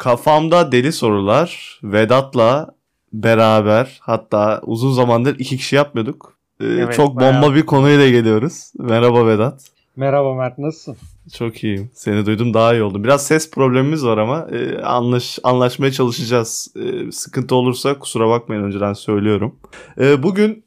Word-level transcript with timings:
Kafamda 0.00 0.72
Deli 0.72 0.92
Sorular 0.92 1.80
Vedat'la 1.82 2.74
beraber 3.12 3.98
hatta 4.00 4.60
uzun 4.64 4.92
zamandır 4.92 5.38
iki 5.38 5.56
kişi 5.56 5.76
yapmıyorduk. 5.76 6.38
Ee, 6.60 6.66
Evet, 6.66 6.94
çok 6.94 7.08
bomba 7.08 7.42
bayağı. 7.42 7.54
bir 7.54 7.66
konuyla 7.66 8.10
geliyoruz. 8.10 8.72
Merhaba 8.78 9.26
Vedat. 9.26 9.62
Merhaba 9.96 10.34
Mert 10.34 10.58
nasılsın? 10.58 10.96
Çok 11.34 11.64
iyiyim. 11.64 11.90
Seni 11.94 12.26
duydum 12.26 12.54
daha 12.54 12.74
iyi 12.74 12.82
oldu. 12.82 13.04
Biraz 13.04 13.26
ses 13.26 13.50
problemimiz 13.50 14.04
var 14.04 14.18
ama 14.18 14.46
e, 14.52 14.82
anlaş 14.82 15.38
anlaşmaya 15.42 15.92
çalışacağız. 15.92 16.72
E, 16.76 17.12
sıkıntı 17.12 17.54
olursa 17.54 17.98
kusura 17.98 18.28
bakmayın 18.28 18.62
önceden 18.62 18.92
söylüyorum. 18.92 19.56
E, 20.00 20.22
bugün 20.22 20.64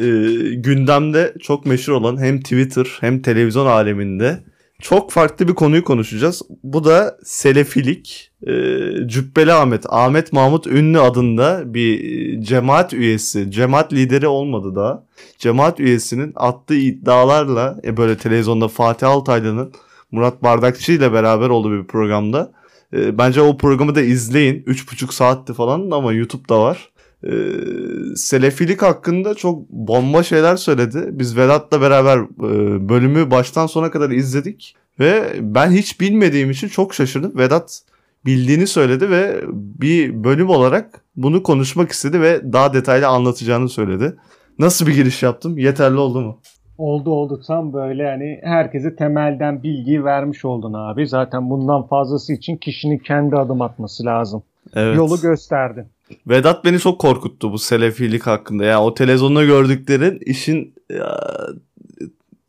e, 0.00 0.04
gündemde 0.54 1.34
çok 1.40 1.66
meşhur 1.66 1.92
olan 1.92 2.16
hem 2.16 2.40
Twitter 2.40 2.98
hem 3.00 3.22
televizyon 3.22 3.66
aleminde 3.66 4.44
çok 4.80 5.10
farklı 5.10 5.48
bir 5.48 5.54
konuyu 5.54 5.84
konuşacağız. 5.84 6.42
Bu 6.62 6.84
da 6.84 7.18
Selefilik. 7.24 8.30
E, 8.46 8.52
Cübbeli 9.08 9.52
Ahmet, 9.52 9.84
Ahmet 9.88 10.32
Mahmut 10.32 10.66
Ünlü 10.66 11.00
adında 11.00 11.74
bir 11.74 12.04
e, 12.04 12.42
cemaat 12.42 12.92
üyesi, 12.92 13.50
cemaat 13.50 13.92
lideri 13.92 14.26
olmadı 14.26 14.76
daha. 14.76 15.04
Cemaat 15.38 15.80
üyesinin 15.80 16.32
attığı 16.36 16.74
iddialarla 16.74 17.80
e, 17.84 17.96
böyle 17.96 18.16
televizyonda 18.16 18.68
Fatih 18.68 19.08
Altaylı'nın 19.08 19.72
Murat 20.10 20.42
Bardakçı 20.42 20.92
ile 20.92 21.12
beraber 21.12 21.48
olduğu 21.48 21.82
bir 21.82 21.86
programda. 21.86 22.52
E, 22.92 23.18
bence 23.18 23.40
o 23.40 23.56
programı 23.56 23.94
da 23.94 24.00
izleyin. 24.00 24.62
3,5 24.62 25.12
saatti 25.12 25.54
falan 25.54 25.90
ama 25.90 26.12
YouTube'da 26.12 26.60
var. 26.60 26.88
E, 27.24 27.32
Selefilik 28.16 28.82
hakkında 28.82 29.34
çok 29.34 29.70
bomba 29.70 30.22
şeyler 30.22 30.56
söyledi. 30.56 31.08
Biz 31.10 31.36
Vedat'la 31.36 31.80
beraber 31.80 32.38
bölümü 32.88 33.30
baştan 33.30 33.66
sona 33.66 33.90
kadar 33.90 34.10
izledik. 34.10 34.76
Ve 35.00 35.36
ben 35.40 35.70
hiç 35.70 36.00
bilmediğim 36.00 36.50
için 36.50 36.68
çok 36.68 36.94
şaşırdım. 36.94 37.38
Vedat 37.38 37.82
bildiğini 38.26 38.66
söyledi 38.66 39.10
ve 39.10 39.40
bir 39.52 40.24
bölüm 40.24 40.48
olarak 40.48 41.00
bunu 41.16 41.42
konuşmak 41.42 41.92
istedi 41.92 42.20
ve 42.20 42.52
daha 42.52 42.74
detaylı 42.74 43.06
anlatacağını 43.06 43.68
söyledi. 43.68 44.16
Nasıl 44.58 44.86
bir 44.86 44.94
giriş 44.94 45.22
yaptım? 45.22 45.58
Yeterli 45.58 45.96
oldu 45.96 46.20
mu? 46.20 46.40
Oldu 46.78 47.10
oldu 47.10 47.40
tam 47.46 47.72
böyle 47.72 48.02
yani 48.02 48.40
herkese 48.42 48.96
temelden 48.96 49.62
bilgiyi 49.62 50.04
vermiş 50.04 50.44
oldun 50.44 50.72
abi. 50.72 51.06
Zaten 51.06 51.50
bundan 51.50 51.86
fazlası 51.86 52.32
için 52.32 52.56
kişinin 52.56 52.98
kendi 52.98 53.36
adım 53.36 53.62
atması 53.62 54.04
lazım. 54.04 54.42
Evet. 54.74 54.96
Yolu 54.96 55.20
gösterdin. 55.20 55.84
Vedat 56.26 56.64
beni 56.64 56.78
çok 56.78 57.00
korkuttu 57.00 57.52
bu 57.52 57.58
selefilik 57.58 58.26
hakkında. 58.26 58.64
Yani 58.64 58.82
o 58.82 58.94
televizyonda 58.94 59.44
gördüklerin 59.44 60.18
işin 60.26 60.74
ya, 60.90 61.20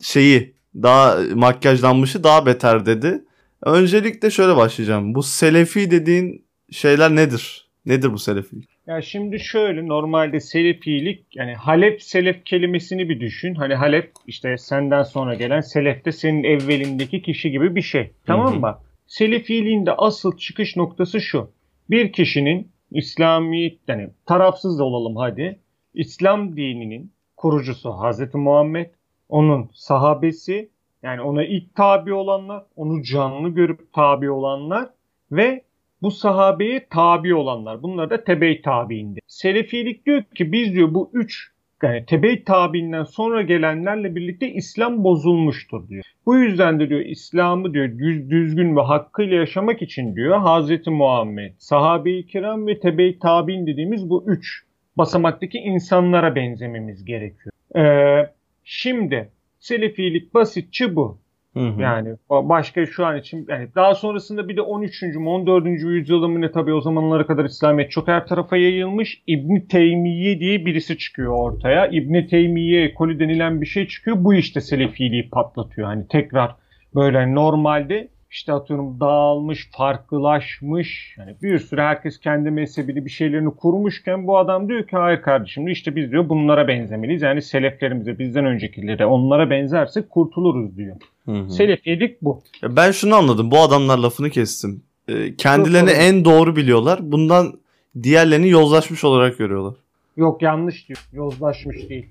şeyi 0.01 0.53
daha 0.75 1.17
makyajlanmışı 1.35 2.23
daha 2.23 2.45
beter 2.45 2.85
dedi. 2.85 3.23
Öncelikle 3.65 4.29
şöyle 4.29 4.55
başlayacağım. 4.55 5.15
Bu 5.15 5.23
selefi 5.23 5.91
dediğin 5.91 6.45
şeyler 6.71 7.15
nedir? 7.15 7.69
Nedir 7.85 8.13
bu 8.13 8.17
selefilik? 8.17 8.69
Ya 8.87 9.01
şimdi 9.01 9.39
şöyle 9.39 9.87
normalde 9.87 10.39
selefilik 10.39 11.35
yani 11.35 11.53
Halep 11.53 12.03
selef 12.03 12.45
kelimesini 12.45 13.09
bir 13.09 13.19
düşün. 13.19 13.55
Hani 13.55 13.75
Halep 13.75 14.11
işte 14.27 14.57
senden 14.57 15.03
sonra 15.03 15.35
gelen 15.35 15.61
selef 15.61 16.05
de 16.05 16.11
senin 16.11 16.43
evvelindeki 16.43 17.21
kişi 17.21 17.51
gibi 17.51 17.75
bir 17.75 17.81
şey. 17.81 18.11
Tamam 18.25 18.59
mı? 18.59 18.77
Selefiliğin 19.07 19.85
de 19.85 19.91
asıl 19.91 20.37
çıkış 20.37 20.75
noktası 20.75 21.21
şu. 21.21 21.51
Bir 21.89 22.13
kişinin 22.13 22.71
İslami 22.91 23.77
yani 23.87 24.09
tarafsız 24.25 24.79
da 24.79 24.83
olalım 24.83 25.15
hadi. 25.15 25.59
İslam 25.93 26.57
dininin 26.57 27.11
kurucusu 27.37 27.91
Hazreti 27.91 28.37
Muhammed, 28.37 28.89
onun 29.29 29.69
sahabesi 29.73 30.69
yani 31.05 31.21
ona 31.21 31.43
ilk 31.43 31.75
tabi 31.75 32.13
olanlar, 32.13 32.63
onu 32.75 33.03
canlı 33.03 33.49
görüp 33.49 33.93
tabi 33.93 34.31
olanlar 34.31 34.89
ve 35.31 35.61
bu 36.01 36.11
sahabeye 36.11 36.87
tabi 36.89 37.35
olanlar. 37.35 37.83
Bunlar 37.83 38.09
da 38.09 38.23
tebe-i 38.23 38.61
tabiinde. 38.61 39.19
Selefilik 39.27 40.05
diyor 40.05 40.23
ki 40.23 40.51
biz 40.51 40.73
diyor 40.73 40.93
bu 40.93 41.09
üç 41.13 41.51
yani 41.83 42.05
tebe-i 42.05 42.43
tabiinden 42.43 43.03
sonra 43.03 43.41
gelenlerle 43.41 44.15
birlikte 44.15 44.51
İslam 44.51 45.03
bozulmuştur 45.03 45.89
diyor. 45.89 46.03
Bu 46.25 46.35
yüzden 46.35 46.79
de 46.79 46.89
diyor 46.89 47.01
İslam'ı 47.01 47.73
diyor 47.73 47.99
düz, 47.99 48.29
düzgün 48.29 48.75
ve 48.75 48.81
hakkıyla 48.81 49.35
yaşamak 49.35 49.81
için 49.81 50.15
diyor 50.15 50.37
Hazreti 50.39 50.89
Muhammed, 50.89 51.53
sahabe-i 51.57 52.25
kiram 52.25 52.67
ve 52.67 52.79
tebe-i 52.79 53.19
tabiin 53.19 53.67
dediğimiz 53.67 54.09
bu 54.09 54.23
üç 54.27 54.63
basamaktaki 54.97 55.57
insanlara 55.57 56.35
benzememiz 56.35 57.05
gerekiyor. 57.05 57.53
Ee, 57.75 58.29
şimdi 58.63 59.29
Selefilik 59.65 60.33
basitçe 60.33 60.95
bu. 60.95 61.17
Hı 61.53 61.59
hı. 61.59 61.81
Yani 61.81 62.09
ba- 62.29 62.49
başka 62.49 62.85
şu 62.85 63.05
an 63.05 63.17
için 63.17 63.45
yani 63.49 63.67
daha 63.75 63.95
sonrasında 63.95 64.49
bir 64.49 64.57
de 64.57 64.61
13. 64.61 65.19
mü 65.19 65.29
14. 65.29 65.87
yüzyılda 65.87 66.27
mı 66.27 66.41
ne 66.41 66.51
tabii 66.51 66.73
o 66.73 66.81
zamanlara 66.81 67.25
kadar 67.27 67.45
İslamiyet 67.45 67.91
çok 67.91 68.07
her 68.07 68.27
tarafa 68.27 68.57
yayılmış. 68.57 69.23
İbn 69.27 69.59
Teymiye 69.59 70.39
diye 70.39 70.65
birisi 70.65 70.97
çıkıyor 70.97 71.33
ortaya. 71.33 71.87
İbn 71.87 72.27
Teymiye 72.27 72.85
ekolü 72.85 73.19
denilen 73.19 73.61
bir 73.61 73.65
şey 73.65 73.87
çıkıyor. 73.87 74.17
Bu 74.19 74.33
işte 74.33 74.61
Selefiliği 74.61 75.29
patlatıyor. 75.29 75.87
Hani 75.87 76.07
tekrar 76.07 76.55
böyle 76.95 77.35
normalde 77.35 78.07
işte 78.35 78.53
atıyorum 78.53 78.99
dağılmış, 78.99 79.69
farklılaşmış. 79.71 81.15
Yani 81.17 81.35
bir 81.43 81.59
sürü 81.59 81.81
herkes 81.81 82.19
kendi 82.19 82.51
mezhebini 82.51 83.05
bir 83.05 83.09
şeylerini 83.09 83.55
kurmuşken 83.55 84.27
bu 84.27 84.37
adam 84.37 84.69
diyor 84.69 84.87
ki 84.87 84.97
hayır 84.97 85.21
kardeşim 85.21 85.67
işte 85.67 85.95
biz 85.95 86.11
diyor 86.11 86.29
bunlara 86.29 86.67
benzemeliyiz. 86.67 87.21
Yani 87.21 87.41
seleflerimize 87.41 88.19
bizden 88.19 88.45
öncekilere 88.45 89.05
onlara 89.05 89.49
benzersek 89.49 90.09
kurtuluruz 90.09 90.77
diyor. 90.77 90.95
Hı 91.25 91.31
hı. 91.31 91.51
Selefilik 91.51 92.21
bu. 92.21 92.41
Ben 92.63 92.91
şunu 92.91 93.15
anladım. 93.15 93.51
Bu 93.51 93.59
adamlar 93.59 93.97
lafını 93.97 94.29
kestim. 94.29 94.83
Ee, 95.07 95.35
kendilerini 95.35 95.91
en 95.91 96.25
doğru 96.25 96.55
biliyorlar. 96.55 96.99
Bundan 97.01 97.59
diğerlerini 98.03 98.49
yozlaşmış 98.49 99.03
olarak 99.03 99.37
görüyorlar. 99.37 99.73
Yok 100.17 100.41
yanlış 100.41 100.87
diyor. 100.87 100.99
Yozlaşmış 101.13 101.89
değil. 101.89 102.05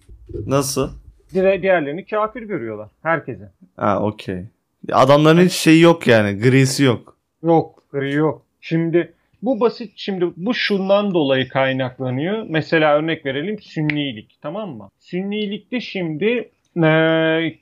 Nasıl? 0.46 0.90
Diğerlerini 1.34 2.06
kafir 2.06 2.42
görüyorlar. 2.42 2.88
Herkese. 3.02 3.50
Ha 3.76 4.00
okey. 4.02 4.44
Adamların 4.92 5.44
hiç 5.44 5.52
şeyi 5.52 5.80
yok 5.80 6.06
yani. 6.06 6.38
Grisi 6.38 6.84
yok. 6.84 7.16
Yok. 7.42 7.82
Gri 7.92 8.12
yok. 8.12 8.42
Şimdi 8.60 9.12
bu 9.42 9.60
basit 9.60 9.92
şimdi 9.96 10.26
bu 10.36 10.54
şundan 10.54 11.14
dolayı 11.14 11.48
kaynaklanıyor. 11.48 12.46
Mesela 12.48 12.96
örnek 12.96 13.26
verelim 13.26 13.58
sünnilik 13.60 14.38
tamam 14.42 14.76
mı? 14.76 14.90
Sünnilikte 14.98 15.80
şimdi 15.80 16.50
eee, 16.76 17.58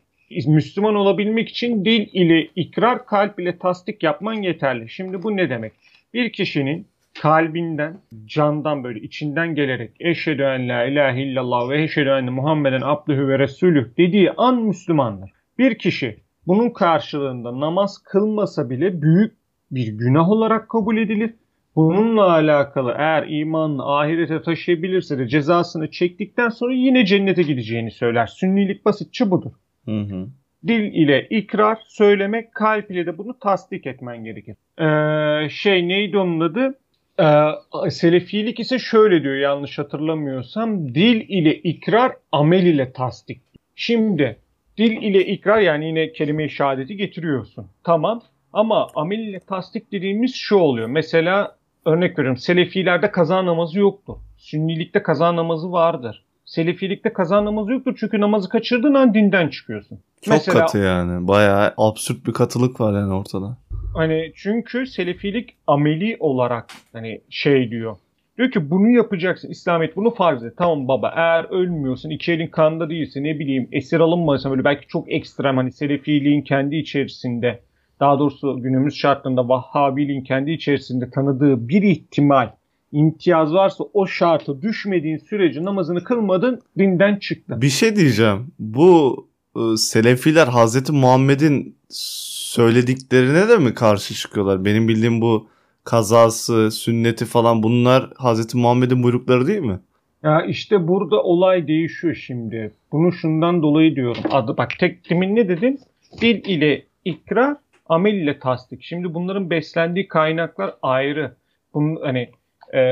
Müslüman 0.47 0.95
olabilmek 0.95 1.49
için 1.49 1.85
dil 1.85 2.09
ile 2.13 2.49
ikrar, 2.57 3.07
kalp 3.07 3.41
ile 3.41 3.59
tasdik 3.59 4.03
yapman 4.03 4.35
yeterli. 4.35 4.89
Şimdi 4.91 5.23
bu 5.23 5.37
ne 5.37 5.51
demek? 5.51 5.73
Bir 6.15 6.33
kişinin 6.33 6.87
kalbinden, 7.21 7.97
candan 8.27 8.85
böyle 8.85 9.01
içinden 9.01 9.55
gelerek 9.55 9.91
eşhedü 10.01 10.43
en 10.43 10.69
la 10.69 10.85
ilahe 10.85 11.23
illallah 11.23 11.71
ve 11.71 11.83
eşhedü 11.83 12.09
enne 12.09 12.31
Muhammeden 12.31 12.81
abdühü 12.81 13.29
ve 13.29 13.39
resulüh 13.39 13.87
dediği 13.99 14.31
an 14.31 14.63
Müslümandır. 14.63 15.31
Bir 15.59 15.79
kişi 15.79 16.17
bunun 16.47 16.71
karşılığında 16.71 17.61
namaz 17.61 17.99
kılmasa 17.99 18.71
bile 18.71 19.03
büyük 19.03 19.33
bir 19.71 19.89
günah 19.89 20.31
olarak 20.31 20.69
kabul 20.69 20.97
edilir. 20.97 21.35
Bununla 21.77 22.31
alakalı 22.31 22.95
eğer 22.99 23.27
imanını 23.29 23.85
ahirete 23.85 24.43
taşıyabilirse 24.43 25.19
de 25.19 25.29
cezasını 25.29 25.91
çektikten 25.91 26.49
sonra 26.49 26.73
yine 26.75 27.07
cennete 27.07 27.43
gideceğini 27.43 27.91
söyler. 27.91 28.27
Sünnilik 28.27 28.85
basitçe 28.85 29.31
budur. 29.31 29.53
Hı 29.85 30.01
hı. 30.01 30.27
Dil 30.67 30.81
ile 30.81 31.27
ikrar, 31.31 31.79
söylemek, 31.87 32.55
kalp 32.55 32.91
ile 32.91 33.07
de 33.07 33.19
bunu 33.19 33.39
tasdik 33.39 33.87
etmen 33.87 34.25
gerekir. 34.25 34.57
Ee, 34.79 35.49
şey 35.49 35.89
neydi 35.89 36.19
onun 36.19 36.41
adı? 36.41 36.79
Ee, 37.21 37.91
Selefilik 37.91 38.61
ise 38.61 38.79
şöyle 38.79 39.23
diyor 39.23 39.37
yanlış 39.37 39.79
hatırlamıyorsam. 39.79 40.95
Dil 40.95 41.29
ile 41.29 41.55
ikrar, 41.55 42.13
amel 42.33 42.67
ile 42.67 42.93
tasdik. 42.93 43.41
Şimdi 43.75 44.37
dil 44.79 45.03
ile 45.03 45.27
ikrar 45.27 45.59
yani 45.59 45.87
yine 45.87 46.13
kelime-i 46.13 46.51
şehadeti 46.51 46.97
getiriyorsun. 46.97 47.67
Tamam 47.85 48.23
ama 48.53 48.89
amel 48.95 49.19
ile 49.19 49.41
tasdik 49.41 49.93
dediğimiz 49.93 50.35
şu 50.35 50.57
oluyor. 50.57 50.89
Mesela 50.89 51.57
örnek 51.85 52.19
veriyorum 52.19 52.37
Selefilerde 52.37 53.11
kaza 53.11 53.47
namazı 53.47 53.79
yoktur. 53.79 54.15
Sünnilikte 54.37 55.03
kaza 55.03 55.37
namazı 55.37 55.73
vardır. 55.73 56.25
Selefilikte 56.45 57.13
kaza 57.13 57.45
namazı 57.45 57.73
yoktur 57.73 57.97
çünkü 58.01 58.21
namazı 58.21 58.49
kaçırdığın 58.49 58.95
an 58.95 59.15
dinden 59.15 59.49
çıkıyorsun. 59.49 59.99
Çok 60.23 60.35
Mesela- 60.35 60.61
katı 60.61 60.79
yani. 60.79 61.29
Bayağı 61.29 61.75
absürt 61.77 62.27
bir 62.27 62.33
katılık 62.33 62.81
var 62.81 62.93
yani 62.93 63.15
ortada. 63.15 63.57
Hani 63.95 64.33
çünkü 64.37 64.87
selefilik 64.87 65.57
ameli 65.67 66.17
olarak 66.21 66.67
hani 66.93 67.21
şey 67.31 67.71
diyor. 67.71 67.97
Diyor 68.39 68.51
ki 68.51 68.71
bunu 68.71 68.91
yapacaksın. 68.91 69.51
İslamiyet 69.51 69.97
bunu 69.97 70.15
farz 70.15 70.45
et. 70.45 70.55
Tamam 70.57 70.89
baba 70.89 71.13
eğer 71.17 71.45
ölmüyorsun, 71.45 72.11
iki 72.11 72.33
elin 72.33 72.47
kanda 72.47 72.91
değilse 72.91 73.23
ne 73.23 73.39
bileyim 73.39 73.69
esir 73.73 74.01
alınmadıysan 74.01 74.53
böyle 74.53 74.65
belki 74.65 74.87
çok 74.89 75.13
ekstrem 75.13 75.57
hani 75.57 75.73
selefiliğin 75.73 76.43
kendi 76.43 76.77
içerisinde 76.77 77.63
daha 78.01 78.19
doğrusu 78.19 78.63
günümüz 78.63 78.95
şartlarında 78.95 79.49
Vahhabiliğin 79.49 80.25
kendi 80.25 80.51
içerisinde 80.51 81.11
tanıdığı 81.11 81.69
bir 81.69 81.83
ihtimal 81.83 82.51
imtiyaz 82.93 83.55
varsa 83.55 83.85
o 83.93 84.07
şartı 84.07 84.63
düşmediğin 84.63 85.19
sürece 85.19 85.65
namazını 85.65 86.05
kılmadın 86.05 86.61
dinden 86.79 87.17
çıktın. 87.17 87.63
Bir 87.63 87.69
şey 87.69 87.97
diyeceğim. 87.97 88.53
Bu 88.59 89.17
e, 89.57 89.77
Selefiler 89.77 90.47
Hazreti 90.47 90.93
Muhammed'in 90.93 91.77
söylediklerine 91.89 93.49
de 93.49 93.57
mi 93.57 93.75
karşı 93.75 94.15
çıkıyorlar? 94.15 94.65
Benim 94.65 94.89
bildiğim 94.89 95.21
bu 95.21 95.49
kazası, 95.85 96.71
sünneti 96.71 97.25
falan 97.25 97.63
bunlar 97.63 98.11
Hazreti 98.17 98.57
Muhammed'in 98.57 99.03
buyrukları 99.03 99.47
değil 99.47 99.61
mi? 99.61 99.81
Ya 100.23 100.43
işte 100.43 100.89
burada 100.89 101.23
olay 101.23 101.67
değişiyor 101.67 102.15
şimdi. 102.15 102.73
Bunu 102.93 103.13
şundan 103.13 103.63
dolayı 103.63 103.97
diyorum. 103.97 104.23
Adı 104.31 104.57
bak 104.57 104.71
tek 104.79 105.11
demin 105.11 105.37
ne 105.37 105.49
dedim? 105.49 105.79
Dil 106.21 106.45
ile 106.45 106.87
ikrar, 107.05 107.57
amel 107.89 108.15
ile 108.15 108.39
tasdik. 108.39 108.83
Şimdi 108.83 109.15
bunların 109.15 109.51
beslendiği 109.51 110.09
kaynaklar 110.09 110.75
ayrı. 110.83 111.37
Bunun 111.75 112.03
hani 112.03 112.31
e, 112.75 112.83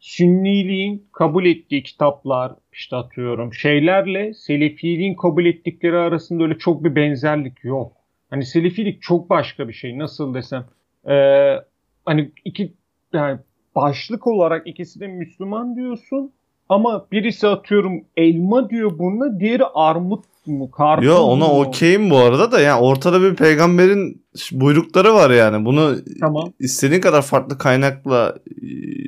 sünniliğin 0.00 1.06
kabul 1.12 1.46
ettiği 1.46 1.82
kitaplar 1.82 2.52
işte 2.72 2.96
atıyorum 2.96 3.54
şeylerle 3.54 4.34
selefiliğin 4.34 5.14
kabul 5.14 5.46
ettikleri 5.46 5.96
arasında 5.96 6.42
öyle 6.44 6.58
çok 6.58 6.84
bir 6.84 6.94
benzerlik 6.94 7.64
yok. 7.64 7.92
Hani 8.30 8.44
selefilik 8.44 9.02
çok 9.02 9.30
başka 9.30 9.68
bir 9.68 9.72
şey. 9.72 9.98
Nasıl 9.98 10.34
desem 10.34 10.66
e, 11.08 11.14
hani 12.06 12.30
iki 12.44 12.72
yani 13.12 13.38
başlık 13.74 14.26
olarak 14.26 14.66
ikisi 14.66 15.00
de 15.00 15.06
Müslüman 15.06 15.76
diyorsun 15.76 16.32
ama 16.68 17.06
birisi 17.12 17.48
atıyorum 17.48 18.04
elma 18.16 18.70
diyor 18.70 18.98
buna 18.98 19.40
diğeri 19.40 19.64
armut 19.64 20.24
mu 20.46 20.70
karpuz 20.70 21.06
Yo 21.06 21.16
ona 21.16 21.52
okeyim 21.52 22.10
bu 22.10 22.16
arada 22.16 22.52
da 22.52 22.60
yani 22.60 22.80
ortada 22.80 23.22
bir 23.22 23.36
peygamberin 23.36 24.22
buyrukları 24.52 25.14
var 25.14 25.30
yani. 25.30 25.64
Bunu 25.64 25.96
tamam. 26.20 26.52
istediğin 26.60 27.00
kadar 27.00 27.22
farklı 27.22 27.58
kaynakla 27.58 28.34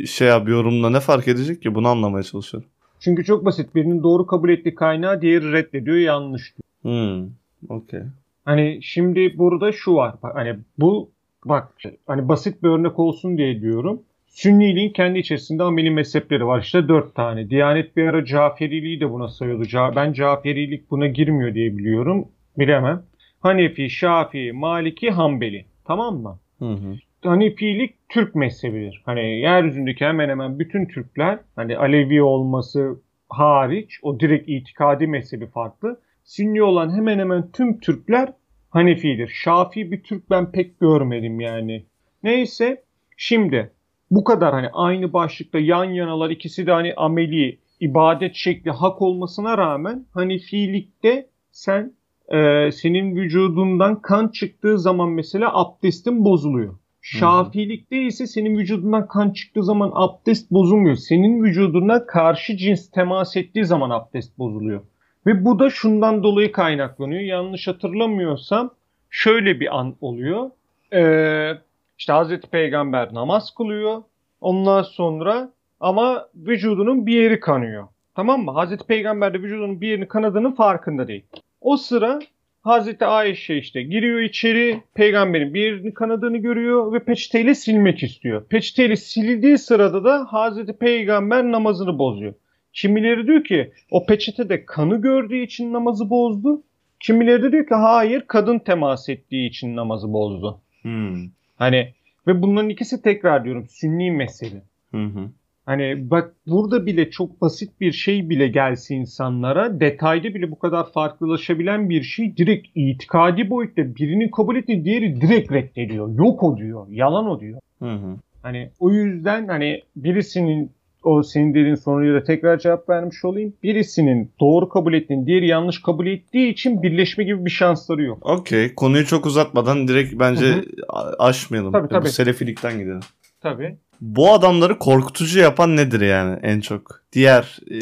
şey 0.07 0.29
yap 0.29 0.49
yorumla 0.49 0.91
ne 0.91 1.01
fark 1.01 1.29
edecek 1.29 1.63
ki 1.63 1.75
bunu 1.75 1.89
anlamaya 1.89 2.23
çalışıyorum. 2.23 2.69
Çünkü 3.01 3.25
çok 3.25 3.45
basit. 3.45 3.75
Birinin 3.75 4.03
doğru 4.03 4.27
kabul 4.27 4.49
ettiği 4.49 4.75
kaynağı 4.75 5.23
diğeri 5.23 5.53
reddediyor 5.53 5.97
yanlış 5.97 6.55
diyor. 6.57 6.95
Hmm. 6.95 7.29
Okey. 7.69 8.01
Hani 8.45 8.79
şimdi 8.83 9.39
burada 9.39 9.73
şu 9.73 9.95
var. 9.95 10.15
Hani 10.23 10.57
bu 10.79 11.11
bak 11.45 11.75
hani 12.07 12.29
basit 12.29 12.63
bir 12.63 12.69
örnek 12.69 12.99
olsun 12.99 13.39
diye 13.39 13.61
diyorum. 13.61 14.03
Sünniliğin 14.27 14.93
kendi 14.93 15.19
içerisinde 15.19 15.63
ameli 15.63 15.91
mezhepleri 15.91 16.47
var. 16.47 16.61
İşte 16.61 16.89
dört 16.89 17.15
tane. 17.15 17.51
Diyanet 17.51 17.97
bir 17.97 18.07
ara 18.07 18.25
Caferiliği 18.25 19.01
de 19.01 19.11
buna 19.11 19.29
sayıyordu. 19.29 19.65
Ben 19.97 20.13
Caferilik 20.13 20.91
buna 20.91 21.07
girmiyor 21.07 21.55
diye 21.55 21.79
biliyorum. 21.79 22.29
Bilemem. 22.59 23.03
Hanefi, 23.41 23.91
Şafii, 23.91 24.53
Maliki, 24.53 25.11
Hanbeli. 25.11 25.65
Tamam 25.85 26.17
mı? 26.17 26.39
Hı 26.59 26.65
hı. 26.65 26.97
Hanefilik 27.25 27.95
Türk 28.09 28.35
mezhebidir. 28.35 29.03
Hani 29.07 29.21
yeryüzündeki 29.21 30.05
hemen 30.05 30.29
hemen 30.29 30.59
bütün 30.59 30.87
Türkler 30.87 31.39
hani 31.57 31.77
Alevi 31.77 32.23
olması 32.23 33.01
hariç 33.29 33.99
o 34.03 34.21
direkt 34.21 34.49
itikadi 34.49 35.07
mezhebi 35.07 35.47
farklı. 35.47 36.01
Sünni 36.25 36.63
olan 36.63 36.97
hemen 36.97 37.19
hemen 37.19 37.51
tüm 37.53 37.81
Türkler 37.81 38.33
Hanefidir. 38.71 39.29
Şafii 39.29 39.93
bir 39.93 40.03
Türk 40.03 40.31
ben 40.31 40.53
pek 40.53 40.81
görmedim 40.81 41.41
yani. 41.41 41.85
Neyse 42.23 42.83
şimdi 43.17 43.73
bu 44.11 44.25
kadar 44.25 44.53
hani 44.55 44.69
aynı 44.73 45.13
başlıkta 45.13 45.59
yan 45.59 45.85
yanalar 45.85 46.31
ikisi 46.31 46.67
de 46.67 46.73
hani 46.73 46.95
ameli 46.95 47.59
ibadet 47.81 48.35
şekli 48.35 48.71
hak 48.71 49.03
olmasına 49.03 49.59
rağmen 49.59 50.07
fiilikte 50.51 51.29
sen 51.53 51.93
e, 52.29 52.71
senin 52.73 53.17
vücudundan 53.17 54.03
kan 54.03 54.29
çıktığı 54.29 54.79
zaman 54.79 55.09
mesela 55.09 55.51
abdestin 55.55 56.25
bozuluyor. 56.25 56.79
Şafilikte 57.01 58.03
ise 58.03 58.27
senin 58.27 58.59
vücudundan 58.59 59.07
kan 59.09 59.31
çıktığı 59.31 59.65
zaman 59.65 59.91
abdest 59.95 60.51
bozulmuyor. 60.51 60.97
Senin 60.97 61.45
vücuduna 61.45 62.07
karşı 62.07 62.57
cins 62.57 62.91
temas 62.91 63.37
ettiği 63.37 63.65
zaman 63.65 63.91
abdest 63.91 64.39
bozuluyor. 64.39 64.81
Ve 65.29 65.45
bu 65.45 65.59
da 65.59 65.71
şundan 65.71 66.23
dolayı 66.23 66.53
kaynaklanıyor. 66.53 67.21
Yanlış 67.21 67.69
hatırlamıyorsam 67.69 68.71
şöyle 69.11 69.61
bir 69.61 69.79
an 69.79 69.97
oluyor. 70.01 70.51
Ee, 70.93 71.53
işte 71.99 72.13
Hazreti 72.13 72.51
Peygamber 72.51 73.15
namaz 73.15 73.55
kılıyor. 73.55 74.03
Ondan 74.41 74.83
sonra 74.83 75.51
ama 75.81 76.29
vücudunun 76.35 77.07
bir 77.07 77.23
yeri 77.23 77.41
kanıyor. 77.41 77.89
Tamam 78.15 78.45
mı? 78.45 78.51
Hazreti 78.51 78.87
Peygamber 78.87 79.35
de 79.35 79.43
vücudunun 79.43 79.81
bir 79.81 79.89
yerini 79.89 80.09
kanadığının 80.09 80.53
farkında 80.53 81.09
değil. 81.09 81.25
O 81.61 81.77
sıra 81.77 82.19
Hazreti 82.63 83.05
Ayşe 83.05 83.57
işte 83.57 83.83
giriyor 83.83 84.21
içeri 84.21 84.83
peygamberin 84.95 85.55
bir 85.55 85.61
yerini 85.61 85.95
kanadığını 85.95 86.37
görüyor 86.37 86.93
ve 86.93 86.99
peçeteyle 86.99 87.55
silmek 87.55 88.03
istiyor. 88.03 88.45
Peçeteyle 88.45 88.97
sildiği 88.97 89.59
sırada 89.59 90.05
da 90.05 90.27
Hazreti 90.31 90.73
Peygamber 90.73 91.45
namazını 91.45 91.99
bozuyor. 91.99 92.35
Kimileri 92.73 93.27
diyor 93.27 93.45
ki 93.45 93.73
o 93.91 94.07
peçetede 94.07 94.65
kanı 94.65 95.01
gördüğü 95.01 95.39
için 95.43 95.73
namazı 95.73 96.11
bozdu. 96.11 96.63
Kimileri 97.01 97.43
de 97.43 97.53
diyor 97.53 97.67
ki 97.67 97.75
hayır 97.75 98.25
kadın 98.27 98.59
temas 98.59 99.09
ettiği 99.09 99.49
için 99.49 99.77
namazı 99.77 100.13
bozdu. 100.13 100.61
Hmm. 100.83 101.25
Hani 101.57 101.93
ve 102.27 102.43
bunların 102.43 102.71
ikisi 102.71 103.03
tekrar 103.03 103.45
diyorum 103.45 103.67
sünni 103.69 104.11
mesele. 104.11 104.63
Hı 104.91 105.05
hı. 105.05 105.31
Hani 105.67 106.11
bak 106.11 106.35
burada 106.47 106.87
bile 106.87 107.11
çok 107.11 107.41
basit 107.41 107.81
bir 107.81 107.93
şey 107.93 108.31
bile 108.31 108.49
gelse 108.49 108.95
insanlara 108.95 109.81
detayda 109.81 110.35
bile 110.35 110.51
bu 110.51 110.59
kadar 110.59 110.93
farklılaşabilen 110.93 111.91
bir 111.91 112.03
şey 112.03 112.37
direkt 112.37 112.69
itikadi 112.75 113.51
boyutta 113.51 113.95
birinin 113.95 114.29
kabul 114.29 114.57
ettiği 114.57 114.85
diğeri 114.85 115.21
direkt 115.21 115.53
reddediyor. 115.53 116.19
Yok 116.19 116.43
o 116.43 116.57
diyor. 116.57 116.87
Yalan 116.91 117.27
o 117.27 117.41
diyor. 117.41 117.61
Hı 117.79 117.93
hı. 117.93 118.17
Hani 118.43 118.71
o 118.81 118.91
yüzden 118.91 119.49
hani 119.49 119.83
birisinin 119.97 120.71
o 121.03 121.23
senin 121.23 121.55
dediğin 121.55 121.75
soruya 121.75 122.15
da 122.15 122.25
tekrar 122.25 122.59
cevap 122.59 122.89
vermiş 122.89 123.25
olayım. 123.25 123.53
Birisinin 123.63 124.31
doğru 124.41 124.69
kabul 124.69 124.95
ettiğini, 124.95 125.27
diğeri 125.27 125.47
yanlış 125.47 125.83
kabul 125.83 126.07
ettiği 126.07 126.49
için 126.49 126.83
birleşme 126.83 127.25
gibi 127.25 127.45
bir 127.45 127.51
şansları 127.51 128.03
yok. 128.03 128.27
Okey. 128.27 128.75
Konuyu 128.75 129.07
çok 129.07 129.27
uzatmadan 129.27 129.89
direkt 129.89 130.15
bence 130.21 130.47
Hı-hı. 130.47 131.17
aşmayalım. 131.19 131.73
Tabii, 131.73 131.89
tabii. 131.89 132.05
Bu 132.05 132.09
selefilikten 132.09 132.79
gidelim. 132.79 133.01
Tabii. 133.41 133.77
Bu 134.01 134.33
adamları 134.33 134.79
korkutucu 134.79 135.41
yapan 135.41 135.77
nedir 135.77 136.01
yani 136.01 136.39
en 136.43 136.61
çok? 136.61 137.03
Diğer 137.13 137.59
e, 137.71 137.81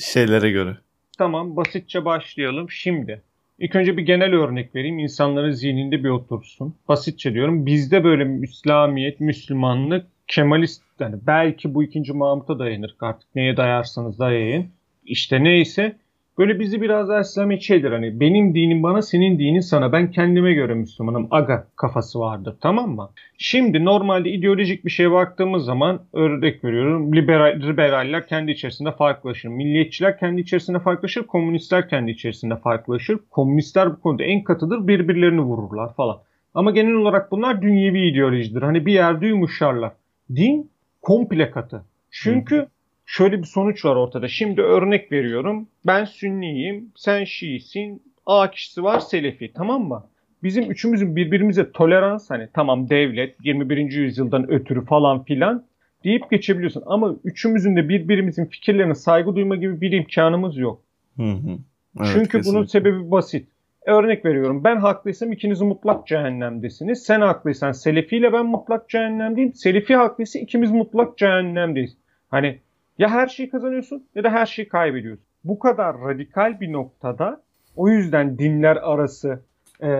şeylere 0.00 0.50
göre. 0.50 0.76
Tamam 1.18 1.56
basitçe 1.56 2.04
başlayalım. 2.04 2.70
Şimdi 2.70 3.22
ilk 3.58 3.76
önce 3.76 3.96
bir 3.96 4.02
genel 4.02 4.34
örnek 4.34 4.74
vereyim. 4.74 4.98
İnsanların 4.98 5.50
zihninde 5.50 6.04
bir 6.04 6.08
otursun. 6.08 6.74
Basitçe 6.88 7.34
diyorum. 7.34 7.66
Bizde 7.66 8.04
böyle 8.04 8.44
İslamiyet, 8.44 9.20
Müslümanlık 9.20 10.06
Kemalist 10.30 10.82
yani 11.00 11.16
belki 11.26 11.74
bu 11.74 11.82
ikinci 11.82 12.12
Mahmut'a 12.12 12.58
dayanır 12.58 12.96
artık 13.00 13.34
neye 13.34 13.56
dayarsanız 13.56 14.18
dayayın. 14.18 14.66
İşte 15.04 15.44
neyse 15.44 15.96
böyle 16.38 16.60
bizi 16.60 16.82
biraz 16.82 17.08
daha 17.08 17.20
İslami 17.20 17.62
şeydir 17.62 17.92
hani 17.92 18.20
benim 18.20 18.54
dinim 18.54 18.82
bana 18.82 19.02
senin 19.02 19.38
dinin 19.38 19.60
sana 19.60 19.92
ben 19.92 20.10
kendime 20.10 20.54
göre 20.54 20.74
Müslümanım 20.74 21.28
aga 21.30 21.66
kafası 21.76 22.20
vardır 22.20 22.56
tamam 22.60 22.90
mı? 22.90 23.10
Şimdi 23.38 23.84
normalde 23.84 24.30
ideolojik 24.30 24.84
bir 24.84 24.90
şeye 24.90 25.10
baktığımız 25.10 25.64
zaman 25.64 26.00
örnek 26.12 26.64
veriyorum 26.64 27.16
liberal, 27.16 27.60
liberaller 27.60 28.26
kendi 28.26 28.50
içerisinde 28.50 28.92
farklılaşır. 28.92 29.48
Milliyetçiler 29.48 30.18
kendi 30.18 30.40
içerisinde 30.40 30.78
farklılaşır. 30.78 31.22
Komünistler 31.22 31.88
kendi 31.88 32.10
içerisinde 32.10 32.56
farklılaşır. 32.56 33.18
Komünistler 33.30 33.92
bu 33.92 34.00
konuda 34.00 34.22
en 34.22 34.44
katıdır 34.44 34.88
birbirlerini 34.88 35.40
vururlar 35.40 35.94
falan. 35.94 36.18
Ama 36.54 36.70
genel 36.70 36.94
olarak 36.94 37.30
bunlar 37.30 37.62
dünyevi 37.62 38.08
ideolojidir. 38.10 38.62
Hani 38.62 38.86
bir 38.86 38.92
yerde 38.92 39.26
yumuşarlar 39.26 39.92
din 40.36 40.70
komple 41.02 41.50
katı. 41.50 41.84
Çünkü 42.10 42.56
Hı. 42.56 42.66
şöyle 43.06 43.38
bir 43.38 43.46
sonuç 43.46 43.84
var 43.84 43.96
ortada. 43.96 44.28
Şimdi 44.28 44.62
örnek 44.62 45.12
veriyorum. 45.12 45.68
Ben 45.86 46.04
Sünniyim, 46.04 46.92
sen 46.96 47.24
Şiisin, 47.24 48.02
A 48.26 48.50
kişisi 48.50 48.82
var 48.82 49.00
Selefi 49.00 49.52
tamam 49.52 49.88
mı? 49.88 50.04
Bizim 50.42 50.70
üçümüzün 50.70 51.16
birbirimize 51.16 51.72
tolerans 51.72 52.30
hani 52.30 52.48
tamam 52.54 52.90
devlet 52.90 53.34
21. 53.44 53.76
yüzyıldan 53.92 54.50
ötürü 54.50 54.84
falan 54.84 55.24
filan 55.24 55.64
deyip 56.04 56.30
geçebiliyorsun. 56.30 56.82
Ama 56.86 57.14
üçümüzün 57.24 57.76
de 57.76 57.88
birbirimizin 57.88 58.44
fikirlerine 58.46 58.94
saygı 58.94 59.34
duyma 59.36 59.56
gibi 59.56 59.80
bir 59.80 59.92
imkanımız 59.92 60.56
yok. 60.56 60.82
Hı 61.16 61.22
hı. 61.22 61.58
Evet, 62.00 62.10
Çünkü 62.12 62.28
kesinlikle. 62.28 62.50
bunun 62.52 62.64
sebebi 62.66 63.10
basit. 63.10 63.48
Örnek 63.86 64.24
veriyorum 64.24 64.64
ben 64.64 64.76
haklıysam 64.76 65.32
ikiniz 65.32 65.60
mutlak 65.60 66.06
cehennemdesiniz. 66.06 67.02
Sen 67.02 67.20
haklıysan 67.20 67.72
Selefi 67.72 68.22
ben 68.22 68.46
mutlak 68.46 68.88
cehennemdeyim. 68.88 69.54
Selefi 69.54 69.96
haklıysa 69.96 70.38
ikimiz 70.38 70.70
mutlak 70.70 71.18
cehennemdeyiz. 71.18 71.96
Hani 72.28 72.58
ya 72.98 73.10
her 73.10 73.26
şeyi 73.26 73.50
kazanıyorsun 73.50 74.06
ya 74.14 74.24
da 74.24 74.30
her 74.30 74.46
şeyi 74.46 74.68
kaybediyorsun. 74.68 75.24
Bu 75.44 75.58
kadar 75.58 76.00
radikal 76.00 76.60
bir 76.60 76.72
noktada 76.72 77.42
o 77.76 77.88
yüzden 77.88 78.38
dinler 78.38 78.76
arası 78.76 79.42
e, 79.82 79.90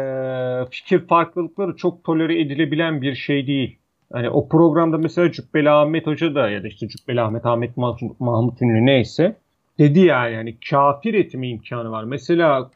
fikir 0.71 1.07
farklılıkları 1.07 1.77
çok 1.77 2.05
tolere 2.05 2.41
edilebilen 2.41 3.03
bir 3.03 3.15
şey 3.15 3.47
değil. 3.47 3.79
Hani 4.13 4.31
o 4.31 4.49
programda 4.49 4.99
mesela 4.99 5.33
Cübbeli 5.33 5.71
Ahmet 5.71 6.07
Hoca 6.07 6.35
da 6.35 6.51
ya 6.51 6.63
da 6.63 6.69
işte 6.69 6.89
Cübbeli 6.89 7.21
Ahmet, 7.21 7.47
Ahmet 7.47 7.77
Mahmut 8.19 8.63
Ünlü 8.63 8.87
neyse 8.87 9.37
dedi 9.81 10.01
yani 10.01 10.35
yani 10.35 10.57
kafir 10.71 11.15
etme 11.15 11.49
imkanı 11.49 11.91
var. 11.91 12.05
Mesela 12.05 12.71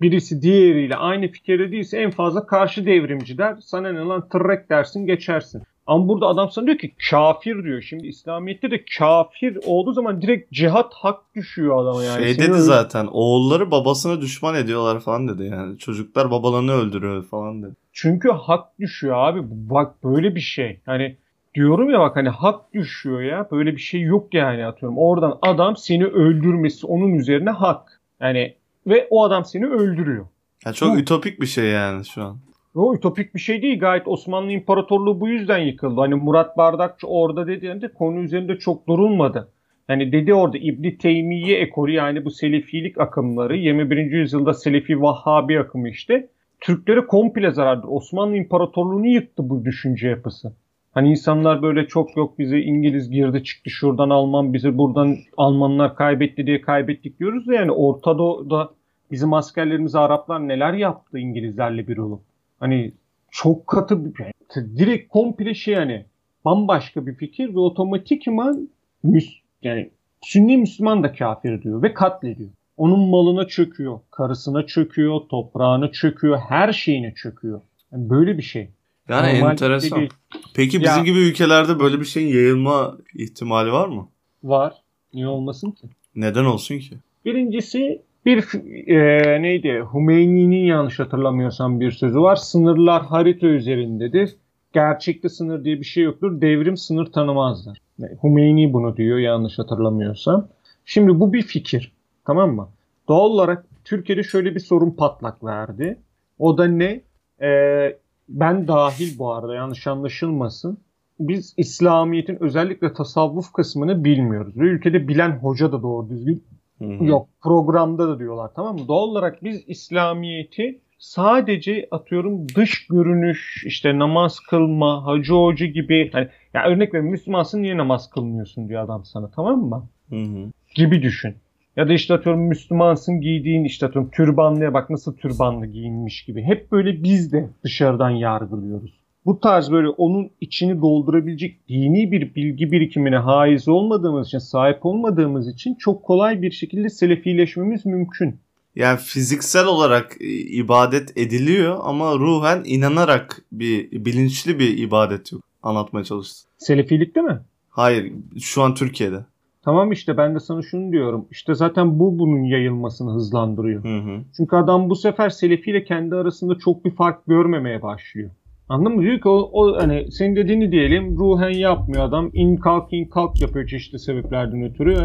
birisi 0.00 0.42
diğeriyle 0.42 0.96
aynı 0.96 1.28
fikirde 1.28 1.72
değilse 1.72 1.98
en 1.98 2.10
fazla 2.10 2.46
karşı 2.46 2.86
devrimci 2.86 3.38
der. 3.38 3.56
Sana 3.60 3.92
ne 3.92 3.98
lan 3.98 4.28
tırrek 4.28 4.70
dersin 4.70 5.06
geçersin. 5.06 5.62
Ama 5.86 6.08
burada 6.08 6.26
adam 6.26 6.50
sana 6.50 6.66
diyor 6.66 6.78
ki 6.78 6.94
kafir 7.10 7.64
diyor. 7.64 7.82
Şimdi 7.82 8.06
İslamiyet'te 8.06 8.70
de 8.70 8.84
kafir 8.98 9.58
olduğu 9.66 9.92
zaman 9.92 10.22
direkt 10.22 10.52
cihat 10.52 10.94
hak 10.94 11.34
düşüyor 11.34 11.82
adama 11.82 12.04
yani. 12.04 12.24
Şey 12.24 12.34
Seni 12.34 12.48
dedi 12.48 12.58
zaten 12.58 13.08
oğulları 13.12 13.70
babasına 13.70 14.20
düşman 14.20 14.54
ediyorlar 14.54 15.00
falan 15.00 15.28
dedi 15.28 15.44
yani. 15.44 15.78
Çocuklar 15.78 16.30
babalarını 16.30 16.72
öldürüyor 16.72 17.24
falan 17.24 17.62
dedi. 17.62 17.74
Çünkü 17.92 18.28
hak 18.28 18.78
düşüyor 18.78 19.16
abi. 19.16 19.40
Bak 19.44 20.04
böyle 20.04 20.34
bir 20.34 20.40
şey. 20.40 20.80
Hani 20.86 21.16
diyorum 21.54 21.90
ya 21.90 22.00
bak 22.00 22.16
hani 22.16 22.28
hak 22.28 22.74
düşüyor 22.74 23.22
ya. 23.22 23.48
Böyle 23.50 23.72
bir 23.72 23.80
şey 23.80 24.00
yok 24.00 24.34
yani 24.34 24.66
atıyorum. 24.66 24.98
Oradan 24.98 25.38
adam 25.42 25.76
seni 25.76 26.04
öldürmesi 26.06 26.86
onun 26.86 27.14
üzerine 27.14 27.50
hak. 27.50 28.00
Yani 28.20 28.54
ve 28.86 29.06
o 29.10 29.24
adam 29.24 29.44
seni 29.44 29.66
öldürüyor. 29.66 30.26
Ya 30.66 30.72
çok 30.72 30.94
Bu- 30.94 30.98
ütopik 30.98 31.40
bir 31.40 31.46
şey 31.46 31.64
yani 31.70 32.04
şu 32.04 32.22
an. 32.22 32.38
O 32.74 32.94
ütopik 32.94 33.34
bir 33.34 33.40
şey 33.40 33.62
değil. 33.62 33.80
Gayet 33.80 34.08
Osmanlı 34.08 34.52
İmparatorluğu 34.52 35.20
bu 35.20 35.28
yüzden 35.28 35.58
yıkıldı. 35.58 36.00
Hani 36.00 36.14
Murat 36.14 36.56
Bardakçı 36.56 37.06
orada 37.06 37.46
dediğinde 37.46 37.88
konu 37.92 38.20
üzerinde 38.20 38.58
çok 38.58 38.88
durulmadı. 38.88 39.48
Yani 39.88 40.12
dedi 40.12 40.34
orada 40.34 40.58
İbni 40.58 40.98
Teymiye 40.98 41.58
ekolü 41.58 41.92
yani 41.92 42.24
bu 42.24 42.30
Selefilik 42.30 43.00
akımları 43.00 43.56
21. 43.56 43.96
yüzyılda 43.96 44.54
Selefi 44.54 45.02
Vahhabi 45.02 45.60
akımı 45.60 45.88
işte 45.88 46.28
Türklere 46.60 47.06
komple 47.06 47.50
zarardır. 47.50 47.88
Osmanlı 47.88 48.36
İmparatorluğu'nu 48.36 49.06
yıktı 49.06 49.48
bu 49.50 49.64
düşünce 49.64 50.08
yapısı. 50.08 50.52
Hani 50.94 51.10
insanlar 51.10 51.62
böyle 51.62 51.86
çok 51.86 52.16
yok 52.16 52.38
bize 52.38 52.60
İngiliz 52.60 53.10
girdi 53.10 53.44
çıktı 53.44 53.70
şuradan 53.70 54.10
Alman 54.10 54.52
bizi 54.54 54.78
buradan 54.78 55.16
Almanlar 55.36 55.96
kaybetti 55.96 56.46
diye 56.46 56.60
kaybettik 56.60 57.18
diyoruz 57.18 57.46
da 57.46 57.54
yani 57.54 57.72
Orta 57.72 58.18
Doğu'da 58.18 58.70
bizim 59.10 59.32
askerlerimize 59.32 59.98
Araplar 59.98 60.48
neler 60.48 60.72
yaptı 60.72 61.18
İngilizlerle 61.18 61.88
bir 61.88 61.96
olup. 61.96 62.20
Hani 62.60 62.92
çok 63.30 63.66
katı 63.66 64.04
bir 64.04 64.12
direkt 64.56 65.08
komple 65.12 65.54
şey 65.54 65.74
yani 65.74 66.04
bambaşka 66.44 67.06
bir 67.06 67.14
fikir 67.14 67.54
ve 67.54 67.58
otomatikman 67.58 68.68
müs 69.02 69.28
yani 69.62 69.90
Sünni 70.22 70.56
Müslüman 70.56 71.02
da 71.02 71.12
kafir 71.12 71.62
diyor 71.62 71.82
ve 71.82 71.94
katlediyor. 71.94 72.50
Onun 72.76 73.08
malına 73.10 73.46
çöküyor, 73.46 74.00
karısına 74.10 74.66
çöküyor, 74.66 75.20
toprağına 75.20 75.90
çöküyor, 75.90 76.38
her 76.48 76.72
şeyine 76.72 77.14
çöküyor. 77.14 77.60
Yani 77.92 78.10
böyle 78.10 78.38
bir 78.38 78.42
şey. 78.42 78.70
Yani 79.08 79.26
Normal 79.26 79.38
şey 79.40 79.50
enteresan. 79.50 79.98
değil. 79.98 80.10
Peki 80.54 80.80
bizim 80.80 80.96
Ya- 80.96 81.04
gibi 81.04 81.18
ülkelerde 81.18 81.78
böyle 81.80 82.00
bir 82.00 82.04
şeyin 82.04 82.28
yayılma 82.34 82.96
ihtimali 83.14 83.72
var 83.72 83.88
mı? 83.88 84.08
Var. 84.44 84.74
Niye 85.14 85.26
olmasın 85.26 85.70
ki? 85.70 85.86
Neden 86.16 86.44
olsun 86.44 86.78
ki? 86.78 86.94
Birincisi 87.24 88.02
bir 88.26 88.44
e, 88.88 89.42
neydi? 89.42 89.84
Hümeyni'nin 89.94 90.64
yanlış 90.64 90.98
hatırlamıyorsam 90.98 91.80
bir 91.80 91.90
sözü 91.90 92.20
var. 92.20 92.36
Sınırlar 92.36 93.02
harita 93.06 93.46
üzerindedir. 93.46 94.36
Gerçekte 94.72 95.28
sınır 95.28 95.64
diye 95.64 95.80
bir 95.80 95.84
şey 95.84 96.04
yoktur. 96.04 96.40
Devrim 96.40 96.76
sınır 96.76 97.06
tanımazlar. 97.12 97.78
Hümeyni 98.22 98.72
bunu 98.72 98.96
diyor 98.96 99.18
yanlış 99.18 99.58
hatırlamıyorsam. 99.58 100.48
Şimdi 100.84 101.20
bu 101.20 101.32
bir 101.32 101.42
fikir. 101.42 101.92
Tamam 102.26 102.54
mı? 102.54 102.68
Doğal 103.08 103.30
olarak 103.30 103.66
Türkiye'de 103.84 104.22
şöyle 104.22 104.54
bir 104.54 104.60
sorun 104.60 104.90
patlak 104.90 105.44
verdi. 105.44 105.98
O 106.38 106.58
da 106.58 106.64
ne? 106.66 107.00
Ee, 107.42 107.96
ben 108.30 108.68
dahil 108.68 109.18
bu 109.18 109.32
arada 109.32 109.54
yanlış 109.54 109.86
anlaşılmasın. 109.86 110.78
Biz 111.20 111.54
İslamiyet'in 111.56 112.42
özellikle 112.42 112.92
tasavvuf 112.92 113.52
kısmını 113.52 114.04
bilmiyoruz. 114.04 114.56
Ve 114.56 114.64
ülkede 114.64 115.08
bilen 115.08 115.30
hoca 115.30 115.72
da 115.72 115.82
doğru 115.82 116.10
düzgün 116.10 116.44
Hı 116.80 116.84
hı. 116.84 117.04
Yok 117.04 117.28
programda 117.42 118.08
da 118.08 118.18
diyorlar 118.18 118.50
tamam 118.54 118.78
mı? 118.78 118.88
Doğal 118.88 119.08
olarak 119.08 119.44
biz 119.44 119.64
İslamiyet'i 119.66 120.80
sadece 120.98 121.88
atıyorum 121.90 122.48
dış 122.48 122.86
görünüş 122.86 123.64
işte 123.66 123.98
namaz 123.98 124.40
kılma, 124.40 125.06
hacı 125.06 125.32
hoca 125.32 125.66
gibi 125.66 126.10
hani 126.12 126.28
ya 126.54 126.64
örnek 126.64 126.88
veriyorum 126.88 127.10
Müslümansın 127.10 127.62
niye 127.62 127.76
namaz 127.76 128.10
kılmıyorsun 128.10 128.68
diyor 128.68 128.84
adam 128.84 129.04
sana 129.04 129.30
tamam 129.30 129.60
mı? 129.60 129.88
Hı 130.10 130.16
hı. 130.16 130.50
Gibi 130.74 131.02
düşün. 131.02 131.36
Ya 131.76 131.88
da 131.88 131.92
işte 131.92 132.14
atıyorum 132.14 132.42
Müslümansın 132.42 133.20
giydiğin 133.20 133.64
işte 133.64 133.86
atıyorum 133.86 134.10
türbanlıya 134.10 134.74
bak 134.74 134.90
nasıl 134.90 135.16
türbanlı 135.16 135.66
giyinmiş 135.66 136.24
gibi. 136.24 136.42
Hep 136.42 136.72
böyle 136.72 137.02
biz 137.02 137.32
de 137.32 137.50
dışarıdan 137.64 138.10
yargılıyoruz. 138.10 139.00
Bu 139.26 139.40
tarz 139.40 139.70
böyle 139.70 139.88
onun 139.88 140.30
içini 140.40 140.80
doldurabilecek 140.80 141.68
dini 141.68 142.12
bir 142.12 142.34
bilgi 142.34 142.72
birikimine 142.72 143.16
haiz 143.16 143.68
olmadığımız 143.68 144.26
için, 144.26 144.38
sahip 144.38 144.86
olmadığımız 144.86 145.48
için 145.48 145.74
çok 145.74 146.02
kolay 146.02 146.42
bir 146.42 146.50
şekilde 146.50 146.88
selefileşmemiz 146.88 147.86
mümkün. 147.86 148.40
Yani 148.76 148.98
fiziksel 148.98 149.66
olarak 149.66 150.16
e, 150.20 150.26
ibadet 150.36 151.18
ediliyor 151.18 151.78
ama 151.82 152.14
ruhen 152.14 152.62
inanarak 152.64 153.42
bir 153.52 153.90
bilinçli 154.04 154.58
bir 154.58 154.78
ibadet 154.78 155.32
yok. 155.32 155.42
Anlatmaya 155.62 156.04
çalıştım. 156.04 156.50
Selefilik 156.58 157.14
değil 157.14 157.26
mi? 157.26 157.40
Hayır 157.70 158.12
şu 158.40 158.62
an 158.62 158.74
Türkiye'de. 158.74 159.24
Tamam 159.70 159.92
işte 159.92 160.16
ben 160.16 160.34
de 160.34 160.40
sana 160.40 160.62
şunu 160.62 160.92
diyorum. 160.92 161.26
İşte 161.30 161.54
zaten 161.54 161.98
bu 161.98 162.18
bunun 162.18 162.42
yayılmasını 162.44 163.14
hızlandırıyor. 163.14 163.84
Hı 163.84 163.98
hı. 163.98 164.20
Çünkü 164.36 164.56
adam 164.56 164.90
bu 164.90 164.96
sefer 164.96 165.30
Selefi 165.30 165.70
ile 165.70 165.84
kendi 165.84 166.14
arasında 166.14 166.58
çok 166.58 166.84
bir 166.84 166.90
fark 166.90 167.26
görmemeye 167.26 167.82
başlıyor. 167.82 168.30
Anladın 168.68 168.96
mı? 168.96 169.02
Diyor 169.02 169.20
ki 169.20 169.28
o, 169.28 169.50
o 169.52 169.82
hani 169.82 170.12
senin 170.12 170.36
dediğini 170.36 170.72
diyelim 170.72 171.18
ruhen 171.18 171.50
yapmıyor 171.50 172.04
adam. 172.04 172.30
in 172.32 172.56
kalk 172.56 172.92
in 172.92 173.04
kalk 173.04 173.40
yapıyor 173.40 173.66
çeşitli 173.66 173.98
sebeplerden 173.98 174.62
ötürü. 174.62 174.96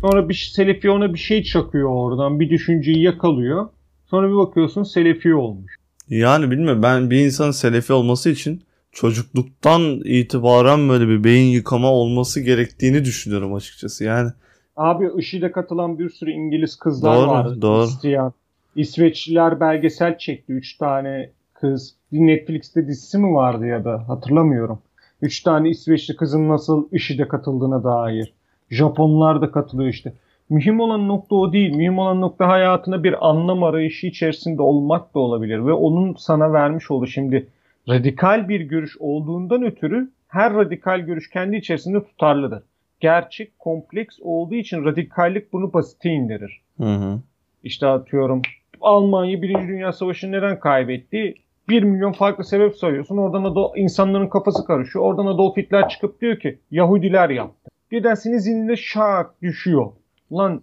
Sonra 0.00 0.28
bir 0.28 0.50
Selefi 0.54 0.90
ona 0.90 1.14
bir 1.14 1.18
şey 1.18 1.42
çakıyor 1.42 1.88
oradan. 1.88 2.40
Bir 2.40 2.50
düşünceyi 2.50 3.02
yakalıyor. 3.02 3.68
Sonra 4.06 4.28
bir 4.28 4.36
bakıyorsun 4.36 4.82
Selefi 4.82 5.34
olmuş. 5.34 5.76
Yani 6.08 6.50
bilmiyorum 6.50 6.82
ben 6.82 7.10
bir 7.10 7.24
insanın 7.24 7.50
selefi 7.50 7.92
olması 7.92 8.30
için 8.30 8.62
çocukluktan 9.00 10.00
itibaren 10.04 10.88
böyle 10.88 11.08
bir 11.08 11.24
beyin 11.24 11.50
yıkama 11.50 11.92
olması 11.92 12.40
gerektiğini 12.40 13.04
düşünüyorum 13.04 13.54
açıkçası. 13.54 14.04
Yani 14.04 14.30
Abi 14.76 15.10
IŞİD'e 15.16 15.52
katılan 15.52 15.98
bir 15.98 16.08
sürü 16.10 16.30
İngiliz 16.30 16.76
kızlar 16.76 17.16
Doğru, 17.16 17.28
vardı. 17.28 17.62
doğru. 17.62 17.82
Hristiyan. 17.82 18.32
İsveçliler 18.76 19.60
belgesel 19.60 20.18
çekti. 20.18 20.52
Üç 20.52 20.76
tane 20.76 21.30
kız. 21.54 21.94
Netflix'te 22.12 22.86
dizisi 22.86 23.18
mi 23.18 23.34
vardı 23.34 23.66
ya 23.66 23.84
da 23.84 24.08
hatırlamıyorum. 24.08 24.78
Üç 25.22 25.40
tane 25.42 25.70
İsveçli 25.70 26.16
kızın 26.16 26.48
nasıl 26.48 26.88
IŞİD'e 26.92 27.28
katıldığına 27.28 27.84
dair. 27.84 28.32
Japonlar 28.70 29.40
da 29.40 29.50
katılıyor 29.50 29.90
işte. 29.90 30.12
Mühim 30.50 30.80
olan 30.80 31.08
nokta 31.08 31.34
o 31.34 31.52
değil. 31.52 31.74
Mühim 31.74 31.98
olan 31.98 32.20
nokta 32.20 32.48
hayatına 32.48 33.04
bir 33.04 33.28
anlam 33.28 33.62
arayışı 33.62 34.06
içerisinde 34.06 34.62
olmak 34.62 35.14
da 35.14 35.18
olabilir. 35.18 35.66
Ve 35.66 35.72
onun 35.72 36.14
sana 36.18 36.52
vermiş 36.52 36.90
olduğu 36.90 37.06
şimdi 37.06 37.46
radikal 37.88 38.48
bir 38.48 38.60
görüş 38.60 38.96
olduğundan 38.98 39.62
ötürü 39.62 40.10
her 40.28 40.54
radikal 40.54 41.00
görüş 41.00 41.30
kendi 41.30 41.56
içerisinde 41.56 42.04
tutarlıdır. 42.04 42.62
Gerçek 43.00 43.58
kompleks 43.58 44.18
olduğu 44.20 44.54
için 44.54 44.84
radikallik 44.84 45.52
bunu 45.52 45.72
basite 45.72 46.10
indirir. 46.10 46.60
hı 46.76 46.94
hı. 46.94 47.18
İşte 47.64 47.86
atıyorum 47.86 48.42
Almanya 48.80 49.42
Birinci 49.42 49.68
Dünya 49.68 49.92
Savaşı'nı 49.92 50.32
neden 50.32 50.60
kaybetti? 50.60 51.34
1 51.68 51.82
milyon 51.82 52.12
farklı 52.12 52.44
sebep 52.44 52.76
sayıyorsun. 52.76 53.16
Oradan 53.16 53.56
da 53.56 53.72
insanların 53.76 54.28
kafası 54.28 54.64
karışıyor. 54.64 55.04
Oradan 55.04 55.26
Adolf 55.26 55.56
Hitler 55.56 55.88
çıkıp 55.88 56.20
diyor 56.20 56.38
ki 56.38 56.58
Yahudiler 56.70 57.30
yaptı. 57.30 57.70
Birden 57.90 58.14
senin 58.14 58.38
zihninde 58.38 58.76
şak 58.76 59.42
düşüyor. 59.42 59.92
Lan 60.32 60.62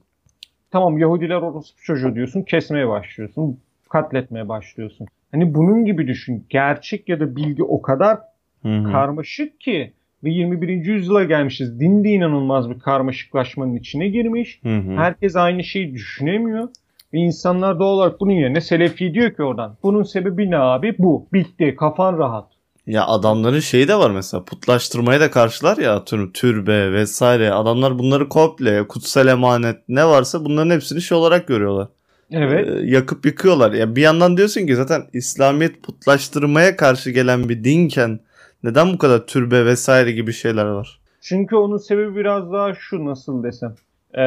tamam 0.71 0.97
Yahudiler 0.97 1.35
orospu 1.35 1.83
çocuğu 1.83 2.15
diyorsun. 2.15 2.41
Kesmeye 2.41 2.87
başlıyorsun. 2.87 3.59
Katletmeye 3.89 4.49
başlıyorsun. 4.49 5.07
Hani 5.31 5.53
bunun 5.53 5.85
gibi 5.85 6.07
düşün. 6.07 6.45
Gerçek 6.49 7.09
ya 7.09 7.19
da 7.19 7.35
bilgi 7.35 7.63
o 7.63 7.81
kadar 7.81 8.17
Hı 8.61 8.77
hı. 8.77 8.91
karmaşık 8.91 9.61
ki 9.61 9.93
ve 10.23 10.29
21. 10.29 10.69
yüzyıla 10.69 11.23
gelmişiz. 11.23 11.79
Din 11.79 12.03
de 12.03 12.09
inanılmaz 12.09 12.69
bir 12.69 12.79
karmaşıklaşmanın 12.79 13.75
içine 13.75 14.07
girmiş. 14.07 14.59
Hı 14.63 14.77
hı. 14.77 14.95
Herkes 14.95 15.35
aynı 15.35 15.63
şeyi 15.63 15.93
düşünemiyor. 15.93 16.69
Ve 17.13 17.17
insanlar 17.17 17.79
doğal 17.79 17.93
olarak 17.93 18.19
bunun 18.19 18.31
yerine 18.31 18.61
Selefi 18.61 19.13
diyor 19.13 19.35
ki 19.35 19.43
oradan. 19.43 19.77
Bunun 19.83 20.03
sebebi 20.03 20.51
ne 20.51 20.57
abi? 20.57 20.95
Bu. 20.99 21.27
Bitti. 21.33 21.75
Kafan 21.75 22.17
rahat. 22.17 22.47
Ya 22.87 23.07
adamların 23.07 23.59
şeyi 23.59 23.87
de 23.87 23.95
var 23.95 24.11
mesela 24.11 24.45
putlaştırmaya 24.45 25.19
da 25.19 25.31
karşılar 25.31 25.77
ya 25.77 25.95
atıyorum 25.95 26.31
türbe 26.31 26.93
vesaire. 26.93 27.51
Adamlar 27.51 27.99
bunları 27.99 28.29
komple 28.29 28.87
kutsal 28.87 29.27
emanet 29.27 29.77
ne 29.89 30.05
varsa 30.05 30.45
bunların 30.45 30.69
hepsini 30.69 31.01
şey 31.01 31.17
olarak 31.17 31.47
görüyorlar. 31.47 31.87
Evet. 32.31 32.67
Yakıp 32.83 33.25
yıkıyorlar. 33.25 33.71
Ya 33.73 33.95
bir 33.95 34.01
yandan 34.01 34.37
diyorsun 34.37 34.67
ki 34.67 34.75
zaten 34.75 35.01
İslamiyet 35.13 35.83
putlaştırmaya 35.83 36.75
karşı 36.75 37.11
gelen 37.11 37.49
bir 37.49 37.63
dinken 37.63 38.19
neden 38.63 38.93
bu 38.93 38.97
kadar 38.97 39.27
türbe 39.27 39.65
vesaire 39.65 40.11
gibi 40.11 40.33
şeyler 40.33 40.65
var? 40.65 40.99
Çünkü 41.21 41.55
onun 41.55 41.77
sebebi 41.77 42.15
biraz 42.15 42.51
daha 42.51 42.73
şu 42.73 43.05
nasıl 43.05 43.43
desem. 43.43 43.75
Ee, 44.17 44.21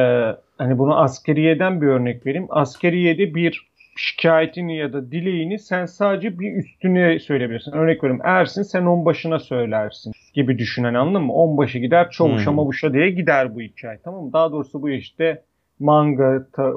hani 0.57 0.77
bunu 0.77 0.99
askeriyeden 0.99 1.81
bir 1.81 1.87
örnek 1.87 2.25
vereyim. 2.25 2.47
Askeriyede 2.49 3.35
bir 3.35 3.69
şikayetini 3.95 4.77
ya 4.77 4.93
da 4.93 5.11
dileğini 5.11 5.59
sen 5.59 5.85
sadece 5.85 6.39
bir 6.39 6.55
üstüne 6.55 7.19
söyleyebilirsin. 7.19 7.71
Örnek 7.71 8.03
veriyorum 8.03 8.21
Ersin 8.25 8.63
sen 8.63 8.85
on 8.85 9.05
başına 9.05 9.39
söylersin 9.39 10.13
gibi 10.33 10.57
düşünen 10.57 10.93
anladın 10.93 11.25
mı? 11.25 11.33
On 11.33 11.57
başı 11.57 11.79
gider 11.79 12.09
çavuşa 12.11 12.49
Hmm. 12.51 12.55
mavuşa 12.55 12.93
diye 12.93 13.09
gider 13.09 13.55
bu 13.55 13.61
hikaye 13.61 13.99
tamam 14.03 14.23
mı? 14.25 14.33
Daha 14.33 14.51
doğrusu 14.51 14.81
bu 14.81 14.89
işte 14.89 15.41
manga 15.79 16.47
ta- 16.53 16.75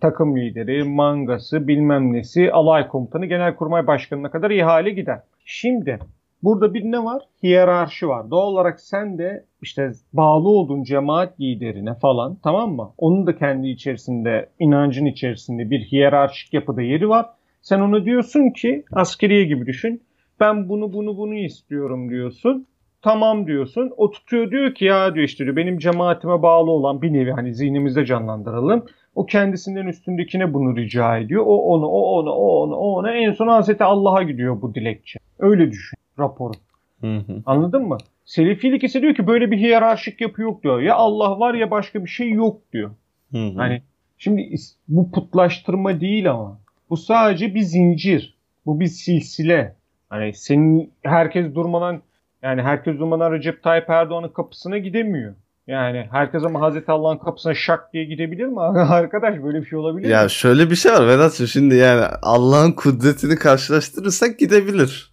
takım 0.00 0.36
lideri, 0.36 0.84
mangası 0.84 1.68
bilmem 1.68 2.12
nesi, 2.12 2.52
alay 2.52 2.88
komutanı, 2.88 3.26
genelkurmay 3.26 3.86
başkanına 3.86 4.30
kadar 4.30 4.50
ihale 4.50 4.90
gider. 4.90 5.20
Şimdi 5.44 5.98
Burada 6.42 6.74
bir 6.74 6.84
ne 6.84 7.04
var? 7.04 7.22
Hiyerarşi 7.42 8.08
var. 8.08 8.30
Doğal 8.30 8.46
olarak 8.46 8.80
sen 8.80 9.18
de 9.18 9.44
işte 9.62 9.92
bağlı 10.12 10.48
olduğun 10.48 10.82
cemaat 10.82 11.40
liderine 11.40 11.94
falan 11.94 12.36
tamam 12.42 12.72
mı? 12.72 12.92
Onun 12.98 13.26
da 13.26 13.36
kendi 13.36 13.68
içerisinde, 13.68 14.48
inancın 14.58 15.06
içerisinde 15.06 15.70
bir 15.70 15.80
hiyerarşik 15.80 16.54
yapıda 16.54 16.82
yeri 16.82 17.08
var. 17.08 17.26
Sen 17.62 17.80
ona 17.80 18.04
diyorsun 18.04 18.50
ki 18.50 18.84
askeriye 18.92 19.44
gibi 19.44 19.66
düşün. 19.66 20.02
Ben 20.40 20.68
bunu 20.68 20.92
bunu 20.92 21.16
bunu 21.16 21.34
istiyorum 21.34 22.10
diyorsun. 22.10 22.66
Tamam 23.02 23.46
diyorsun. 23.46 23.92
O 23.96 24.10
tutuyor 24.10 24.50
diyor 24.50 24.74
ki 24.74 24.84
ya 24.84 25.14
diyor 25.14 25.26
işte 25.26 25.44
diyor, 25.44 25.56
benim 25.56 25.78
cemaatime 25.78 26.42
bağlı 26.42 26.70
olan 26.70 27.02
bir 27.02 27.12
nevi 27.12 27.30
hani 27.32 27.54
zihnimizde 27.54 28.04
canlandıralım. 28.04 28.86
O 29.14 29.26
kendisinden 29.26 29.86
üstündekine 29.86 30.54
bunu 30.54 30.76
rica 30.76 31.18
ediyor. 31.18 31.42
O 31.46 31.56
onu, 31.56 31.86
o 31.86 32.00
onu, 32.00 32.30
o 32.30 32.62
onu, 32.62 32.74
o 32.74 32.92
ona. 32.92 33.12
En 33.12 33.32
son 33.32 33.48
Hazreti 33.48 33.84
Allah'a 33.84 34.22
gidiyor 34.22 34.62
bu 34.62 34.74
dilekçe. 34.74 35.18
Öyle 35.38 35.70
düşün 35.70 35.98
raporu. 36.18 36.52
Hı 37.00 37.16
hı. 37.16 37.42
Anladın 37.46 37.88
mı? 37.88 37.98
Selefilik 38.24 38.84
ise 38.84 39.02
diyor 39.02 39.14
ki 39.14 39.26
böyle 39.26 39.50
bir 39.50 39.58
hiyerarşik 39.58 40.20
yapı 40.20 40.42
yok 40.42 40.62
diyor. 40.62 40.80
Ya 40.80 40.94
Allah 40.94 41.38
var 41.40 41.54
ya 41.54 41.70
başka 41.70 42.04
bir 42.04 42.10
şey 42.10 42.30
yok 42.30 42.72
diyor. 42.72 42.90
Hı 43.32 43.38
hı. 43.38 43.52
Hani 43.56 43.82
şimdi 44.18 44.54
bu 44.88 45.10
putlaştırma 45.10 46.00
değil 46.00 46.30
ama. 46.30 46.58
Bu 46.90 46.96
sadece 46.96 47.54
bir 47.54 47.60
zincir. 47.60 48.34
Bu 48.66 48.80
bir 48.80 48.86
silsile. 48.86 49.74
Hani 50.08 50.32
senin 50.32 50.92
herkes 51.02 51.54
durmadan 51.54 52.02
yani 52.42 52.62
herkes 52.62 52.98
durmadan 52.98 53.32
Recep 53.32 53.62
Tayyip 53.62 53.90
Erdoğan'ın 53.90 54.28
kapısına 54.28 54.78
gidemiyor. 54.78 55.34
Yani 55.66 56.08
herkes 56.12 56.44
ama 56.44 56.60
Hazreti 56.60 56.92
Allah'ın 56.92 57.18
kapısına 57.18 57.54
şak 57.54 57.92
diye 57.92 58.04
gidebilir 58.04 58.46
mi? 58.46 58.60
Arkadaş 58.90 59.42
böyle 59.42 59.60
bir 59.60 59.66
şey 59.66 59.78
olabilir 59.78 60.08
Ya 60.08 60.22
mi? 60.24 60.30
şöyle 60.30 60.70
bir 60.70 60.76
şey 60.76 60.92
var 60.92 61.06
Vedat'cığım 61.08 61.46
şimdi 61.46 61.74
yani 61.74 62.04
Allah'ın 62.22 62.72
kudretini 62.72 63.36
karşılaştırırsak 63.36 64.38
gidebilir. 64.38 65.10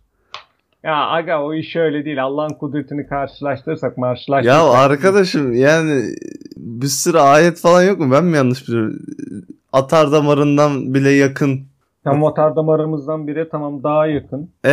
Ya 0.84 0.96
aga 1.08 1.42
o 1.44 1.54
iş 1.54 1.76
öyle 1.76 2.06
değil. 2.06 2.24
Allah'ın 2.24 2.54
kudretini 2.54 3.08
karşılaştırırsak 3.08 3.98
marşlaştırırsak. 3.98 4.46
Ya 4.64 4.70
arkadaşım 4.70 5.54
yani 5.54 6.04
bir 6.58 6.88
sürü 6.88 7.18
ayet 7.18 7.60
falan 7.60 7.84
yok 7.84 8.00
mu? 8.00 8.12
Ben 8.12 8.26
mi 8.26 8.38
yanlış 8.38 8.68
biliyorum? 8.68 9.00
Atar 9.74 10.12
damarından 10.12 10.94
bile 10.94 11.10
yakın. 11.10 11.62
Tam 12.08 12.20
motor 12.20 12.56
damarımızdan 12.56 13.28
biri 13.28 13.50
tamam 13.52 13.84
daha 13.84 14.08
yakın. 14.08 14.50
E 14.64 14.72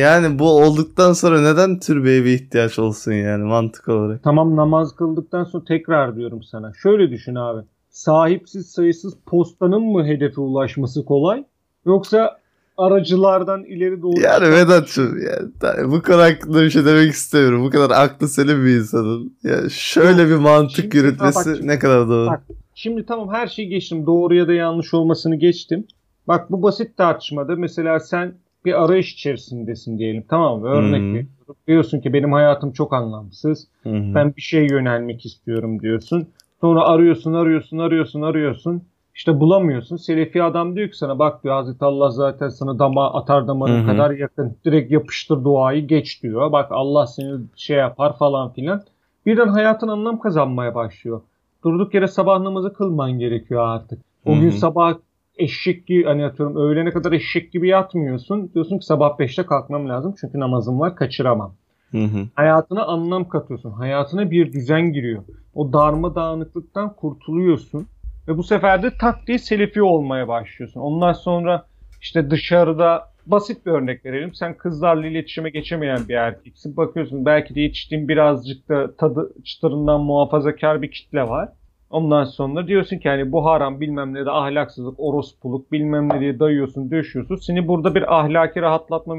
yani 0.00 0.38
bu 0.38 0.50
olduktan 0.50 1.12
sonra 1.12 1.40
neden 1.40 1.78
türbeye 1.78 2.24
bir 2.24 2.30
ihtiyaç 2.32 2.78
olsun 2.78 3.12
yani 3.12 3.44
mantık 3.44 3.88
olarak? 3.88 4.22
Tamam 4.22 4.56
namaz 4.56 4.96
kıldıktan 4.96 5.44
sonra 5.44 5.64
tekrar 5.64 6.16
diyorum 6.16 6.42
sana. 6.42 6.72
Şöyle 6.82 7.10
düşün 7.10 7.34
abi. 7.34 7.62
Sahipsiz 7.90 8.66
sayısız 8.70 9.14
postanın 9.26 9.82
mı 9.82 10.06
hedefe 10.06 10.40
ulaşması 10.40 11.04
kolay? 11.04 11.44
Yoksa 11.86 12.38
aracılardan 12.76 13.64
ileri 13.64 14.02
doğru 14.02 14.20
Yani 14.20 14.50
Vedat'cığım 14.50 15.18
yani, 15.18 15.92
bu 15.92 16.02
konu 16.02 16.22
hakkında 16.22 16.62
bir 16.62 16.70
şey 16.70 16.84
demek 16.84 17.12
istemiyorum. 17.12 17.64
Bu 17.64 17.70
kadar 17.70 17.90
aklı 17.90 18.28
selim 18.28 18.64
bir 18.64 18.76
insanın. 18.76 19.36
Ya 19.42 19.68
şöyle 19.70 20.28
bir 20.28 20.36
mantık 20.36 20.76
Şimdi- 20.76 20.96
yürütmesi 20.96 21.36
bak 21.36 21.56
şimdi- 21.56 21.66
ne 21.66 21.78
kadar 21.78 22.08
doğru. 22.08 22.26
Bak. 22.26 22.42
Şimdi 22.74 23.06
tamam 23.06 23.28
her 23.32 23.46
şeyi 23.46 23.68
geçtim. 23.68 24.06
Doğru 24.06 24.34
ya 24.34 24.48
da 24.48 24.52
yanlış 24.52 24.94
olmasını 24.94 25.36
geçtim. 25.36 25.86
Bak 26.28 26.50
bu 26.50 26.62
basit 26.62 26.96
tartışmada 26.96 27.56
mesela 27.56 28.00
sen 28.00 28.34
bir 28.64 28.84
arayış 28.84 29.12
içerisindesin 29.12 29.98
diyelim. 29.98 30.24
Tamam 30.28 30.60
mı? 30.60 30.68
Örnek 30.68 31.00
Hmm. 31.00 31.26
Diyorsun 31.68 32.00
ki 32.00 32.12
benim 32.12 32.32
hayatım 32.32 32.72
çok 32.72 32.92
anlamsız. 32.92 33.68
Hı. 33.82 33.90
Ben 33.90 34.36
bir 34.36 34.42
şeye 34.42 34.66
yönelmek 34.70 35.26
istiyorum 35.26 35.80
diyorsun. 35.82 36.28
Sonra 36.60 36.84
arıyorsun, 36.84 37.32
arıyorsun, 37.32 37.78
arıyorsun, 37.78 38.22
arıyorsun. 38.22 38.82
İşte 39.14 39.40
bulamıyorsun. 39.40 39.96
Selefi 39.96 40.42
adam 40.42 40.76
diyor 40.76 40.88
ki 40.88 40.96
sana 40.98 41.18
bak 41.18 41.44
diyor 41.44 41.54
Hazreti 41.54 41.84
Allah 41.84 42.10
zaten 42.10 42.48
sana 42.48 42.78
dama 42.78 43.14
atar 43.14 43.48
damarın 43.48 43.86
kadar 43.86 44.10
yakın. 44.10 44.56
Direkt 44.64 44.92
yapıştır 44.92 45.44
duayı 45.44 45.86
geç 45.86 46.22
diyor. 46.22 46.52
Bak 46.52 46.68
Allah 46.70 47.06
seni 47.06 47.40
şey 47.56 47.76
yapar 47.76 48.18
falan 48.18 48.52
filan. 48.52 48.82
Birden 49.26 49.48
hayatın 49.48 49.88
anlam 49.88 50.18
kazanmaya 50.18 50.74
başlıyor. 50.74 51.20
Durduk 51.64 51.94
yere 51.94 52.08
sabah 52.08 52.40
namazı 52.40 52.72
kılman 52.72 53.12
gerekiyor 53.12 53.62
artık. 53.68 53.98
O 54.26 54.36
Hı 54.36 54.40
gün 54.40 54.50
sabah 54.50 54.94
eşek 55.36 55.86
gibi 55.86 56.04
hani 56.04 56.24
atıyorum 56.24 56.56
öğlene 56.56 56.90
kadar 56.90 57.12
eşek 57.12 57.52
gibi 57.52 57.68
yatmıyorsun. 57.68 58.50
Diyorsun 58.54 58.78
ki 58.78 58.86
sabah 58.86 59.18
5'te 59.18 59.46
kalkmam 59.46 59.88
lazım 59.88 60.14
çünkü 60.20 60.40
namazım 60.40 60.80
var 60.80 60.96
kaçıramam. 60.96 61.54
Hı 61.90 62.04
hı. 62.04 62.28
Hayatına 62.34 62.84
anlam 62.84 63.28
katıyorsun. 63.28 63.70
Hayatına 63.70 64.30
bir 64.30 64.52
düzen 64.52 64.92
giriyor. 64.92 65.22
O 65.54 65.72
darmadağınıklıktan 65.72 66.92
kurtuluyorsun. 66.96 67.86
Ve 68.28 68.36
bu 68.36 68.42
sefer 68.42 68.82
de 68.82 68.90
tak 69.00 69.26
diye 69.26 69.38
selefi 69.38 69.82
olmaya 69.82 70.28
başlıyorsun. 70.28 70.80
Ondan 70.80 71.12
sonra 71.12 71.66
işte 72.00 72.30
dışarıda 72.30 73.02
basit 73.26 73.66
bir 73.66 73.70
örnek 73.70 74.04
verelim. 74.04 74.34
Sen 74.34 74.56
kızlarla 74.56 75.06
iletişime 75.06 75.50
geçemeyen 75.50 76.08
bir 76.08 76.14
erkeksin. 76.14 76.76
Bakıyorsun 76.76 77.24
belki 77.24 77.54
de 77.54 77.60
yetiştiğin 77.60 78.08
birazcık 78.08 78.68
da 78.68 78.96
tadı 78.96 79.32
çıtırından 79.44 80.00
muhafazakar 80.00 80.82
bir 80.82 80.90
kitle 80.90 81.22
var. 81.22 81.48
Ondan 81.90 82.24
sonra 82.24 82.66
diyorsun 82.66 82.98
ki 82.98 83.08
hani 83.08 83.32
bu 83.32 83.44
haram 83.44 83.80
bilmem 83.80 84.14
ne 84.14 84.26
de 84.26 84.30
ahlaksızlık, 84.30 85.00
orospuluk 85.00 85.72
bilmem 85.72 86.08
ne 86.08 86.20
diye 86.20 86.38
dayıyorsun, 86.38 86.90
döşüyorsun. 86.90 87.36
Seni 87.36 87.68
burada 87.68 87.94
bir 87.94 88.18
ahlaki 88.18 88.62
rahatlatma 88.62 89.16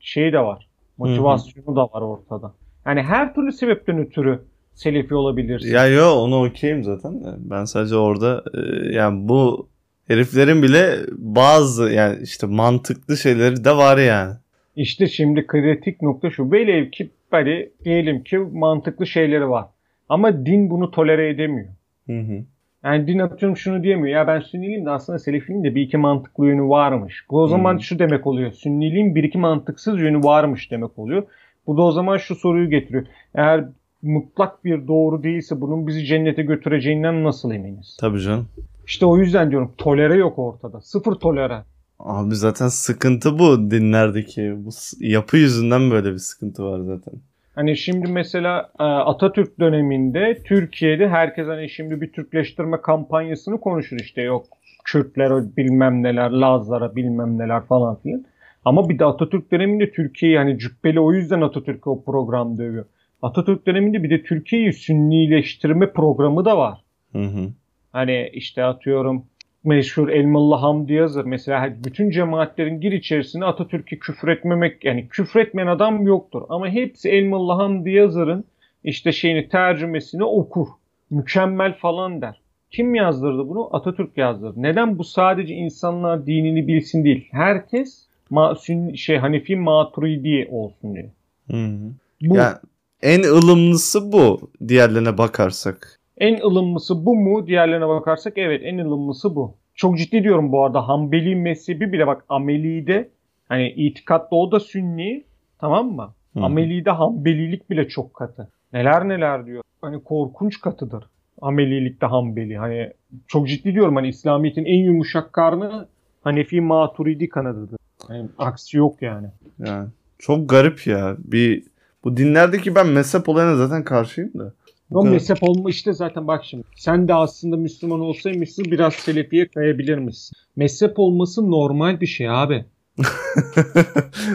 şeyi 0.00 0.32
de 0.32 0.40
var. 0.40 0.68
Motivasyonu 0.98 1.76
da 1.76 1.82
var 1.82 2.00
ortada. 2.02 2.52
Yani 2.86 3.02
her 3.02 3.34
türlü 3.34 3.52
sebepten 3.52 3.98
ötürü 3.98 4.40
selefi 4.74 5.14
olabilirsin. 5.14 5.74
Ya 5.74 5.86
yo 5.86 6.10
onu 6.10 6.44
okeyim 6.44 6.84
zaten. 6.84 7.22
Ben 7.38 7.64
sadece 7.64 7.96
orada 7.96 8.44
e, 8.54 8.58
yani 8.94 9.28
bu 9.28 9.68
heriflerin 10.06 10.62
bile 10.62 10.96
bazı 11.18 11.90
yani 11.90 12.18
işte 12.22 12.46
mantıklı 12.46 13.16
şeyleri 13.16 13.64
de 13.64 13.76
var 13.76 13.98
yani. 13.98 14.34
İşte 14.76 15.06
şimdi 15.06 15.46
kritik 15.46 16.02
nokta 16.02 16.30
şu. 16.30 16.52
Velev 16.52 16.90
ki 16.90 17.10
hani 17.30 17.70
diyelim 17.84 18.22
ki 18.22 18.38
mantıklı 18.38 19.06
şeyleri 19.06 19.48
var. 19.48 19.66
Ama 20.08 20.46
din 20.46 20.70
bunu 20.70 20.90
tolere 20.90 21.28
edemiyor. 21.28 21.68
Hı 22.08 22.20
hı. 22.20 22.44
Yani 22.84 23.06
din 23.06 23.18
atıyorum 23.18 23.56
şunu 23.56 23.82
diyemiyor. 23.82 24.16
Ya 24.18 24.26
ben 24.26 24.40
sünniliyim 24.40 24.86
de 24.86 24.90
aslında 24.90 25.18
selefiliğin 25.18 25.64
de 25.64 25.74
bir 25.74 25.82
iki 25.82 25.96
mantıklı 25.96 26.46
yönü 26.46 26.62
varmış. 26.68 27.24
Bu 27.30 27.42
o 27.42 27.46
zaman 27.48 27.72
Hmm. 27.72 27.80
şu 27.80 27.98
demek 27.98 28.26
oluyor. 28.26 28.52
Sünniliğin 28.52 29.14
bir 29.14 29.24
iki 29.24 29.38
mantıksız 29.38 30.00
yönü 30.00 30.22
varmış 30.24 30.70
demek 30.70 30.98
oluyor. 30.98 31.22
Bu 31.66 31.76
da 31.76 31.82
o 31.82 31.92
zaman 31.92 32.16
şu 32.16 32.34
soruyu 32.34 32.70
getiriyor. 32.70 33.06
Eğer 33.34 33.64
mutlak 34.02 34.64
bir 34.64 34.88
doğru 34.88 35.22
değilse 35.22 35.60
bunun 35.60 35.86
bizi 35.86 36.04
cennete 36.04 36.42
götüreceğinden 36.42 37.24
nasıl 37.24 37.52
eminiz? 37.52 37.96
Tabii 38.00 38.20
canım. 38.20 38.48
İşte 38.86 39.06
o 39.06 39.18
yüzden 39.18 39.50
diyorum 39.50 39.72
tolere 39.78 40.14
yok 40.14 40.38
ortada. 40.38 40.80
Sıfır 40.80 41.14
tolere. 41.14 41.58
Abi 41.98 42.34
zaten 42.34 42.68
sıkıntı 42.68 43.38
bu 43.38 43.70
dinlerdeki. 43.70 44.54
Bu 44.64 44.68
yapı 45.00 45.36
yüzünden 45.36 45.90
böyle 45.90 46.12
bir 46.12 46.18
sıkıntı 46.18 46.64
var 46.64 46.80
zaten. 46.80 47.14
Hani 47.58 47.76
şimdi 47.76 48.12
mesela 48.12 48.70
e, 48.80 48.82
Atatürk 48.82 49.60
döneminde 49.60 50.42
Türkiye'de 50.44 51.08
herkes 51.08 51.46
hani 51.46 51.70
şimdi 51.70 52.00
bir 52.00 52.12
Türkleştirme 52.12 52.80
kampanyasını 52.80 53.60
konuşur 53.60 53.96
işte 54.00 54.22
yok 54.22 54.46
Kürtlere 54.84 55.56
bilmem 55.56 56.02
neler, 56.02 56.30
Lazlara 56.30 56.96
bilmem 56.96 57.38
neler 57.38 57.62
falan 57.62 57.96
filan. 57.96 58.24
Ama 58.64 58.88
bir 58.88 58.98
de 58.98 59.04
Atatürk 59.04 59.52
döneminde 59.52 59.90
Türkiye'yi 59.90 60.38
hani 60.38 60.58
cübbeli 60.58 61.00
o 61.00 61.12
yüzden 61.12 61.40
Atatürk 61.40 61.86
o 61.86 62.04
program 62.04 62.58
dövüyor. 62.58 62.84
Atatürk 63.22 63.66
döneminde 63.66 64.02
bir 64.02 64.10
de 64.10 64.22
Türkiye'yi 64.22 64.72
sünnileştirme 64.72 65.92
programı 65.92 66.44
da 66.44 66.58
var. 66.58 66.78
Hı 67.12 67.22
hı. 67.22 67.48
Hani 67.92 68.30
işte 68.32 68.64
atıyorum 68.64 69.24
meşhur 69.64 70.08
Elmalı 70.08 70.54
Hamdi 70.54 70.92
Yazır 70.92 71.24
mesela 71.24 71.74
bütün 71.84 72.10
cemaatlerin 72.10 72.80
gir 72.80 72.92
içerisine 72.92 73.44
Atatürk'ü 73.44 73.98
küfretmemek 73.98 74.84
yani 74.84 75.08
küfretmeyen 75.08 75.66
adam 75.68 76.06
yoktur. 76.06 76.42
Ama 76.48 76.68
hepsi 76.68 77.08
Elmalı 77.08 77.52
Hamdi 77.52 77.90
Yazır'ın 77.90 78.44
işte 78.84 79.12
şeyini 79.12 79.48
tercümesini 79.48 80.24
okur. 80.24 80.66
Mükemmel 81.10 81.74
falan 81.74 82.22
der. 82.22 82.40
Kim 82.70 82.94
yazdırdı 82.94 83.48
bunu? 83.48 83.76
Atatürk 83.76 84.16
yazdırdı. 84.16 84.62
Neden 84.62 84.98
bu 84.98 85.04
sadece 85.04 85.54
insanlar 85.54 86.26
dinini 86.26 86.68
bilsin 86.68 87.04
değil. 87.04 87.28
Herkes 87.30 88.06
ma 88.30 88.56
şey 88.94 89.16
Hanefi 89.16 89.56
Maturidi 89.56 90.48
olsun 90.50 90.94
diye. 90.94 91.10
Hı 91.50 91.56
hı. 91.56 91.90
Bu 92.22 92.36
Yani 92.36 92.56
en 93.02 93.22
ılımlısı 93.22 94.12
bu 94.12 94.50
diğerlerine 94.68 95.18
bakarsak. 95.18 95.97
En 96.20 96.40
ılımlısı 96.40 97.06
bu 97.06 97.16
mu? 97.16 97.46
Diğerlerine 97.46 97.88
bakarsak 97.88 98.38
evet 98.38 98.60
en 98.64 98.78
ılımlısı 98.78 99.36
bu. 99.36 99.54
Çok 99.74 99.98
ciddi 99.98 100.22
diyorum 100.22 100.52
bu 100.52 100.64
arada. 100.64 100.88
Hanbeli 100.88 101.36
mezhebi 101.36 101.92
bile 101.92 102.06
bak 102.06 102.24
Ameli'de 102.28 103.08
hani 103.48 103.70
itikatta 103.70 104.36
o 104.36 104.52
da 104.52 104.60
sünni 104.60 105.24
tamam 105.58 105.92
mı? 105.92 106.14
Hı. 106.34 106.40
Ameli'de 106.40 106.90
Hanbelilik 106.90 107.70
bile 107.70 107.88
çok 107.88 108.14
katı. 108.14 108.48
Neler 108.72 109.08
neler 109.08 109.46
diyor. 109.46 109.62
Hani 109.80 110.04
korkunç 110.04 110.60
katıdır. 110.60 111.04
Amelilikte 111.42 112.06
Hanbeli. 112.06 112.56
Hani 112.56 112.92
çok 113.26 113.48
ciddi 113.48 113.74
diyorum 113.74 113.96
hani 113.96 114.08
İslamiyet'in 114.08 114.64
en 114.64 114.84
yumuşak 114.84 115.32
karnı 115.32 115.88
Hanefi 116.24 116.60
Maturidi 116.60 117.28
kanadıdır. 117.28 117.78
Yani 118.08 118.28
aksi 118.38 118.76
yok 118.76 119.02
yani. 119.02 119.26
Yani 119.58 119.88
çok 120.18 120.48
garip 120.48 120.86
ya. 120.86 121.16
Bir 121.18 121.64
bu 122.04 122.16
dinlerdeki 122.16 122.74
ben 122.74 122.86
mezhep 122.86 123.28
olayına 123.28 123.56
zaten 123.56 123.84
karşıyım 123.84 124.38
da. 124.38 124.52
O 124.90 125.00
kadar- 125.00 125.12
mezhep 125.12 125.38
olma 125.42 125.70
işte 125.70 125.92
zaten 125.92 126.26
bak 126.26 126.44
şimdi. 126.44 126.64
Sen 126.76 127.08
de 127.08 127.14
aslında 127.14 127.56
Müslüman 127.56 128.00
olsaymışsın 128.00 128.64
biraz 128.64 128.94
Selefiye 128.94 129.48
kayabilir 129.48 129.98
misin? 129.98 130.36
Mezhep 130.56 130.98
olması 130.98 131.50
normal 131.50 132.00
bir 132.00 132.06
şey 132.06 132.30
abi. 132.30 132.64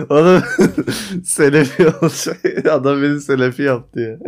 Adam 0.10 0.42
Selefi 1.24 1.84
olacak. 1.88 2.66
Adam 2.72 3.02
beni 3.02 3.22
Selefi 3.22 3.62
yaptı 3.64 4.00
ya. 4.00 4.20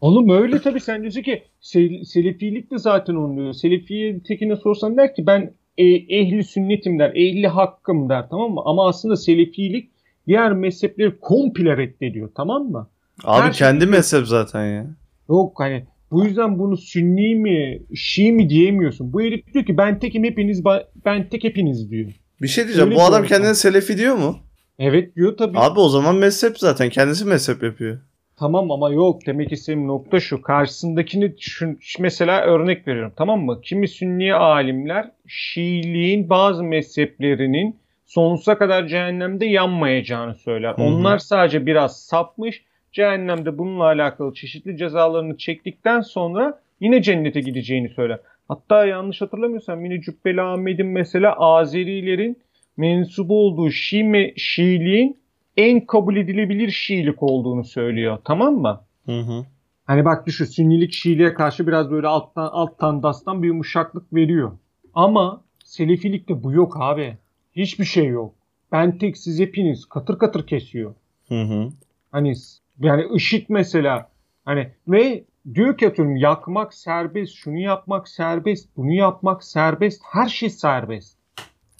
Oğlum 0.00 0.28
öyle 0.30 0.60
tabii 0.60 0.80
sen 0.80 1.00
diyorsun 1.02 1.22
ki 1.22 1.42
sel- 1.60 2.04
Selefilik 2.04 2.70
de 2.70 2.78
zaten 2.78 3.14
onu 3.14 3.36
diyor. 3.36 3.52
Selefiye 3.52 4.20
tekine 4.22 4.56
sorsan 4.56 4.96
der 4.96 5.14
ki 5.14 5.26
ben 5.26 5.52
e, 5.78 5.84
ehli 5.84 6.44
sünnetim 6.44 6.98
der, 6.98 7.10
ehli 7.14 7.46
hakkım 7.46 8.08
der 8.08 8.28
tamam 8.30 8.50
mı? 8.52 8.60
Ama 8.64 8.88
aslında 8.88 9.16
Selefilik 9.16 9.90
diğer 10.26 10.52
mezhepleri 10.52 11.20
komple 11.20 11.76
reddediyor 11.76 12.30
tamam 12.36 12.62
mı? 12.70 12.88
Abi 13.24 13.42
Her 13.46 13.52
şey- 13.52 13.66
kendi 13.68 13.86
mezhep 13.86 14.26
zaten 14.26 14.66
ya. 14.66 14.86
Yok 15.28 15.60
hani 15.60 15.84
bu 16.10 16.24
yüzden 16.24 16.58
bunu 16.58 16.76
Sünni 16.76 17.34
mi, 17.34 17.80
Şii 17.94 18.32
mi 18.32 18.48
diyemiyorsun. 18.48 19.12
Bu 19.12 19.22
herif 19.22 19.54
diyor 19.54 19.64
ki 19.64 19.76
ben 19.76 19.98
tekim 19.98 20.24
hepiniz 20.24 20.64
ben 21.04 21.28
tek 21.28 21.44
hepiniz 21.44 21.90
diyor. 21.90 22.10
Bir 22.42 22.48
şey 22.48 22.64
diyeceğim. 22.64 22.90
Öyle 22.90 23.00
bu 23.00 23.02
adam 23.02 23.24
kendine 23.24 23.54
Selefi 23.54 23.98
diyor 23.98 24.14
mu? 24.14 24.38
Evet 24.78 25.16
diyor 25.16 25.36
tabii. 25.36 25.58
Abi 25.58 25.80
o 25.80 25.88
zaman 25.88 26.16
mezhep 26.16 26.58
zaten. 26.58 26.88
Kendisi 26.88 27.24
mezhep 27.24 27.62
yapıyor. 27.62 27.98
Tamam 28.36 28.70
ama 28.70 28.90
yok 28.90 29.26
demek 29.26 29.52
istediğim 29.52 29.88
nokta 29.88 30.20
şu. 30.20 30.42
Karşısındakini 30.42 31.34
şu, 31.40 31.76
mesela 31.98 32.40
örnek 32.40 32.88
veriyorum 32.88 33.12
tamam 33.16 33.40
mı? 33.40 33.60
Kimi 33.60 33.88
Sünni 33.88 34.34
alimler 34.34 35.10
Şiiliğin 35.26 36.30
bazı 36.30 36.62
mezheplerinin 36.62 37.76
sonsuza 38.06 38.58
kadar 38.58 38.86
cehennemde 38.86 39.46
yanmayacağını 39.46 40.34
söyler. 40.34 40.72
Hı 40.72 40.82
hı. 40.82 40.84
Onlar 40.84 41.18
sadece 41.18 41.66
biraz 41.66 42.00
sapmış. 42.00 42.64
Cehennemde 42.94 43.58
bununla 43.58 43.84
alakalı 43.84 44.34
çeşitli 44.34 44.76
cezalarını 44.76 45.36
çektikten 45.36 46.00
sonra 46.00 46.60
yine 46.80 47.02
cennete 47.02 47.40
gideceğini 47.40 47.88
söyler. 47.88 48.20
Hatta 48.48 48.86
yanlış 48.86 49.20
hatırlamıyorsam 49.20 49.84
yine 49.84 50.00
Cübbeli 50.00 50.42
Ahmet'in 50.42 50.86
mesela 50.86 51.32
Azerilerin 51.32 52.38
mensubu 52.76 53.46
olduğu 53.46 53.70
Şii 53.70 54.34
Şiiliğin 54.36 55.18
en 55.56 55.86
kabul 55.86 56.16
edilebilir 56.16 56.70
Şiilik 56.70 57.22
olduğunu 57.22 57.64
söylüyor. 57.64 58.18
Tamam 58.24 58.54
mı? 58.54 58.80
Hı 59.06 59.20
hı. 59.20 59.44
Hani 59.84 60.04
bak 60.04 60.26
düşün 60.26 60.44
Sünnilik 60.44 60.92
Şiiliğe 60.92 61.34
karşı 61.34 61.66
biraz 61.66 61.90
böyle 61.90 62.06
alttan 62.06 62.48
alttan 62.52 63.02
dastan 63.02 63.42
bir 63.42 63.48
yumuşaklık 63.48 64.12
veriyor. 64.14 64.52
Ama 64.94 65.44
Selefilikte 65.64 66.42
bu 66.42 66.52
yok 66.52 66.76
abi. 66.80 67.16
Hiçbir 67.56 67.84
şey 67.84 68.06
yok. 68.06 68.34
Ben 68.72 68.98
tek 68.98 69.16
siz 69.18 69.40
hepiniz 69.40 69.86
katır 69.86 70.18
katır 70.18 70.46
kesiyor. 70.46 70.94
Hı 71.28 71.42
hı. 71.42 71.68
Hani 72.12 72.34
yani 72.80 73.04
IŞİD 73.14 73.46
mesela 73.48 74.10
hani 74.44 74.72
ve 74.88 75.24
diyor 75.54 75.78
ki 75.78 75.88
atıyorum 75.88 76.16
yakmak 76.16 76.74
serbest, 76.74 77.34
şunu 77.34 77.58
yapmak 77.58 78.08
serbest, 78.08 78.68
bunu 78.76 78.92
yapmak 78.92 79.44
serbest, 79.44 80.02
her 80.12 80.28
şey 80.28 80.50
serbest. 80.50 81.16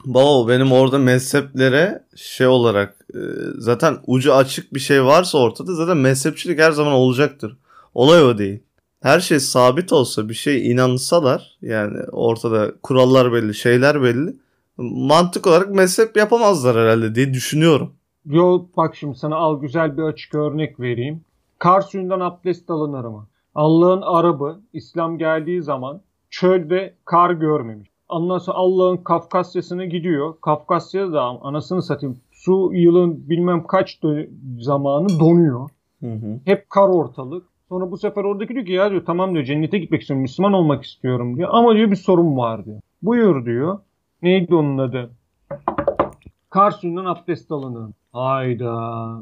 Baba 0.04 0.48
benim 0.48 0.72
orada 0.72 0.98
mezheplere 0.98 2.04
şey 2.16 2.46
olarak 2.46 2.96
e, 3.14 3.18
zaten 3.58 3.96
ucu 4.06 4.34
açık 4.34 4.74
bir 4.74 4.80
şey 4.80 5.04
varsa 5.04 5.38
ortada 5.38 5.74
zaten 5.74 5.96
mezhepçilik 5.96 6.58
her 6.58 6.72
zaman 6.72 6.92
olacaktır. 6.92 7.56
Olay 7.94 8.22
o 8.22 8.38
değil. 8.38 8.62
Her 9.02 9.20
şey 9.20 9.40
sabit 9.40 9.92
olsa 9.92 10.28
bir 10.28 10.34
şey 10.34 10.70
inansalar 10.70 11.58
yani 11.62 11.98
ortada 12.12 12.72
kurallar 12.82 13.32
belli 13.32 13.54
şeyler 13.54 14.02
belli 14.02 14.36
mantık 14.78 15.46
olarak 15.46 15.70
mezhep 15.70 16.16
yapamazlar 16.16 16.76
herhalde 16.76 17.14
diye 17.14 17.34
düşünüyorum. 17.34 17.94
Yo 18.26 18.66
bak 18.76 18.96
şimdi 18.96 19.14
sana 19.14 19.36
al 19.36 19.60
güzel 19.60 19.96
bir 19.96 20.02
açık 20.02 20.34
örnek 20.34 20.80
vereyim. 20.80 21.20
Kar 21.58 21.80
suyundan 21.80 22.20
abdest 22.20 22.70
alınır 22.70 23.04
mı? 23.04 23.26
Allah'ın 23.54 24.02
Arabı 24.02 24.60
İslam 24.72 25.18
geldiği 25.18 25.62
zaman 25.62 26.00
çölde 26.30 26.94
kar 27.04 27.30
görmemiş. 27.30 27.88
Ondan 28.08 28.38
sonra 28.38 28.56
Allah'ın 28.56 28.96
Kafkasya'sına 28.96 29.84
gidiyor. 29.84 30.34
Kafkasya'da 30.40 31.12
da 31.12 31.22
anasını 31.22 31.82
satayım 31.82 32.16
su 32.32 32.70
yılın 32.72 33.28
bilmem 33.28 33.66
kaç 33.66 34.00
zamanı 34.58 35.20
donuyor. 35.20 35.68
Hı 36.00 36.12
hı. 36.12 36.40
Hep 36.44 36.70
kar 36.70 36.88
ortalık. 36.88 37.46
Sonra 37.68 37.90
bu 37.90 37.96
sefer 37.96 38.24
oradaki 38.24 38.54
diyor 38.54 38.66
ki 38.66 38.72
ya 38.72 38.90
diyor 38.90 39.04
tamam 39.06 39.34
diyor 39.34 39.44
cennete 39.44 39.78
gitmek 39.78 40.00
istiyorum 40.00 40.22
Müslüman 40.22 40.52
olmak 40.52 40.84
istiyorum 40.84 41.36
diyor. 41.36 41.48
Ama 41.52 41.74
diyor 41.74 41.90
bir 41.90 41.96
sorun 41.96 42.36
var 42.36 42.64
diyor. 42.64 42.80
Buyur 43.02 43.46
diyor. 43.46 43.78
Neydi 44.22 44.54
onun 44.54 44.78
adı? 44.78 45.10
Kar 46.50 46.70
suyundan 46.70 47.04
abdest 47.04 47.52
alınır. 47.52 47.90
Hayda. 48.14 48.72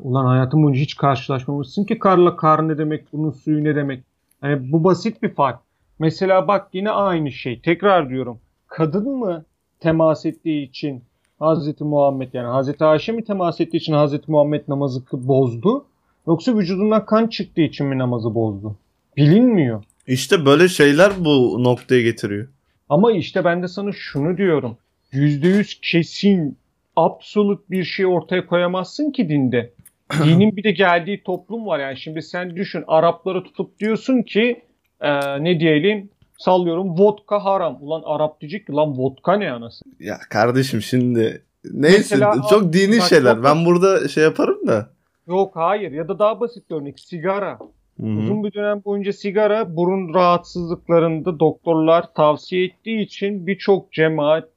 Ulan 0.03 0.25
hayatım 0.27 0.63
boyunca 0.63 0.81
hiç 0.81 0.97
karşılaşmamışsın 0.97 1.85
ki 1.85 1.99
karla 1.99 2.37
kar 2.37 2.69
ne 2.69 2.79
demek, 2.79 3.13
bunun 3.13 3.31
suyu 3.31 3.65
ne 3.65 3.77
demek. 3.77 4.05
Yani 4.43 4.73
bu 4.73 4.85
basit 4.85 5.23
bir 5.23 5.35
fark. 5.35 5.61
Mesela 5.99 6.49
bak 6.49 6.69
yine 6.73 6.91
aynı 6.91 7.33
şey. 7.33 7.61
Tekrar 7.61 8.09
diyorum. 8.09 8.39
Kadın 8.69 9.09
mı 9.09 9.45
temas 9.81 10.27
ettiği 10.27 10.69
için 10.69 11.03
Hazreti 11.39 11.85
Muhammed 11.85 12.29
yani 12.33 12.47
Hazreti 12.47 12.85
Ayşe 12.85 13.13
mi 13.13 13.25
temas 13.25 13.61
ettiği 13.61 13.77
için 13.77 13.93
Hazreti 13.93 14.31
Muhammed 14.31 14.63
namazı 14.69 15.03
bozdu? 15.13 15.85
Yoksa 16.27 16.59
vücudundan 16.59 17.07
kan 17.07 17.27
çıktığı 17.27 17.61
için 17.61 17.87
mi 17.87 17.99
namazı 17.99 18.35
bozdu? 18.35 18.77
Bilinmiyor. 19.17 19.85
İşte 20.07 20.47
böyle 20.47 20.69
şeyler 20.69 21.13
bu 21.19 21.65
noktaya 21.65 22.03
getiriyor. 22.03 22.49
Ama 22.89 23.13
işte 23.13 23.45
ben 23.45 23.63
de 23.63 23.69
sana 23.69 23.93
şunu 23.93 24.37
diyorum. 24.37 24.77
%100 25.13 25.79
kesin, 25.83 26.57
absolut 26.97 27.71
bir 27.71 27.85
şey 27.85 28.07
ortaya 28.07 28.47
koyamazsın 28.47 29.11
ki 29.11 29.29
dinde. 29.29 29.73
Dinin 30.25 30.57
bir 30.57 30.65
de 30.65 30.71
geldiği 30.71 31.23
toplum 31.23 31.67
var 31.67 31.79
yani. 31.79 31.97
Şimdi 31.97 32.23
sen 32.23 32.57
düşün 32.57 32.85
Arapları 32.87 33.45
tutup 33.45 33.79
diyorsun 33.79 34.23
ki 34.23 34.63
e, 35.01 35.45
ne 35.45 35.61
diyelim 35.61 36.11
sallıyorum 36.39 36.99
vodka 36.99 37.45
haram. 37.45 37.79
Ulan 37.81 38.03
Arap 38.05 38.41
diyecek 38.41 38.67
ki 38.67 38.73
lan 38.73 38.99
vodka 38.99 39.37
ne 39.37 39.51
anası? 39.51 39.85
Ya 40.01 40.19
kardeşim 40.31 40.83
şimdi 40.83 41.43
neyse 41.65 41.97
Mesela- 41.99 42.35
çok 42.51 42.73
dini 42.73 42.99
Bak, 43.01 43.09
şeyler. 43.09 43.37
bak- 43.37 43.45
Ben 43.45 43.65
burada 43.65 44.09
şey 44.09 44.25
yaparım 44.25 44.67
da. 44.67 44.91
Yok 45.27 45.57
hayır 45.57 45.93
ya 45.93 46.09
da 46.09 46.19
daha 46.19 46.41
basit 46.41 46.71
bir 46.71 46.75
örnek 46.75 47.01
sigara. 47.01 47.59
Hı 48.01 48.07
hı. 48.07 48.19
Uzun 48.19 48.45
bir 48.45 48.53
dönem 48.53 48.83
boyunca 48.85 49.13
sigara 49.13 49.77
burun 49.77 50.15
rahatsızlıklarında 50.15 51.41
doktorlar 51.41 52.15
tavsiye 52.15 52.65
ettiği 52.65 53.01
için 53.01 53.47
birçok 53.47 53.93
cemaat, 53.93 54.49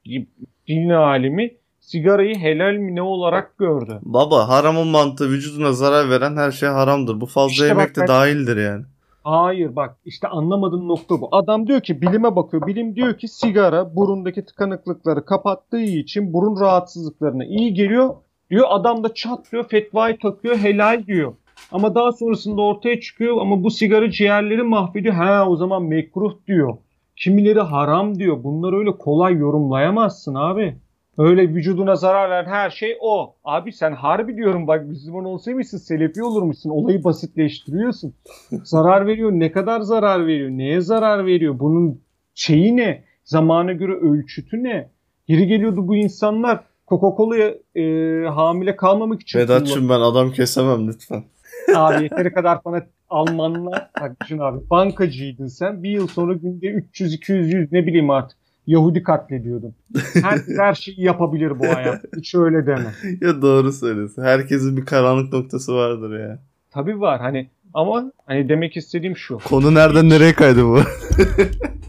din 0.68 0.90
alimi 0.90 1.50
sigarayı 1.86 2.34
helal 2.34 2.74
mi 2.74 2.94
ne 2.94 3.02
olarak 3.02 3.58
gördü. 3.58 3.98
Baba 4.02 4.48
haramın 4.48 4.86
mantığı 4.86 5.30
vücuduna 5.30 5.72
zarar 5.72 6.10
veren 6.10 6.36
her 6.36 6.50
şey 6.50 6.68
haramdır. 6.68 7.20
Bu 7.20 7.26
fazla 7.26 7.52
İşte 7.52 7.66
yemek 7.66 7.96
de 7.96 8.00
ben- 8.00 8.08
dahildir 8.08 8.56
yani. 8.56 8.84
Hayır 9.24 9.76
bak 9.76 9.96
işte 10.04 10.28
anlamadığın 10.28 10.88
nokta 10.88 11.20
bu. 11.20 11.28
Adam 11.32 11.66
diyor 11.66 11.80
ki 11.80 12.00
bilime 12.00 12.36
bakıyor. 12.36 12.66
Bilim 12.66 12.96
diyor 12.96 13.18
ki 13.18 13.28
sigara 13.28 13.96
burundaki 13.96 14.44
tıkanıklıkları 14.44 15.24
kapattığı 15.24 15.80
için 15.80 16.32
burun 16.32 16.60
rahatsızlıklarına 16.60 17.44
iyi 17.44 17.74
geliyor. 17.74 18.14
Diyor 18.50 18.66
adam 18.70 19.04
da 19.04 19.14
çat 19.14 19.52
diyor 19.52 19.64
fetvayı 19.68 20.18
takıyor 20.18 20.56
helal 20.56 21.06
diyor. 21.06 21.34
Ama 21.72 21.94
daha 21.94 22.12
sonrasında 22.12 22.62
ortaya 22.62 23.00
çıkıyor 23.00 23.40
ama 23.40 23.62
bu 23.64 23.70
sigara 23.70 24.10
ciğerleri 24.10 24.62
mahvediyor. 24.62 25.14
Ha 25.14 25.44
o 25.48 25.56
zaman 25.56 25.82
mekruh 25.82 26.32
diyor. 26.46 26.76
Kimileri 27.16 27.60
haram 27.60 28.18
diyor. 28.18 28.44
Bunları 28.44 28.78
öyle 28.78 28.90
kolay 28.90 29.34
yorumlayamazsın 29.34 30.34
abi. 30.34 30.76
Öyle 31.18 31.42
vücuduna 31.54 31.96
zarar 31.96 32.30
veren 32.30 32.50
her 32.50 32.70
şey 32.70 32.98
o. 33.00 33.34
Abi 33.44 33.72
sen 33.72 33.92
harbi 33.92 34.36
diyorum 34.36 34.66
bak 34.66 34.86
Müslüman 34.86 35.24
olsaymışsın 35.24 35.78
Selefi 35.78 36.22
olurmuşsun. 36.22 36.70
Olayı 36.70 37.04
basitleştiriyorsun. 37.04 38.14
zarar 38.64 39.06
veriyor. 39.06 39.32
Ne 39.32 39.52
kadar 39.52 39.80
zarar 39.80 40.26
veriyor? 40.26 40.50
Neye 40.50 40.80
zarar 40.80 41.26
veriyor? 41.26 41.58
Bunun 41.58 42.00
şeyi 42.34 42.76
ne? 42.76 43.04
Zamana 43.24 43.72
göre 43.72 43.92
ölçütü 43.92 44.62
ne? 44.62 44.90
Geri 45.26 45.46
geliyordu 45.46 45.88
bu 45.88 45.96
insanlar 45.96 46.60
Coca-Cola'ya 46.88 47.54
e, 47.74 48.26
hamile 48.28 48.76
kalmamak 48.76 49.20
için 49.20 49.38
Vedat'cığım 49.38 49.88
ben 49.88 50.00
adam 50.00 50.32
kesemem 50.32 50.88
lütfen. 50.88 51.24
Abi 51.76 52.02
yeteri 52.02 52.32
kadar 52.32 52.58
bana 52.64 52.82
Almanlar 53.10 53.90
bak 54.00 54.16
düşün 54.22 54.38
abi 54.38 54.70
bankacıydın 54.70 55.46
sen 55.46 55.82
bir 55.82 55.90
yıl 55.90 56.06
sonra 56.06 56.32
günde 56.32 56.66
300 56.66 57.14
200 57.14 57.52
100 57.52 57.72
ne 57.72 57.86
bileyim 57.86 58.10
artık 58.10 58.38
Yahudi 58.66 59.02
katlediyordun. 59.02 59.74
Her, 60.22 60.38
her 60.58 60.74
şeyi 60.74 61.02
yapabilir 61.02 61.58
bu 61.58 61.66
hayat. 61.66 62.04
Hiç 62.16 62.34
öyle 62.34 62.66
deme. 62.66 62.92
ya 63.20 63.42
doğru 63.42 63.72
söylüyorsun. 63.72 64.22
Herkesin 64.22 64.76
bir 64.76 64.84
karanlık 64.84 65.32
noktası 65.32 65.74
vardır 65.74 66.20
ya. 66.20 66.38
Tabii 66.70 67.00
var 67.00 67.20
hani 67.20 67.50
ama 67.74 68.12
hani 68.26 68.48
demek 68.48 68.76
istediğim 68.76 69.16
şu. 69.16 69.38
Konu 69.38 69.74
nereden 69.74 70.08
nereye 70.08 70.32
kaydı 70.32 70.64
bu? 70.64 70.78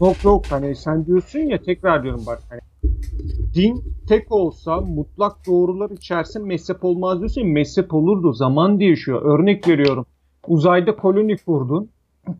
Yok 0.00 0.24
yok 0.24 0.44
hani 0.50 0.76
sen 0.76 1.06
diyorsun 1.06 1.38
ya 1.38 1.62
tekrar 1.62 2.02
diyorum 2.02 2.22
bak 2.26 2.38
hani 2.48 2.60
din 3.54 3.84
tek 4.08 4.32
olsa 4.32 4.80
mutlak 4.80 5.46
doğrular 5.46 5.90
içerse 5.90 6.38
mezhep 6.38 6.84
olmaz 6.84 7.18
diyorsun 7.18 7.40
ya 7.40 7.52
mezhep 7.52 7.94
olurdu 7.94 8.32
zaman 8.32 8.80
değişiyor. 8.80 9.38
Örnek 9.38 9.68
veriyorum 9.68 10.06
uzayda 10.46 10.96
koloni 10.96 11.36
kurdun 11.36 11.90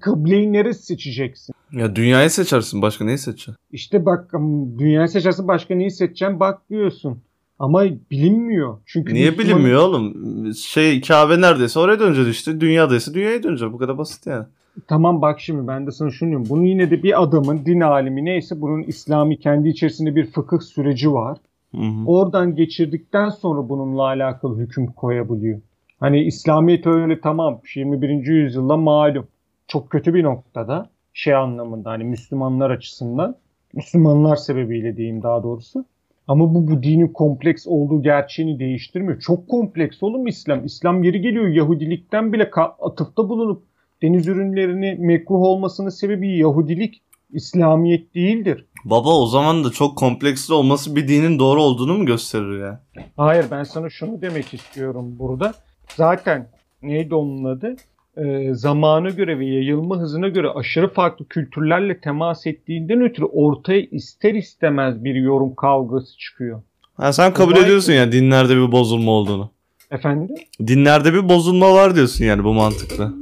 kıbleyi 0.01 0.53
neresi 0.53 0.83
seçeceksin? 0.83 1.55
ya 1.72 1.96
dünyayı 1.96 2.31
seçersin. 2.31 2.83
Başka 2.83 3.05
neyi 3.05 3.18
seçeceksin? 3.18 3.55
İşte 3.72 4.07
bak 4.07 4.33
dünyayı 4.79 5.09
seçersin 5.09 5.48
başka 5.48 5.74
neyi 5.74 5.90
seçeceksin 5.90 6.40
bak 6.40 6.70
diyorsun. 6.70 7.18
Ama 7.59 7.85
bilinmiyor. 8.11 8.79
Çünkü 8.87 9.14
Niye 9.14 9.31
Müslüman- 9.31 9.38
bilinmiyor 9.38 9.83
oğlum? 9.83 10.14
Şey 10.55 11.01
Kabe 11.01 11.40
neredeyse 11.40 11.79
oraya 11.81 12.01
döneceğiz 12.01 12.29
işte. 12.29 12.61
Dünyadaysa 12.61 13.14
dünyaya 13.14 13.42
döneceğiz. 13.42 13.72
Bu 13.74 13.79
kadar 13.79 13.98
basit 13.98 14.27
yani. 14.27 14.44
Tamam 14.88 15.22
bak 15.22 15.40
şimdi 15.40 15.68
ben 15.68 15.87
de 15.87 15.90
sana 15.90 16.11
şunu 16.11 16.29
diyorum. 16.29 16.46
Bunu 16.51 16.66
yine 16.66 16.90
de 16.90 17.03
bir 17.03 17.22
adamın 17.22 17.64
din 17.66 17.81
alimi 17.81 18.24
neyse 18.24 18.61
bunun 18.61 18.83
İslami 18.83 19.38
kendi 19.38 19.68
içerisinde 19.68 20.16
bir 20.16 20.27
fıkıh 20.27 20.61
süreci 20.61 21.12
var. 21.12 21.38
Hı 21.74 21.81
hı. 21.81 22.07
Oradan 22.07 22.57
geçirdikten 22.57 23.29
sonra 23.29 23.68
bununla 23.68 24.03
alakalı 24.03 24.59
hüküm 24.59 24.87
koyabiliyor. 24.87 25.61
Hani 26.01 26.22
İslamiyet 26.24 26.87
öyle 26.87 27.20
tamam 27.20 27.61
21. 27.74 28.09
yüzyılda 28.27 28.77
malum. 28.77 29.27
Çok 29.68 29.90
kötü 29.90 30.14
bir 30.14 30.24
noktada 30.24 30.90
şey 31.12 31.35
anlamında 31.35 31.90
hani 31.90 32.04
Müslümanlar 32.04 32.70
açısından. 32.70 33.37
Müslümanlar 33.72 34.37
sebebiyle 34.37 34.96
diyeyim 34.96 35.22
daha 35.22 35.42
doğrusu. 35.42 35.85
Ama 36.28 36.54
bu 36.54 36.68
bu 36.68 36.83
dinin 36.83 37.09
kompleks 37.09 37.66
olduğu 37.66 38.02
gerçeğini 38.02 38.59
değiştirmiyor. 38.59 39.20
Çok 39.20 39.48
kompleks 39.48 40.02
oğlum 40.02 40.26
İslam. 40.26 40.64
İslam 40.64 41.02
yeri 41.02 41.20
geliyor 41.20 41.48
Yahudilikten 41.48 42.33
bile 42.33 42.50
atıfta 42.81 43.28
bulunup 43.28 43.62
deniz 44.02 44.28
ürünlerini 44.28 44.96
mekruh 44.98 45.40
olmasının 45.40 45.88
sebebi 45.88 46.38
Yahudilik, 46.38 47.02
İslamiyet 47.33 48.14
değildir. 48.14 48.66
Baba 48.85 49.20
o 49.20 49.26
zaman 49.26 49.64
da 49.64 49.70
çok 49.70 49.98
kompleksli 49.98 50.54
olması 50.54 50.96
bir 50.96 51.09
dinin 51.09 51.38
doğru 51.38 51.62
olduğunu 51.62 51.98
mu 51.98 52.07
gösterir 52.07 52.61
ya? 52.61 52.81
Hayır 53.16 53.46
ben 53.50 53.62
sana 53.62 53.90
şunu 53.90 54.22
demek 54.22 54.54
istiyorum 54.54 55.16
burada. 55.18 55.54
Zaten 55.96 56.48
neydi 56.83 57.14
onun 57.14 57.44
adı? 57.44 57.76
Ee, 58.18 58.54
zamana 58.54 59.11
göre 59.11 59.38
ve 59.38 59.46
yayılma 59.46 59.98
hızına 59.98 60.28
göre 60.28 60.48
aşırı 60.48 60.92
farklı 60.92 61.28
kültürlerle 61.28 62.00
temas 62.00 62.46
ettiğinden 62.46 63.00
ötürü 63.00 63.24
ortaya 63.26 63.81
ister 63.81 64.35
istemez 64.35 65.04
bir 65.04 65.14
yorum 65.14 65.54
kavgası 65.54 66.18
çıkıyor. 66.18 66.62
Ha, 66.94 67.12
sen 67.12 67.33
kabul 67.33 67.52
Olay... 67.52 67.62
ediyorsun 67.62 67.92
ya 67.92 68.12
dinlerde 68.12 68.57
bir 68.57 68.72
bozulma 68.72 69.11
olduğunu. 69.11 69.50
Efendim? 69.90 70.37
Dinlerde 70.66 71.14
bir 71.14 71.28
bozulma 71.28 71.74
var 71.74 71.94
diyorsun 71.94 72.24
yani 72.24 72.44
bu 72.44 72.54
mantıkla. 72.54 73.12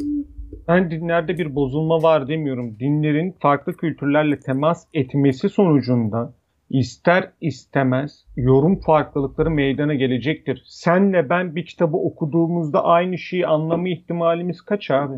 Ben 0.69 0.91
dinlerde 0.91 1.39
bir 1.39 1.55
bozulma 1.55 2.03
var 2.03 2.29
demiyorum. 2.29 2.79
Dinlerin 2.79 3.35
farklı 3.41 3.77
kültürlerle 3.77 4.41
temas 4.41 4.85
etmesi 4.95 5.49
sonucunda 5.49 6.35
ister 6.71 7.31
istemez 7.41 8.25
yorum 8.37 8.81
farklılıkları 8.81 9.51
meydana 9.51 9.95
gelecektir. 9.95 10.63
Senle 10.67 11.31
ben 11.31 11.57
bir 11.57 11.67
kitabı 11.67 11.97
okuduğumuzda 11.97 12.85
aynı 12.85 13.19
şeyi 13.19 13.47
anlama 13.47 13.89
ihtimalimiz 13.89 14.61
kaç 14.61 14.91
abi? 14.91 15.17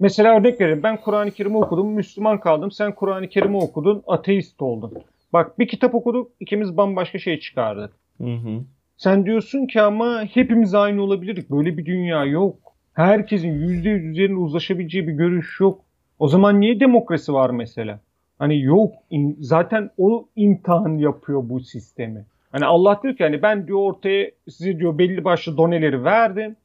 Mesela 0.00 0.38
örnek 0.38 0.60
vereyim. 0.60 0.82
Ben 0.82 1.00
Kur'an-ı 1.00 1.30
Kerim'i 1.30 1.56
okudum, 1.56 1.88
Müslüman 1.88 2.40
kaldım. 2.40 2.70
Sen 2.70 2.94
Kur'an-ı 2.94 3.28
Kerim'i 3.28 3.56
okudun, 3.56 4.02
ateist 4.06 4.62
oldun. 4.62 4.92
Bak 5.32 5.58
bir 5.58 5.68
kitap 5.68 5.94
okuduk, 5.94 6.30
ikimiz 6.40 6.76
bambaşka 6.76 7.18
şey 7.18 7.40
çıkardık. 7.40 7.92
Hı 8.18 8.34
hı. 8.34 8.60
Sen 8.96 9.26
diyorsun 9.26 9.66
ki 9.66 9.80
ama 9.80 10.24
hepimiz 10.34 10.74
aynı 10.74 11.02
olabilirdik. 11.02 11.50
Böyle 11.50 11.76
bir 11.76 11.86
dünya 11.86 12.24
yok. 12.24 12.56
Herkesin 12.94 13.52
yüzde 13.52 13.88
yüz 13.88 14.04
üzerinde 14.04 14.36
uzlaşabileceği 14.36 15.08
bir 15.08 15.12
görüş 15.12 15.60
yok. 15.60 15.80
O 16.18 16.28
zaman 16.28 16.60
niye 16.60 16.80
demokrasi 16.80 17.32
var 17.32 17.50
mesela? 17.50 18.00
Hani 18.38 18.62
yok 18.62 18.94
zaten 19.40 19.90
o 19.98 20.28
imtihan 20.36 20.98
yapıyor 20.98 21.40
bu 21.44 21.60
sistemi. 21.60 22.24
Hani 22.52 22.64
Allah 22.64 23.00
diyor 23.02 23.16
ki 23.16 23.24
hani 23.24 23.42
ben 23.42 23.66
diyor 23.66 23.78
ortaya 23.78 24.30
size 24.48 24.78
diyor 24.78 24.98
belli 24.98 25.24
başlı 25.24 25.56
doneleri 25.56 26.04
verdim. 26.04 26.56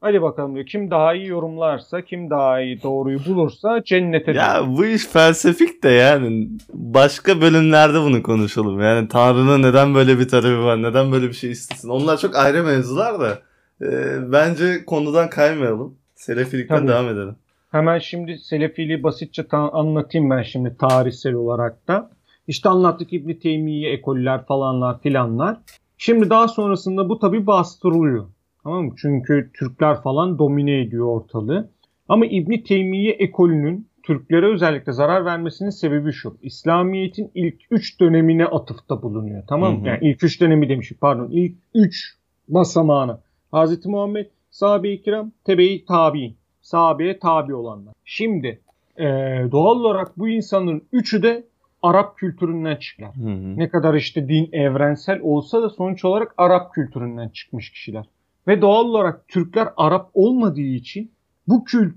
Hadi 0.00 0.22
bakalım 0.22 0.54
diyor 0.54 0.66
kim 0.66 0.90
daha 0.90 1.14
iyi 1.14 1.26
yorumlarsa, 1.26 2.02
kim 2.02 2.30
daha 2.30 2.60
iyi 2.60 2.82
doğruyu 2.82 3.18
bulursa 3.26 3.82
cennete 3.84 4.32
Ya 4.32 4.54
diyor. 4.54 4.76
bu 4.78 4.86
iş 4.86 5.06
felsefik 5.06 5.84
de 5.84 5.88
yani 5.88 6.48
başka 6.74 7.40
bölümlerde 7.40 8.00
bunu 8.00 8.22
konuşalım. 8.22 8.80
Yani 8.80 9.08
Tanrı'nın 9.08 9.62
neden 9.62 9.94
böyle 9.94 10.18
bir 10.18 10.28
talebi 10.28 10.58
var, 10.58 10.82
neden 10.82 11.12
böyle 11.12 11.28
bir 11.28 11.32
şey 11.32 11.50
istesin. 11.50 11.88
Onlar 11.88 12.16
çok 12.18 12.36
ayrı 12.36 12.64
mevzular 12.64 13.20
da 13.20 13.38
e, 13.82 13.88
bence 14.32 14.84
konudan 14.86 15.30
kaymayalım. 15.30 15.94
Selefilikten 16.14 16.76
Tabii. 16.76 16.88
devam 16.88 17.08
edelim. 17.08 17.36
Hemen 17.74 17.98
şimdi 17.98 18.38
Selefiliği 18.38 19.02
basitçe 19.02 19.46
ta- 19.48 19.72
anlatayım 19.72 20.30
ben 20.30 20.42
şimdi 20.42 20.76
tarihsel 20.76 21.34
olarak 21.34 21.88
da. 21.88 22.10
İşte 22.46 22.68
anlattık 22.68 23.12
İbn 23.12 23.32
Teymiye 23.32 23.92
ekoller 23.92 24.44
falanlar 24.46 25.00
filanlar. 25.00 25.56
Şimdi 25.98 26.30
daha 26.30 26.48
sonrasında 26.48 27.08
bu 27.08 27.18
tabi 27.18 27.46
bastırılıyor. 27.46 28.26
Tamam 28.62 28.84
mı? 28.84 28.94
Çünkü 28.96 29.50
Türkler 29.58 30.02
falan 30.02 30.38
domine 30.38 30.80
ediyor 30.80 31.06
ortalığı. 31.06 31.70
Ama 32.08 32.26
İbn 32.26 32.62
Teymiye 32.64 33.12
ekolünün 33.12 33.88
Türklere 34.02 34.46
özellikle 34.46 34.92
zarar 34.92 35.24
vermesinin 35.24 35.70
sebebi 35.70 36.12
şu. 36.12 36.36
İslamiyet'in 36.42 37.30
ilk 37.34 37.54
3 37.70 38.00
dönemine 38.00 38.46
atıfta 38.46 39.02
bulunuyor. 39.02 39.42
Tamam 39.48 39.80
mı? 39.80 39.88
Yani 39.88 39.98
ilk 40.02 40.24
3 40.24 40.40
dönemi 40.40 40.68
demişim 40.68 40.98
pardon. 41.00 41.28
İlk 41.30 41.54
3 41.74 42.14
basamağını. 42.48 43.18
Hazreti 43.50 43.88
Muhammed, 43.88 44.26
sahabe-i 44.50 45.02
kiram, 45.02 45.32
tebe-i 45.44 45.84
tabi'in 45.84 46.36
sahabeye 46.64 47.18
tabi 47.18 47.54
olanlar. 47.54 47.94
Şimdi 48.04 48.60
e, 48.98 49.04
doğal 49.52 49.76
olarak 49.76 50.18
bu 50.18 50.28
insanların 50.28 50.82
üçü 50.92 51.22
de 51.22 51.44
Arap 51.82 52.18
kültüründen. 52.18 52.78
Hı 52.98 53.04
hı. 53.06 53.56
Ne 53.56 53.68
kadar 53.68 53.94
işte 53.94 54.28
din 54.28 54.48
evrensel 54.52 55.20
olsa 55.22 55.62
da 55.62 55.70
sonuç 55.70 56.04
olarak 56.04 56.34
Arap 56.36 56.74
kültüründen 56.74 57.28
çıkmış 57.28 57.70
kişiler. 57.70 58.04
Ve 58.48 58.62
doğal 58.62 58.84
olarak 58.84 59.28
Türkler 59.28 59.68
Arap 59.76 60.10
olmadığı 60.14 60.60
için 60.60 61.10
bu 61.48 61.64
kült 61.64 61.94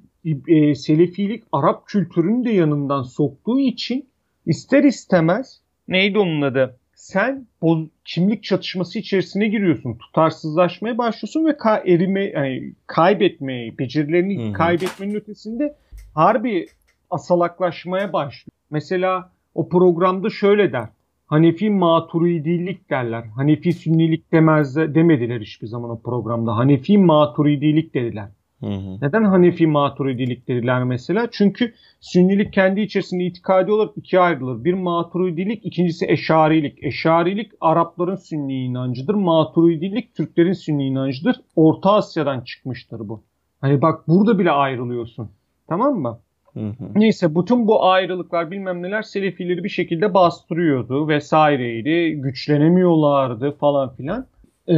e, 0.47 0.75
Selefilik 0.75 1.43
Arap 1.51 1.87
kültürünü 1.87 2.45
de 2.45 2.51
yanından 2.51 3.01
soktuğu 3.01 3.59
için 3.59 4.09
ister 4.45 4.83
istemez 4.83 5.61
neydi 5.87 6.19
onun 6.19 6.41
adı? 6.41 6.79
Sen 7.11 7.47
boz, 7.61 7.87
kimlik 8.05 8.43
çatışması 8.43 8.99
içerisine 8.99 9.47
giriyorsun. 9.47 9.93
Tutarsızlaşmaya 9.93 10.97
başlıyorsun 10.97 11.45
ve 11.45 11.49
ka- 11.49 11.87
erime, 11.87 12.23
yani 12.23 12.73
kaybetmeyi, 12.87 13.77
becerilerini 13.77 14.43
Hı-hı. 14.43 14.53
kaybetmenin 14.53 15.15
ötesinde 15.15 15.75
harbi 16.13 16.67
asalaklaşmaya 17.09 18.13
başlıyor. 18.13 18.51
Mesela 18.69 19.31
o 19.55 19.69
programda 19.69 20.29
şöyle 20.29 20.73
der. 20.73 20.89
Hanefi 21.25 21.69
maturidilik 21.69 22.89
derler. 22.89 23.23
Hanefi 23.35 23.73
sünnilik 23.73 24.31
demez 24.31 24.75
demediler 24.75 25.41
hiçbir 25.41 25.67
zaman 25.67 25.89
o 25.89 26.01
programda. 26.01 26.57
Hanefi 26.57 26.97
maturidilik 26.97 27.93
dediler. 27.93 28.29
Hı 28.59 28.65
hı. 28.65 28.97
Neden 29.01 29.23
Hanefi 29.23 29.67
maturidilik 29.67 30.47
dediler 30.47 30.83
mesela? 30.83 31.27
Çünkü 31.31 31.73
Sünnilik 31.99 32.53
kendi 32.53 32.81
içerisinde 32.81 33.23
itikadi 33.23 33.71
olarak 33.71 33.97
ikiye 33.97 34.21
ayrılır. 34.21 34.63
Bir 34.63 34.73
maturidilik, 34.73 35.65
ikincisi 35.65 36.05
eşarilik. 36.05 36.83
Eşarilik 36.83 37.51
Arapların 37.61 38.15
sünni 38.15 38.65
inancıdır. 38.65 39.13
Maturidilik 39.13 40.15
Türklerin 40.15 40.53
sünni 40.53 40.87
inancıdır. 40.87 41.35
Orta 41.55 41.91
Asya'dan 41.91 42.41
çıkmıştır 42.41 42.99
bu. 42.99 43.23
Hani 43.61 43.81
bak 43.81 44.07
burada 44.07 44.39
bile 44.39 44.51
ayrılıyorsun. 44.51 45.29
Tamam 45.67 45.99
mı? 45.99 46.19
Hı 46.53 46.59
hı. 46.59 46.73
Neyse 46.95 47.35
bütün 47.35 47.67
bu 47.67 47.85
ayrılıklar 47.85 48.51
bilmem 48.51 48.83
neler 48.83 49.01
Selefileri 49.01 49.63
bir 49.63 49.69
şekilde 49.69 50.13
bastırıyordu 50.13 51.07
vesaireydi. 51.07 52.21
Güçlenemiyorlardı 52.21 53.51
falan 53.51 53.95
filan. 53.95 54.25
Ee, 54.67 54.75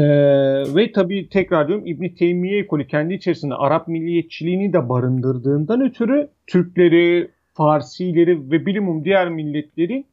ve 0.75 0.91
tabii 0.91 1.29
tekrar 1.29 1.67
diyorum 1.67 1.87
İbn 1.87 2.15
Teymiye 2.15 2.59
ekolü 2.59 2.87
kendi 2.87 3.13
içerisinde 3.13 3.55
Arap 3.55 3.87
milliyetçiliğini 3.87 4.73
de 4.73 4.89
barındırdığından 4.89 5.81
ötürü 5.81 6.29
Türkleri, 6.47 7.31
Farsileri 7.53 8.51
ve 8.51 8.65
bilimum 8.65 9.05
diğer 9.05 9.29
milletlerin 9.29 10.05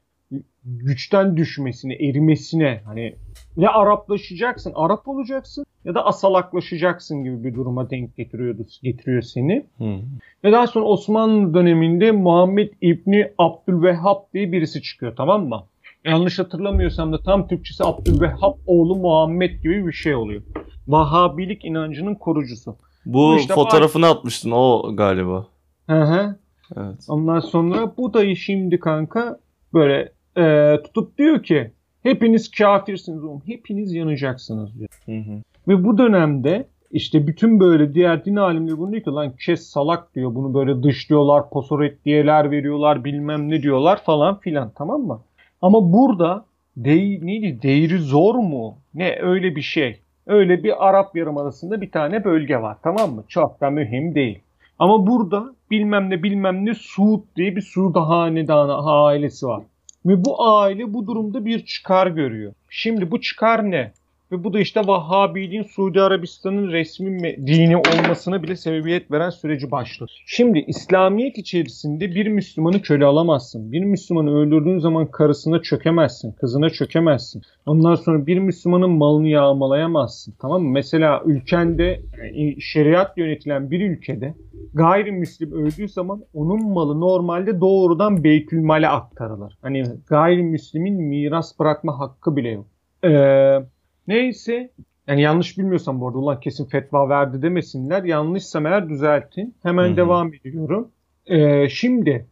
güçten 0.64 1.36
düşmesine, 1.36 1.94
erimesine 1.94 2.80
hani 2.84 3.14
ya 3.56 3.72
Araplaşacaksın, 3.72 4.72
Arap 4.74 5.08
olacaksın 5.08 5.66
ya 5.84 5.94
da 5.94 6.06
asalaklaşacaksın 6.06 7.24
gibi 7.24 7.44
bir 7.44 7.54
duruma 7.54 7.90
denk 7.90 8.16
getiriyordu, 8.16 8.66
getiriyor 8.82 9.22
seni. 9.22 9.66
Hmm. 9.76 9.98
Ve 10.44 10.52
daha 10.52 10.66
sonra 10.66 10.84
Osmanlı 10.84 11.54
döneminde 11.54 12.12
Muhammed 12.12 12.72
İbni 12.80 13.32
Abdülvehhab 13.38 14.32
diye 14.34 14.52
birisi 14.52 14.82
çıkıyor 14.82 15.16
tamam 15.16 15.48
mı? 15.48 15.62
Yanlış 16.06 16.38
hatırlamıyorsam 16.38 17.12
da 17.12 17.22
tam 17.22 17.48
Türkçesi 17.48 17.84
Abdülvehhab 17.84 18.54
oğlu 18.66 18.96
Muhammed 18.96 19.62
gibi 19.62 19.86
bir 19.86 19.92
şey 19.92 20.14
oluyor. 20.14 20.42
Vahabilik 20.88 21.64
inancının 21.64 22.14
korucusu. 22.14 22.76
Bu, 23.06 23.18
bu 23.18 23.36
işte 23.36 23.54
fotoğrafını 23.54 24.06
var... 24.06 24.10
atmıştın 24.10 24.50
o 24.50 24.96
galiba. 24.96 25.46
Hı 25.90 26.02
hı. 26.02 26.36
Evet. 26.76 27.06
Ondan 27.08 27.40
sonra 27.40 27.96
bu 27.96 28.14
dayı 28.14 28.36
şimdi 28.36 28.80
kanka 28.80 29.40
böyle 29.74 30.12
e, 30.36 30.76
tutup 30.84 31.18
diyor 31.18 31.42
ki 31.42 31.70
hepiniz 32.02 32.50
kafirsiniz 32.50 33.24
oğlum. 33.24 33.42
Hepiniz 33.46 33.92
yanacaksınız 33.92 34.78
diyor. 34.78 34.88
Hı 35.06 35.30
hı. 35.30 35.42
Ve 35.68 35.84
bu 35.84 35.98
dönemde 35.98 36.68
işte 36.90 37.26
bütün 37.26 37.60
böyle 37.60 37.94
diğer 37.94 38.24
din 38.24 38.36
alimleri 38.36 38.78
bunu 38.78 38.92
diyor 38.92 39.02
ki 39.02 39.10
lan 39.10 39.32
kes 39.46 39.66
salak 39.66 40.14
diyor. 40.14 40.34
Bunu 40.34 40.54
böyle 40.54 40.82
dışlıyorlar, 40.82 41.50
posoret 41.50 42.04
diyeler 42.04 42.50
veriyorlar 42.50 43.04
bilmem 43.04 43.50
ne 43.50 43.62
diyorlar 43.62 44.04
falan 44.04 44.40
filan 44.40 44.72
tamam 44.76 45.00
mı? 45.00 45.20
Ama 45.66 45.92
burada 45.92 46.44
dey, 46.76 47.18
neydi? 47.22 47.62
Değri 47.62 47.98
zor 47.98 48.34
mu? 48.34 48.78
Ne 48.94 49.18
öyle 49.20 49.56
bir 49.56 49.62
şey. 49.62 50.00
Öyle 50.26 50.62
bir 50.62 50.88
Arap 50.88 51.16
Yarımadası'nda 51.16 51.80
bir 51.80 51.90
tane 51.90 52.24
bölge 52.24 52.56
var 52.56 52.76
tamam 52.82 53.14
mı? 53.14 53.24
Çok 53.28 53.60
da 53.60 53.70
mühim 53.70 54.14
değil. 54.14 54.38
Ama 54.78 55.06
burada 55.06 55.54
bilmem 55.70 56.10
ne 56.10 56.22
bilmem 56.22 56.66
ne 56.66 56.74
Suud 56.74 57.20
diye 57.36 57.56
bir 57.56 57.62
Suud 57.62 57.96
hanedanı 57.96 58.90
ailesi 58.90 59.46
var. 59.46 59.62
Ve 60.06 60.24
bu 60.24 60.44
aile 60.44 60.94
bu 60.94 61.06
durumda 61.06 61.44
bir 61.44 61.64
çıkar 61.64 62.06
görüyor. 62.06 62.52
Şimdi 62.70 63.10
bu 63.10 63.20
çıkar 63.20 63.70
ne? 63.70 63.92
Ve 64.32 64.44
bu 64.44 64.52
da 64.52 64.60
işte 64.60 64.80
Vahhabiliğin 64.86 65.62
Suudi 65.62 66.00
Arabistan'ın 66.00 66.72
resmi 66.72 67.36
dini 67.46 67.76
olmasına 67.76 68.42
bile 68.42 68.56
sebebiyet 68.56 69.10
veren 69.10 69.30
süreci 69.30 69.70
başladı. 69.70 70.10
Şimdi 70.26 70.58
İslamiyet 70.58 71.38
içerisinde 71.38 72.14
bir 72.14 72.26
Müslümanı 72.26 72.82
köle 72.82 73.04
alamazsın. 73.04 73.72
Bir 73.72 73.84
Müslümanı 73.84 74.38
öldürdüğün 74.38 74.78
zaman 74.78 75.06
karısına 75.06 75.62
çökemezsin, 75.62 76.32
kızına 76.32 76.70
çökemezsin. 76.70 77.42
Ondan 77.66 77.94
sonra 77.94 78.26
bir 78.26 78.38
Müslümanın 78.38 78.90
malını 78.90 79.28
yağmalayamazsın. 79.28 80.34
Tamam 80.40 80.62
mı? 80.62 80.70
Mesela 80.70 81.22
ülkende 81.26 82.00
yani 82.18 82.56
şeriat 82.60 83.18
yönetilen 83.18 83.70
bir 83.70 83.90
ülkede 83.90 84.34
gayrimüslim 84.74 85.52
öldüğü 85.52 85.88
zaman 85.88 86.24
onun 86.34 86.68
malı 86.68 87.00
normalde 87.00 87.60
doğrudan 87.60 88.24
Beytülmal'e 88.24 88.88
aktarılır. 88.88 89.58
Hani 89.62 89.84
gayrimüslimin 90.08 91.02
miras 91.02 91.58
bırakma 91.58 91.98
hakkı 91.98 92.36
bile 92.36 92.48
yok. 92.48 92.66
Eee 93.04 93.62
Neyse 94.08 94.70
yani 95.06 95.22
yanlış 95.22 95.58
bilmiyorsam 95.58 96.00
bu 96.00 96.08
arada 96.08 96.18
ulan 96.18 96.40
kesin 96.40 96.64
fetva 96.64 97.08
verdi 97.08 97.42
demesinler. 97.42 98.04
Yanlışsam 98.04 98.66
eğer 98.66 98.88
düzeltin. 98.88 99.54
Hemen 99.62 99.88
Hı-hı. 99.88 99.96
devam 99.96 100.34
ediyorum. 100.34 100.88
Ee, 101.26 101.68
şimdi 101.68 102.26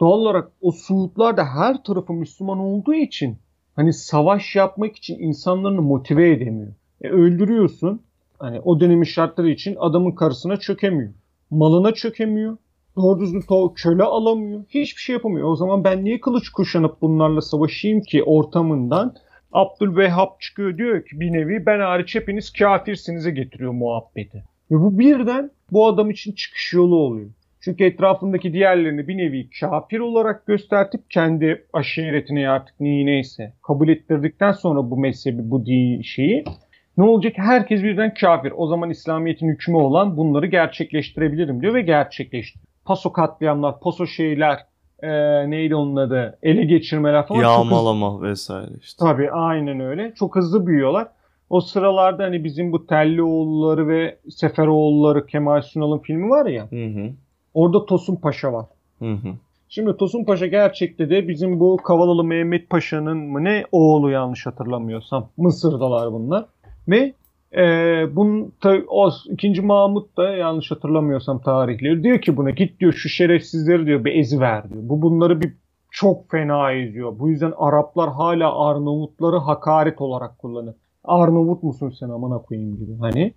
doğal 0.00 0.18
olarak 0.18 0.52
o 0.60 0.72
Suudlar 0.72 1.36
da 1.36 1.44
her 1.44 1.82
tarafı 1.84 2.12
Müslüman 2.12 2.58
olduğu 2.58 2.94
için 2.94 3.38
hani 3.76 3.92
savaş 3.92 4.56
yapmak 4.56 4.96
için 4.96 5.18
insanlarını 5.18 5.82
motive 5.82 6.30
edemiyor. 6.30 6.72
E, 7.02 7.08
öldürüyorsun. 7.08 8.02
Hani 8.38 8.60
o 8.60 8.80
dönemin 8.80 9.04
şartları 9.04 9.50
için 9.50 9.76
adamın 9.78 10.12
karısına 10.12 10.56
çökemiyor. 10.56 11.12
Malına 11.50 11.94
çökemiyor. 11.94 12.56
Doğru 12.96 13.20
düzgün 13.20 13.42
köle 13.74 14.02
alamıyor. 14.02 14.64
Hiçbir 14.68 15.00
şey 15.00 15.12
yapamıyor. 15.12 15.48
O 15.48 15.56
zaman 15.56 15.84
ben 15.84 16.04
niye 16.04 16.20
kılıç 16.20 16.48
kuşanıp 16.48 17.02
bunlarla 17.02 17.40
savaşayım 17.40 18.00
ki 18.00 18.22
ortamından 18.22 19.14
Abdülvehhab 19.52 20.40
çıkıyor 20.40 20.78
diyor 20.78 21.06
ki 21.06 21.20
bir 21.20 21.32
nevi 21.32 21.66
ben 21.66 21.80
hariç 21.80 22.14
hepiniz 22.14 22.52
kafirsinize 22.52 23.30
getiriyor 23.30 23.72
muhabbeti. 23.72 24.44
Ve 24.70 24.74
bu 24.74 24.98
birden 24.98 25.50
bu 25.72 25.86
adam 25.86 26.10
için 26.10 26.32
çıkış 26.32 26.72
yolu 26.72 26.96
oluyor. 26.96 27.30
Çünkü 27.60 27.84
etrafındaki 27.84 28.52
diğerlerini 28.52 29.08
bir 29.08 29.16
nevi 29.16 29.50
kafir 29.60 29.98
olarak 29.98 30.46
göstertip 30.46 31.10
kendi 31.10 31.66
aşiretine 31.72 32.48
artık 32.48 32.80
neyi 32.80 33.06
neyse 33.06 33.52
kabul 33.62 33.88
ettirdikten 33.88 34.52
sonra 34.52 34.90
bu 34.90 34.96
mezhebi, 34.96 35.50
bu 35.50 35.66
din 35.66 36.02
şeyi 36.02 36.44
ne 36.96 37.04
olacak? 37.04 37.32
Herkes 37.36 37.82
birden 37.82 38.14
kafir. 38.14 38.52
O 38.56 38.66
zaman 38.66 38.90
İslamiyet'in 38.90 39.48
hükmü 39.48 39.76
olan 39.76 40.16
bunları 40.16 40.46
gerçekleştirebilirim 40.46 41.62
diyor 41.62 41.74
ve 41.74 41.82
gerçekleştiriyor. 41.82 42.66
Paso 42.84 43.12
katliamlar, 43.12 43.80
paso 43.80 44.06
şeyler, 44.06 44.58
e, 45.02 45.10
neydi 45.50 45.74
onun 45.74 45.96
adı 45.96 46.38
ele 46.42 46.64
geçirmeler 46.64 47.26
falan. 47.26 47.40
Yağmalama 47.40 48.14
hızlı... 48.14 48.26
vesaire 48.26 48.70
işte. 48.80 49.04
Tabii 49.04 49.30
aynen 49.30 49.80
öyle. 49.80 50.14
Çok 50.14 50.36
hızlı 50.36 50.66
büyüyorlar. 50.66 51.08
O 51.50 51.60
sıralarda 51.60 52.24
hani 52.24 52.44
bizim 52.44 52.72
bu 52.72 52.86
Tellioğulları 52.86 53.88
ve 53.88 54.18
Seferoğulları 54.28 55.26
Kemal 55.26 55.62
Sunal'ın 55.62 55.98
filmi 55.98 56.30
var 56.30 56.46
ya. 56.46 56.70
Hı 56.70 56.86
hı. 56.86 57.10
Orada 57.54 57.86
Tosun 57.86 58.16
Paşa 58.16 58.52
var. 58.52 58.66
Hı 58.98 59.12
hı. 59.12 59.28
Şimdi 59.68 59.96
Tosun 59.96 60.24
Paşa 60.24 60.46
gerçekte 60.46 61.10
de 61.10 61.28
bizim 61.28 61.60
bu 61.60 61.76
Kavalalı 61.76 62.24
Mehmet 62.24 62.70
Paşa'nın 62.70 63.16
mı 63.16 63.44
ne 63.44 63.64
oğlu 63.72 64.10
yanlış 64.10 64.46
hatırlamıyorsam. 64.46 65.28
Mısır'dalar 65.36 66.12
bunlar. 66.12 66.44
Ve 66.88 67.14
ee, 67.52 68.16
bunun 68.16 68.52
o 68.88 69.10
ikinci 69.30 69.62
Mahmut 69.62 70.16
da 70.16 70.30
yanlış 70.30 70.70
hatırlamıyorsam 70.70 71.42
tarihleri 71.42 72.02
diyor 72.02 72.20
ki 72.20 72.36
buna 72.36 72.50
git 72.50 72.80
diyor 72.80 72.92
şu 72.92 73.08
şerefsizleri 73.08 73.86
diyor 73.86 74.04
bir 74.04 74.14
ezi 74.14 74.40
ver 74.40 74.70
diyor. 74.70 74.82
Bu 74.84 75.02
bunları 75.02 75.40
bir 75.40 75.52
çok 75.90 76.30
fena 76.30 76.72
eziyor. 76.72 77.18
Bu 77.18 77.28
yüzden 77.28 77.52
Araplar 77.56 78.10
hala 78.10 78.66
Arnavutları 78.66 79.36
hakaret 79.36 80.00
olarak 80.00 80.38
kullanır. 80.38 80.74
Arnavut 81.04 81.62
musun 81.62 81.94
sen 82.00 82.08
amına 82.08 82.38
koyayım 82.38 82.76
gibi. 82.76 82.98
Hani 83.00 83.34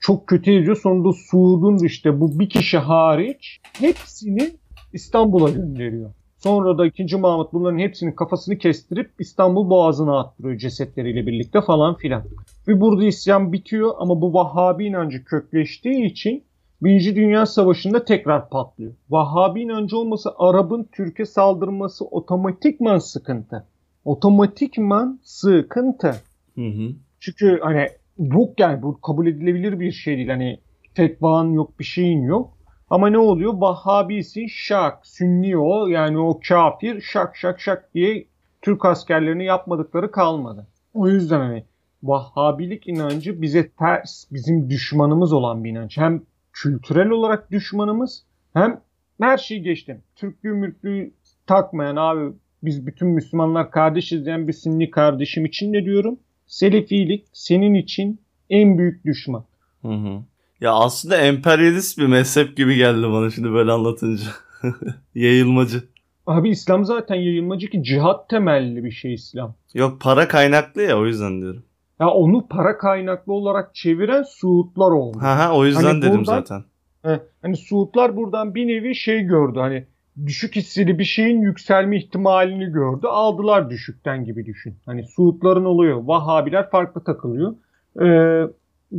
çok 0.00 0.26
kötü 0.26 0.50
eziyor. 0.50 0.76
Sonunda 0.76 1.12
Suud'un 1.12 1.84
işte 1.84 2.20
bu 2.20 2.38
bir 2.38 2.48
kişi 2.48 2.78
hariç 2.78 3.60
hepsini 3.78 4.50
İstanbul'a 4.92 5.50
gönderiyor. 5.50 6.10
Sonra 6.38 6.78
da 6.78 6.86
2. 6.86 7.16
Mahmut 7.16 7.52
bunların 7.52 7.78
hepsinin 7.78 8.12
kafasını 8.12 8.58
kestirip 8.58 9.10
İstanbul 9.18 9.70
Boğazı'na 9.70 10.20
attırıyor 10.20 10.58
cesetleriyle 10.58 11.26
birlikte 11.26 11.60
falan 11.60 11.94
filan. 11.94 12.22
Ve 12.68 12.80
burada 12.80 13.04
isyan 13.04 13.52
bitiyor 13.52 13.94
ama 13.98 14.20
bu 14.20 14.34
Vahhabi 14.34 14.86
inancı 14.86 15.24
kökleştiği 15.24 16.04
için 16.04 16.44
Birinci 16.82 17.16
Dünya 17.16 17.46
Savaşı'nda 17.46 18.04
tekrar 18.04 18.50
patlıyor. 18.50 18.92
Vahhabi 19.10 19.62
inancı 19.62 19.98
olmasa 19.98 20.34
Arap'ın 20.38 20.88
Türkiye 20.92 21.26
saldırması 21.26 22.04
otomatikman 22.04 22.98
sıkıntı. 22.98 23.66
Otomatikman 24.04 25.20
sıkıntı. 25.22 26.14
Hı 26.54 26.66
hı. 26.66 26.92
Çünkü 27.20 27.60
hani 27.62 27.88
bu 28.18 28.54
yani 28.58 28.82
bu 28.82 29.00
kabul 29.00 29.26
edilebilir 29.26 29.80
bir 29.80 29.92
şey 29.92 30.16
değil. 30.16 30.28
Hani 30.28 30.60
fetvan 30.94 31.50
yok 31.50 31.78
bir 31.78 31.84
şeyin 31.84 32.22
yok. 32.22 32.58
Ama 32.90 33.08
ne 33.08 33.18
oluyor? 33.18 33.52
Vahhabisi 33.56 34.48
şak, 34.48 35.06
Sünni 35.06 35.56
o 35.58 35.86
yani 35.86 36.18
o 36.18 36.40
kafir 36.48 37.00
şak 37.00 37.36
şak 37.36 37.60
şak 37.60 37.94
diye 37.94 38.26
Türk 38.62 38.84
askerlerini 38.84 39.44
yapmadıkları 39.44 40.10
kalmadı. 40.10 40.66
O 40.94 41.08
yüzden 41.08 41.40
hani 41.40 41.64
Vahhabilik 42.02 42.88
inancı 42.88 43.42
bize 43.42 43.68
ters, 43.68 44.24
bizim 44.30 44.70
düşmanımız 44.70 45.32
olan 45.32 45.64
bir 45.64 45.70
inanç. 45.70 45.98
Hem 45.98 46.22
kültürel 46.52 47.08
olarak 47.08 47.50
düşmanımız 47.50 48.22
hem 48.54 48.80
her 49.20 49.38
şeyi 49.38 49.62
geçtim. 49.62 50.02
Türklüğü 50.16 50.52
mülklüğü 50.52 51.12
takmayan 51.46 51.96
abi 51.96 52.32
biz 52.62 52.86
bütün 52.86 53.08
Müslümanlar 53.08 53.70
kardeşiz 53.70 54.24
diyen 54.24 54.48
bir 54.48 54.52
Sünni 54.52 54.90
kardeşim 54.90 55.44
için 55.44 55.72
de 55.72 55.84
diyorum. 55.84 56.18
Selefilik 56.46 57.26
senin 57.32 57.74
için 57.74 58.20
en 58.50 58.78
büyük 58.78 59.04
düşman. 59.04 59.44
Hı 59.82 59.88
hı. 59.88 60.22
Ya 60.60 60.72
aslında 60.72 61.16
emperyalist 61.16 61.98
bir 61.98 62.06
mezhep 62.06 62.56
gibi 62.56 62.76
geldi 62.76 63.02
bana 63.02 63.30
şimdi 63.30 63.52
böyle 63.52 63.72
anlatınca. 63.72 64.24
Yayılmacı. 65.14 65.82
Abi 66.26 66.50
İslam 66.50 66.84
zaten 66.84 67.14
yayılmacı 67.14 67.70
ki 67.70 67.82
cihat 67.82 68.28
temelli 68.28 68.84
bir 68.84 68.90
şey 68.90 69.14
İslam. 69.14 69.54
Yok 69.74 70.00
para 70.00 70.28
kaynaklı 70.28 70.82
ya 70.82 70.98
o 70.98 71.06
yüzden 71.06 71.40
diyorum. 71.40 71.62
Ya 72.02 72.08
onu 72.08 72.48
para 72.48 72.78
kaynaklı 72.78 73.32
olarak 73.32 73.74
çeviren 73.74 74.22
Suudlar 74.22 74.90
oldu. 74.90 75.18
Ha 75.20 75.38
ha 75.38 75.56
o 75.56 75.64
yüzden 75.64 75.82
hani 75.82 76.02
dedim 76.02 76.18
buradan, 76.18 76.24
zaten. 76.24 76.64
He, 77.02 77.20
hani 77.42 77.56
Suudlar 77.56 78.16
buradan 78.16 78.54
bir 78.54 78.66
nevi 78.66 78.94
şey 78.94 79.20
gördü 79.20 79.58
hani 79.58 79.84
düşük 80.26 80.56
hisseli 80.56 80.98
bir 80.98 81.04
şeyin 81.04 81.40
yükselme 81.40 81.96
ihtimalini 81.96 82.64
gördü. 82.64 83.06
Aldılar 83.06 83.70
düşükten 83.70 84.24
gibi 84.24 84.46
düşün. 84.46 84.74
Hani 84.86 85.04
Suudların 85.04 85.64
oluyor. 85.64 86.02
Vahabiler 86.04 86.70
farklı 86.70 87.04
takılıyor. 87.04 87.54
Ee, 88.02 88.46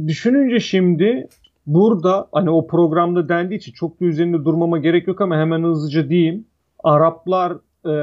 düşününce 0.08 0.60
şimdi 0.60 1.28
burada 1.66 2.28
hani 2.32 2.50
o 2.50 2.68
programda 2.68 3.30
dendiği 3.30 3.60
için 3.60 3.72
çok 3.72 4.02
da 4.02 4.06
üzerinde 4.06 4.46
durmama 4.46 4.78
gerek 4.78 5.08
yok 5.08 5.22
ama 5.22 5.38
hemen 5.38 5.64
hızlıca 5.64 6.10
diyeyim. 6.10 6.46
Araplar 6.84 7.54
e, 7.86 7.94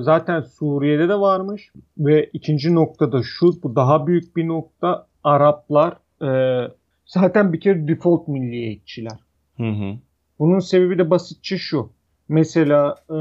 zaten 0.00 0.40
Suriye'de 0.40 1.08
de 1.08 1.20
varmış 1.20 1.72
ve 1.98 2.30
ikinci 2.32 2.74
noktada 2.74 3.22
şu 3.22 3.62
bu 3.62 3.76
daha 3.76 4.06
büyük 4.06 4.36
bir 4.36 4.48
nokta 4.48 5.06
Araplar 5.24 5.96
e, 6.22 6.30
zaten 7.06 7.52
bir 7.52 7.60
kere 7.60 7.88
default 7.88 8.28
milliyetçiler. 8.28 9.18
Hı 9.56 9.68
hı. 9.68 9.94
Bunun 10.38 10.58
sebebi 10.58 10.98
de 10.98 11.10
basitçe 11.10 11.56
şu. 11.56 11.90
Mesela 12.28 12.94
e, 13.10 13.18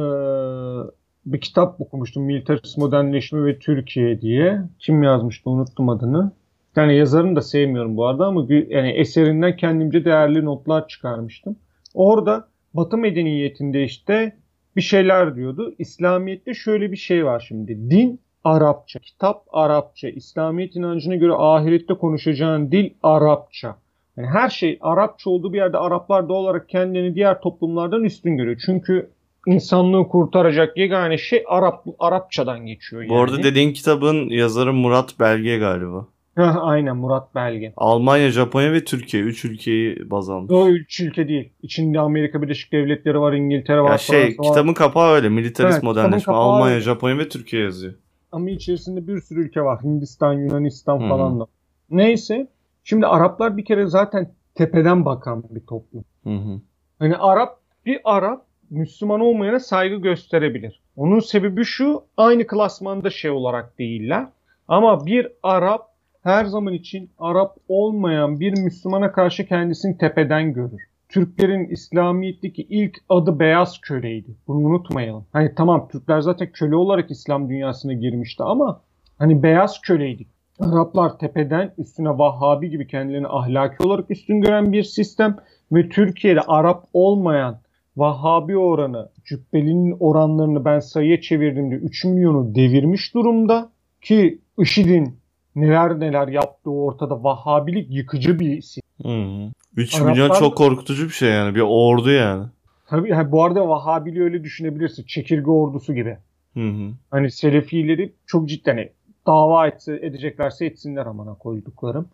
bir 1.25 1.41
kitap 1.41 1.81
okumuştum 1.81 2.23
Militarist 2.23 2.77
Modernleşme 2.77 3.45
ve 3.45 3.59
Türkiye 3.59 4.21
diye. 4.21 4.61
Kim 4.79 5.03
yazmıştı 5.03 5.49
unuttum 5.49 5.89
adını. 5.89 6.31
Yani 6.75 6.97
yazarını 6.97 7.35
da 7.35 7.41
sevmiyorum 7.41 7.97
bu 7.97 8.07
arada 8.07 8.25
ama 8.25 8.49
bir, 8.49 8.67
yani 8.67 8.89
eserinden 8.91 9.55
kendimce 9.55 10.05
değerli 10.05 10.45
notlar 10.45 10.87
çıkarmıştım. 10.87 11.55
Orada 11.93 12.47
Batı 12.73 12.97
medeniyetinde 12.97 13.83
işte 13.83 14.35
bir 14.79 14.83
şeyler 14.83 15.35
diyordu. 15.35 15.75
İslamiyet'te 15.79 16.53
şöyle 16.53 16.91
bir 16.91 16.97
şey 16.97 17.25
var 17.25 17.45
şimdi. 17.47 17.89
Din 17.89 18.19
Arapça, 18.43 18.99
kitap 18.99 19.43
Arapça, 19.51 20.09
İslamiyet 20.09 20.75
inancına 20.75 21.15
göre 21.15 21.33
ahirette 21.33 21.93
konuşacağın 21.93 22.71
dil 22.71 22.89
Arapça. 23.03 23.75
Yani 24.17 24.27
her 24.27 24.49
şey 24.49 24.77
Arapça 24.81 25.29
olduğu 25.29 25.53
bir 25.53 25.57
yerde 25.57 25.77
Araplar 25.77 26.29
doğal 26.29 26.43
olarak 26.43 26.69
kendini 26.69 27.15
diğer 27.15 27.41
toplumlardan 27.41 28.03
üstün 28.03 28.37
görüyor. 28.37 28.61
Çünkü 28.65 29.09
insanlığı 29.47 30.07
kurtaracak 30.07 30.77
yegane 30.77 31.17
şey 31.17 31.43
Arap 31.47 31.85
Arapçadan 31.99 32.65
geçiyor 32.65 33.01
yani. 33.01 33.09
Bu 33.09 33.19
arada 33.19 33.43
dediğin 33.43 33.73
kitabın 33.73 34.29
yazarı 34.29 34.73
Murat 34.73 35.19
Belge 35.19 35.57
galiba. 35.57 36.07
Aynen 36.43 36.97
Murat 36.97 37.35
Belge. 37.35 37.73
Almanya, 37.77 38.29
Japonya 38.29 38.73
ve 38.73 38.83
Türkiye. 38.83 39.23
Üç 39.23 39.45
ülkeyi 39.45 40.11
baz 40.11 40.29
almış. 40.29 40.51
O 40.51 40.67
üç 40.69 40.99
ülke 40.99 41.27
değil. 41.27 41.49
İçinde 41.61 41.99
Amerika 41.99 42.41
Birleşik 42.41 42.71
Devletleri 42.71 43.19
var, 43.19 43.33
İngiltere 43.33 43.81
var. 43.81 43.91
Ya 43.91 43.97
şey 43.97 44.35
Fransa 44.35 44.49
kitabın 44.49 44.67
var. 44.67 44.75
kapağı 44.75 45.13
öyle. 45.13 45.29
Militarist 45.29 45.73
evet, 45.73 45.83
modernleşme. 45.83 46.33
Almanya, 46.33 46.73
öyle. 46.73 46.81
Japonya 46.81 47.17
ve 47.17 47.29
Türkiye 47.29 47.63
yazıyor. 47.63 47.93
Ama 48.31 48.49
içerisinde 48.49 49.07
bir 49.07 49.21
sürü 49.21 49.45
ülke 49.45 49.61
var. 49.61 49.83
Hindistan, 49.83 50.33
Yunanistan 50.33 50.99
hmm. 50.99 51.09
falan 51.09 51.39
da. 51.39 51.45
Neyse. 51.89 52.47
Şimdi 52.83 53.07
Araplar 53.07 53.57
bir 53.57 53.65
kere 53.65 53.87
zaten 53.87 54.31
tepeden 54.55 55.05
bakan 55.05 55.43
bir 55.49 55.59
toplum. 55.59 56.05
Hı 56.23 56.29
hı. 56.29 56.61
Hani 56.99 57.17
Arap 57.17 57.59
bir 57.85 57.99
Arap 58.03 58.45
Müslüman 58.69 59.19
olmayana 59.19 59.59
saygı 59.59 59.95
gösterebilir. 59.95 60.81
Onun 60.95 61.19
sebebi 61.19 61.63
şu 61.63 62.03
aynı 62.17 62.47
klasmanda 62.47 63.09
şey 63.09 63.31
olarak 63.31 63.79
değiller. 63.79 64.27
Ama 64.67 65.05
bir 65.05 65.27
Arap 65.43 65.88
her 66.23 66.45
zaman 66.45 66.73
için 66.73 67.09
Arap 67.19 67.57
olmayan 67.67 68.39
bir 68.39 68.51
Müslümana 68.63 69.11
karşı 69.11 69.45
kendisini 69.45 69.97
tepeden 69.97 70.53
görür. 70.53 70.81
Türklerin 71.09 71.67
İslamiyet'teki 71.69 72.61
ilk 72.61 72.97
adı 73.09 73.39
beyaz 73.39 73.81
köleydi. 73.81 74.35
Bunu 74.47 74.67
unutmayalım. 74.67 75.25
Hani 75.33 75.55
tamam 75.55 75.87
Türkler 75.91 76.21
zaten 76.21 76.51
köle 76.51 76.75
olarak 76.75 77.11
İslam 77.11 77.49
dünyasına 77.49 77.93
girmişti 77.93 78.43
ama 78.43 78.81
hani 79.17 79.43
beyaz 79.43 79.81
köleydik. 79.81 80.27
Araplar 80.59 81.17
tepeden 81.19 81.73
üstüne 81.77 82.09
Vahhabi 82.09 82.69
gibi 82.69 82.87
kendilerini 82.87 83.27
ahlaki 83.27 83.83
olarak 83.83 84.11
üstün 84.11 84.41
gören 84.41 84.73
bir 84.73 84.83
sistem 84.83 85.37
ve 85.71 85.89
Türkiye'de 85.89 86.41
Arap 86.41 86.83
olmayan 86.93 87.59
Vahhabi 87.97 88.57
oranı, 88.57 89.09
Cübbeli'nin 89.25 89.97
oranlarını 89.99 90.65
ben 90.65 90.79
sayıya 90.79 91.21
çevirdiğimde 91.21 91.75
3 91.75 92.05
milyonu 92.05 92.55
devirmiş 92.55 93.13
durumda 93.13 93.69
ki 94.01 94.41
IŞİD'in 94.57 95.18
neler 95.61 95.99
neler 95.99 96.27
yaptığı 96.27 96.71
ortada 96.71 97.23
Vahhabilik 97.23 97.91
yıkıcı 97.91 98.39
bir 98.39 98.57
isim. 98.57 98.83
Hı. 99.03 99.51
3 99.75 99.95
Araplar, 99.95 100.11
milyon 100.11 100.33
çok 100.33 100.57
korkutucu 100.57 101.05
bir 101.05 101.13
şey 101.13 101.29
yani. 101.29 101.55
Bir 101.55 101.63
ordu 101.65 102.11
yani. 102.11 102.45
Tabii 102.87 103.09
yani 103.09 103.31
bu 103.31 103.43
arada 103.43 103.69
Vahhabiliği 103.69 104.23
öyle 104.23 104.43
düşünebilirsin. 104.43 105.03
Çekirge 105.03 105.51
ordusu 105.51 105.93
gibi. 105.93 106.17
Hı 106.53 106.59
hı. 106.59 106.91
Hani 107.11 107.31
Selefileri 107.31 108.13
çok 108.25 108.49
cidden 108.49 108.71
hani 108.71 108.89
dava 109.27 109.67
etse, 109.67 109.99
edeceklerse 110.01 110.65
etsinler 110.65 111.05
amana 111.05 111.33
koyduklarım. 111.33 112.07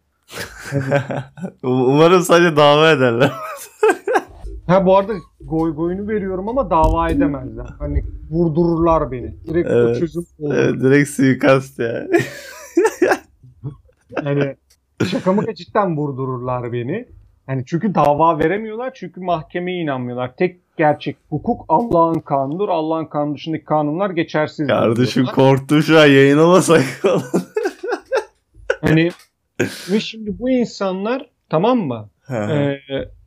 Umarım 1.64 2.22
sadece 2.22 2.56
dava 2.56 2.91
ederler. 2.91 3.32
ha 4.68 4.86
bu 4.86 4.98
arada 4.98 5.14
goy 5.41 5.76
goyunu 5.76 6.08
veriyorum 6.08 6.50
ama 6.50 6.70
dava 6.70 7.10
edemezler. 7.10 7.68
Hani 7.80 8.04
vurdururlar 8.32 9.12
beni. 9.12 9.34
Direkt 9.48 9.70
evet. 9.70 10.00
çözüm 10.00 10.26
olur. 10.39 10.56
Evet, 10.56 10.82
direkt 10.82 11.10
suikast 11.10 11.80
ya. 11.80 12.08
hani 14.24 14.55
şaka 15.07 15.34
mı 15.34 15.55
cidden 15.55 15.97
vurdururlar 15.97 16.74
beni. 16.74 17.05
Yani 17.47 17.63
çünkü 17.66 17.95
dava 17.95 18.39
veremiyorlar 18.39 18.93
çünkü 18.93 19.22
mahkemeye 19.22 19.82
inanmıyorlar. 19.82 20.36
Tek 20.36 20.78
gerçek 20.78 21.18
hukuk 21.30 21.66
Allah'ın 21.70 22.20
kanunudur. 22.20 22.70
Allah'ın 22.70 23.05
kanunu 23.05 23.36
dışındaki 23.36 23.66
kanunlar 23.66 24.09
geçersiz. 24.09 24.68
Kardeşim 24.68 25.26
korktu 25.26 25.82
şu 25.82 25.99
an 25.99 26.05
yayınlamasak 26.05 26.84
hani 28.82 29.09
ve 29.91 29.99
şimdi 29.99 30.39
bu 30.39 30.49
insanlar 30.49 31.30
tamam 31.49 31.80
mı? 31.80 32.09
e, 32.30 32.78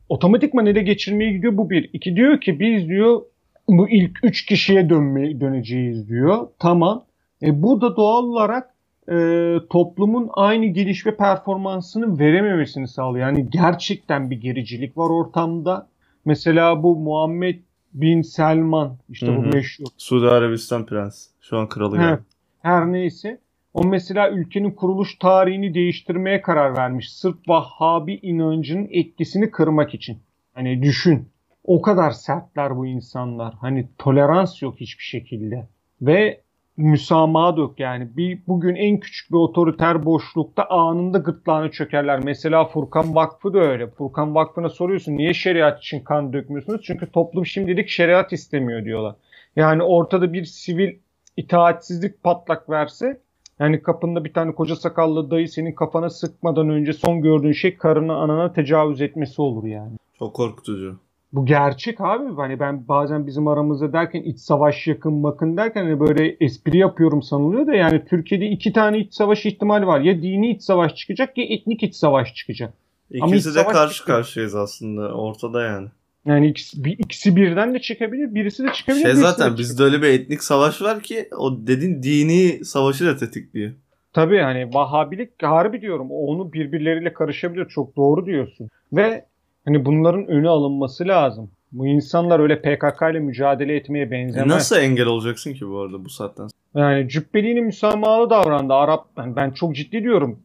otomatikman 0.09 0.65
ele 0.65 0.81
geçirmeye 0.81 1.31
gidiyor 1.31 1.57
bu 1.57 1.69
bir. 1.69 1.89
İki 1.93 2.15
diyor 2.15 2.41
ki 2.41 2.59
biz 2.59 2.87
diyor 2.87 3.21
bu 3.67 3.89
ilk 3.89 4.19
üç 4.23 4.45
kişiye 4.45 4.89
dönme, 4.89 5.41
döneceğiz 5.41 6.09
diyor. 6.09 6.47
Tamam. 6.59 7.03
E, 7.41 7.61
bu 7.61 7.81
da 7.81 7.95
doğal 7.95 8.23
olarak 8.23 8.69
e, 9.11 9.57
toplumun 9.69 10.29
aynı 10.33 10.65
geliş 10.65 11.05
ve 11.05 11.15
performansını 11.15 12.19
verememesini 12.19 12.87
sağlıyor. 12.87 13.27
Yani 13.27 13.49
gerçekten 13.49 14.29
bir 14.29 14.41
gericilik 14.41 14.97
var 14.97 15.09
ortamda. 15.09 15.87
Mesela 16.25 16.83
bu 16.83 16.95
Muhammed 16.95 17.59
bin 17.93 18.21
Selman 18.21 18.97
işte 19.09 19.27
Hı-hı. 19.27 19.37
bu 19.37 19.41
meşhur. 19.41 19.85
Suudi 19.97 20.27
Arabistan 20.27 20.85
prens. 20.85 21.27
Şu 21.41 21.57
an 21.57 21.69
kralı 21.69 21.97
gibi. 21.97 22.17
Her 22.61 22.91
neyse. 22.91 23.39
O 23.73 23.83
mesela 23.83 24.29
ülkenin 24.29 24.71
kuruluş 24.71 25.17
tarihini 25.17 25.73
değiştirmeye 25.73 26.41
karar 26.41 26.77
vermiş. 26.77 27.13
Sırf 27.13 27.35
Vahhabi 27.47 28.13
inancının 28.13 28.87
etkisini 28.91 29.51
kırmak 29.51 29.93
için. 29.93 30.17
Hani 30.53 30.83
düşün. 30.83 31.29
O 31.63 31.81
kadar 31.81 32.11
sertler 32.11 32.77
bu 32.77 32.85
insanlar. 32.85 33.53
Hani 33.53 33.87
tolerans 33.97 34.61
yok 34.61 34.75
hiçbir 34.79 35.03
şekilde. 35.03 35.67
Ve 36.01 36.41
müsamaha 36.79 37.57
yok 37.57 37.79
yani. 37.79 38.17
Bir, 38.17 38.39
bugün 38.47 38.75
en 38.75 38.99
küçük 38.99 39.31
bir 39.31 39.35
otoriter 39.35 40.05
boşlukta 40.05 40.65
anında 40.69 41.17
gırtlağını 41.17 41.71
çökerler. 41.71 42.19
Mesela 42.23 42.65
Furkan 42.65 43.15
Vakfı 43.15 43.53
da 43.53 43.59
öyle. 43.59 43.87
Furkan 43.87 44.35
Vakfı'na 44.35 44.69
soruyorsun 44.69 45.17
niye 45.17 45.33
şeriat 45.33 45.79
için 45.79 45.99
kan 45.99 46.33
dökmüyorsunuz? 46.33 46.81
Çünkü 46.83 47.11
toplum 47.11 47.45
şimdilik 47.45 47.89
şeriat 47.89 48.33
istemiyor 48.33 48.85
diyorlar. 48.85 49.15
Yani 49.55 49.83
ortada 49.83 50.33
bir 50.33 50.45
sivil 50.45 50.95
itaatsizlik 51.37 52.23
patlak 52.23 52.69
verse 52.69 53.21
yani 53.59 53.83
kapında 53.83 54.25
bir 54.25 54.33
tane 54.33 54.51
koca 54.51 54.75
sakallı 54.75 55.31
dayı 55.31 55.49
senin 55.49 55.71
kafana 55.71 56.09
sıkmadan 56.09 56.69
önce 56.69 56.93
son 56.93 57.21
gördüğün 57.21 57.51
şey 57.51 57.77
karına 57.77 58.15
anana 58.15 58.53
tecavüz 58.53 59.01
etmesi 59.01 59.41
olur 59.41 59.63
yani. 59.63 59.91
Çok 60.19 60.35
korkutucu. 60.35 60.99
Bu 61.33 61.45
gerçek 61.45 62.01
abi. 62.01 62.35
Hani 62.35 62.59
ben 62.59 62.87
bazen 62.87 63.27
bizim 63.27 63.47
aramızda 63.47 63.93
derken 63.93 64.21
iç 64.21 64.39
savaş 64.39 64.87
yakın 64.87 65.23
bakın 65.23 65.57
derken 65.57 65.83
hani 65.83 65.99
böyle 65.99 66.37
espri 66.39 66.77
yapıyorum 66.77 67.21
sanılıyor 67.21 67.67
da 67.67 67.75
yani 67.75 68.05
Türkiye'de 68.09 68.47
iki 68.47 68.73
tane 68.73 68.99
iç 68.99 69.13
savaş 69.13 69.45
ihtimali 69.45 69.87
var. 69.87 69.99
Ya 69.99 70.21
dini 70.21 70.51
iç 70.51 70.63
savaş 70.63 70.95
çıkacak 70.95 71.37
ya 71.37 71.45
etnik 71.49 71.83
iç 71.83 71.95
savaş 71.95 72.33
çıkacak. 72.33 72.73
İkisi 73.11 73.55
de 73.55 73.63
karşı 73.63 73.95
çıkacak. 73.95 74.17
karşıyayız 74.17 74.55
aslında 74.55 75.13
ortada 75.13 75.63
yani. 75.63 75.87
Yani 76.25 76.47
ikisi, 76.47 76.83
bir, 76.83 76.99
ikisi 76.99 77.35
birden 77.35 77.73
de 77.73 77.79
çıkabilir, 77.79 78.35
birisi 78.35 78.63
de 78.63 78.73
çıkabilir. 78.73 79.03
Şey 79.03 79.13
zaten 79.13 79.57
bizde 79.57 79.83
öyle 79.83 80.01
bir 80.01 80.07
etnik 80.07 80.43
savaş 80.43 80.81
var 80.81 81.01
ki 81.01 81.29
o 81.37 81.67
dedin 81.67 82.03
dini 82.03 82.65
savaşı 82.65 83.05
da 83.05 83.17
tetikliyor. 83.17 83.71
Tabii 84.13 84.39
hani 84.39 84.73
Vahabilik 84.73 85.29
harbi 85.41 85.81
diyorum 85.81 86.11
onu 86.11 86.53
birbirleriyle 86.53 87.13
karışabilir 87.13 87.67
çok 87.67 87.95
doğru 87.95 88.25
diyorsun. 88.25 88.69
Ve 88.93 89.25
hani 89.65 89.85
bunların 89.85 90.27
önü 90.27 90.49
alınması 90.49 91.07
lazım. 91.07 91.51
Bu 91.71 91.87
insanlar 91.87 92.39
öyle 92.39 92.61
PKK 92.61 93.01
ile 93.11 93.19
mücadele 93.19 93.75
etmeye 93.75 94.05
e 94.05 94.11
benzemez. 94.11 94.51
E 94.51 94.55
nasıl 94.55 94.77
engel 94.77 95.05
olacaksın 95.05 95.53
ki 95.53 95.69
bu 95.69 95.79
arada 95.79 96.05
bu 96.05 96.09
saatten 96.09 96.47
sonra? 96.47 96.93
Yani 96.93 97.09
Cübbeli'nin 97.09 97.65
müsamahalı 97.65 98.29
davrandı. 98.29 98.73
Arap 98.73 99.05
yani 99.17 99.35
ben 99.35 99.51
çok 99.51 99.75
ciddi 99.75 100.03
diyorum. 100.03 100.39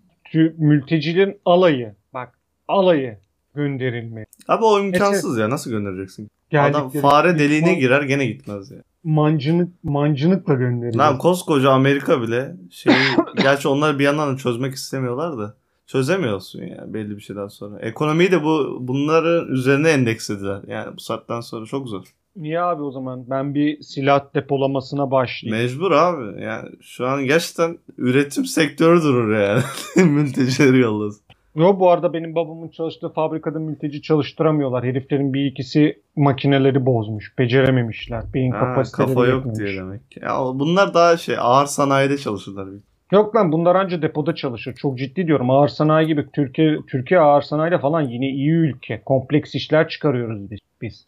Mültecilerin 0.59 1.41
alayı 1.45 1.95
bak 2.15 2.39
alayı 2.69 3.19
gönderilme. 3.55 4.27
Abi 4.49 4.65
o 4.65 4.81
imkansız 4.81 5.25
Mesela, 5.25 5.43
ya 5.43 5.51
nasıl 5.51 5.71
göndereceksin? 5.71 6.31
Adam 6.59 6.91
fare 6.91 7.39
deliğine 7.39 7.71
man, 7.71 7.79
girer 7.79 8.03
gene 8.03 8.27
gitmez 8.27 8.71
ya. 8.71 8.79
Mancınık, 9.05 9.85
mancınıkla 9.85 10.55
gönderilir. 10.55 10.99
Lan 10.99 11.19
koskoca 11.19 11.71
Amerika 11.71 12.23
bile 12.23 12.57
şeyi 12.71 12.97
gerçi 13.43 13.69
onlar 13.69 13.99
bir 13.99 14.05
yandan 14.05 14.35
da 14.35 14.37
çözmek 14.37 14.75
istemiyorlar 14.75 15.39
da 15.39 15.55
çözemiyorsun 15.87 16.63
ya 16.63 16.85
belli 16.87 17.17
bir 17.17 17.21
şeyden 17.23 17.49
sonra. 17.49 17.81
Ekonomiyi 17.81 18.31
de 18.33 18.45
bu 18.45 18.79
bunların 18.81 19.49
üzerine 19.49 19.91
endekslediler. 19.91 20.61
Yani 20.67 20.97
bu 20.97 21.01
saatten 21.01 21.41
sonra 21.41 21.67
çok 21.67 21.89
zor. 21.89 22.05
Niye 22.37 22.61
abi 22.61 22.83
o 22.83 22.91
zaman? 22.91 23.25
Ben 23.31 23.55
bir 23.55 23.83
silah 23.83 24.35
depolamasına 24.35 25.11
başlayayım. 25.11 25.63
Mecbur 25.65 25.91
abi. 25.93 26.43
Yani 26.43 26.69
şu 26.81 27.07
an 27.07 27.25
gerçekten 27.25 27.79
üretim 27.99 28.45
sektörü 28.45 29.03
durur 29.03 29.37
yani. 29.37 29.63
Mültecileri 30.11 30.79
yollasın. 30.79 31.25
Yo 31.57 31.79
bu 31.81 31.91
arada 31.91 32.13
benim 32.13 32.35
babamın 32.35 32.69
çalıştığı 32.69 33.09
fabrikada 33.09 33.59
mülteci 33.59 34.03
çalıştıramıyorlar. 34.03 34.85
Heriflerin 34.85 35.35
bir 35.35 35.47
ikisi 35.47 36.03
makineleri 36.17 36.87
bozmuş. 36.87 37.39
Becerememişler. 37.39 38.25
Beyin 38.35 38.51
ha, 38.53 38.59
kapasiteleri 38.59 39.09
Kafa 39.09 39.27
yok 39.27 39.47
yetmemiş. 39.47 39.59
diye 39.59 39.81
demek. 39.81 40.01
Ya 40.23 40.39
bunlar 40.55 40.95
daha 40.95 41.17
şey 41.17 41.37
ağır 41.39 41.67
sanayide 41.67 42.19
çalışırlar. 42.19 42.69
Yok 43.13 43.37
lan 43.37 43.53
bunlar 43.53 43.75
anca 43.75 44.03
depoda 44.03 44.35
çalışır. 44.35 44.75
Çok 44.75 44.99
ciddi 44.99 45.27
diyorum. 45.27 45.51
Ağır 45.51 45.69
sanayi 45.69 46.07
gibi 46.07 46.27
Türkiye 46.33 46.77
Türkiye 46.91 47.21
ağır 47.21 47.43
sanayide 47.43 47.79
falan 47.79 48.01
yine 48.01 48.29
iyi 48.29 48.51
ülke. 48.51 49.03
Kompleks 49.05 49.55
işler 49.55 49.89
çıkarıyoruz 49.89 50.51
biz. 50.51 50.61
biz. 50.83 51.07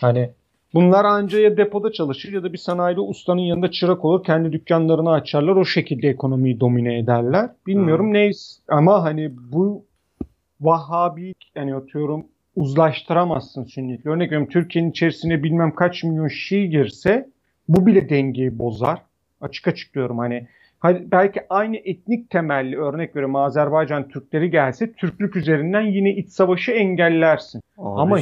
Hani 0.00 0.30
bunlar 0.74 1.04
anca 1.04 1.40
ya 1.40 1.56
depoda 1.56 1.92
çalışır 1.92 2.32
ya 2.32 2.42
da 2.42 2.52
bir 2.52 2.58
sanayide 2.58 3.00
ustanın 3.00 3.40
yanında 3.40 3.70
çırak 3.70 4.04
olur. 4.04 4.24
Kendi 4.24 4.52
dükkanlarını 4.52 5.10
açarlar. 5.12 5.56
O 5.56 5.64
şekilde 5.64 6.08
ekonomiyi 6.08 6.60
domine 6.60 6.98
ederler. 6.98 7.50
Bilmiyorum 7.66 8.06
hmm. 8.06 8.14
neyse 8.14 8.62
ama 8.68 9.02
hani 9.02 9.30
bu 9.52 9.84
Vahhabi 10.60 11.34
yani 11.54 11.74
atıyorum 11.74 12.26
uzlaştıramazsın 12.56 13.64
sünnitle. 13.64 14.10
Örnek 14.10 14.26
veriyorum 14.26 14.48
Türkiye'nin 14.48 14.90
içerisine 14.90 15.42
bilmem 15.42 15.74
kaç 15.74 16.04
milyon 16.04 16.28
Şii 16.28 16.70
girse 16.70 17.28
bu 17.68 17.86
bile 17.86 18.08
dengeyi 18.08 18.58
bozar. 18.58 19.02
Açık 19.40 19.68
açık 19.68 19.94
diyorum 19.94 20.18
hani 20.18 20.46
belki 20.84 21.40
aynı 21.50 21.76
etnik 21.76 22.30
temelli 22.30 22.76
örnek 22.76 23.16
veriyorum 23.16 23.36
Azerbaycan 23.36 24.08
Türkleri 24.08 24.50
gelse 24.50 24.92
Türklük 24.92 25.36
üzerinden 25.36 25.82
yine 25.82 26.16
iç 26.16 26.28
savaşı 26.28 26.72
engellersin. 26.72 27.60
Abi, 27.78 28.00
Ama 28.00 28.18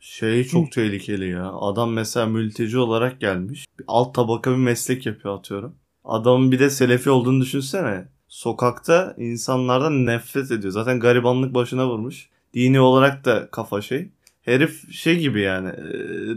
şey 0.00 0.44
çok 0.44 0.72
tehlikeli 0.72 1.28
ya. 1.28 1.52
Adam 1.52 1.92
mesela 1.92 2.26
mülteci 2.26 2.78
olarak 2.78 3.20
gelmiş. 3.20 3.66
Bir 3.78 3.84
alt 3.88 4.14
tabaka 4.14 4.50
bir 4.50 4.56
meslek 4.56 5.06
yapıyor 5.06 5.38
atıyorum. 5.38 5.74
Adamın 6.04 6.52
bir 6.52 6.58
de 6.58 6.70
selefi 6.70 7.10
olduğunu 7.10 7.40
düşünsene. 7.40 8.04
Sokakta 8.28 9.14
insanlardan 9.18 10.06
nefret 10.06 10.50
ediyor. 10.50 10.72
Zaten 10.72 11.00
garibanlık 11.00 11.54
başına 11.54 11.88
vurmuş. 11.88 12.28
Dini 12.54 12.80
olarak 12.80 13.24
da 13.24 13.48
kafa 13.50 13.80
şey. 13.80 14.08
Herif 14.42 14.92
şey 14.92 15.18
gibi 15.18 15.40
yani. 15.40 15.70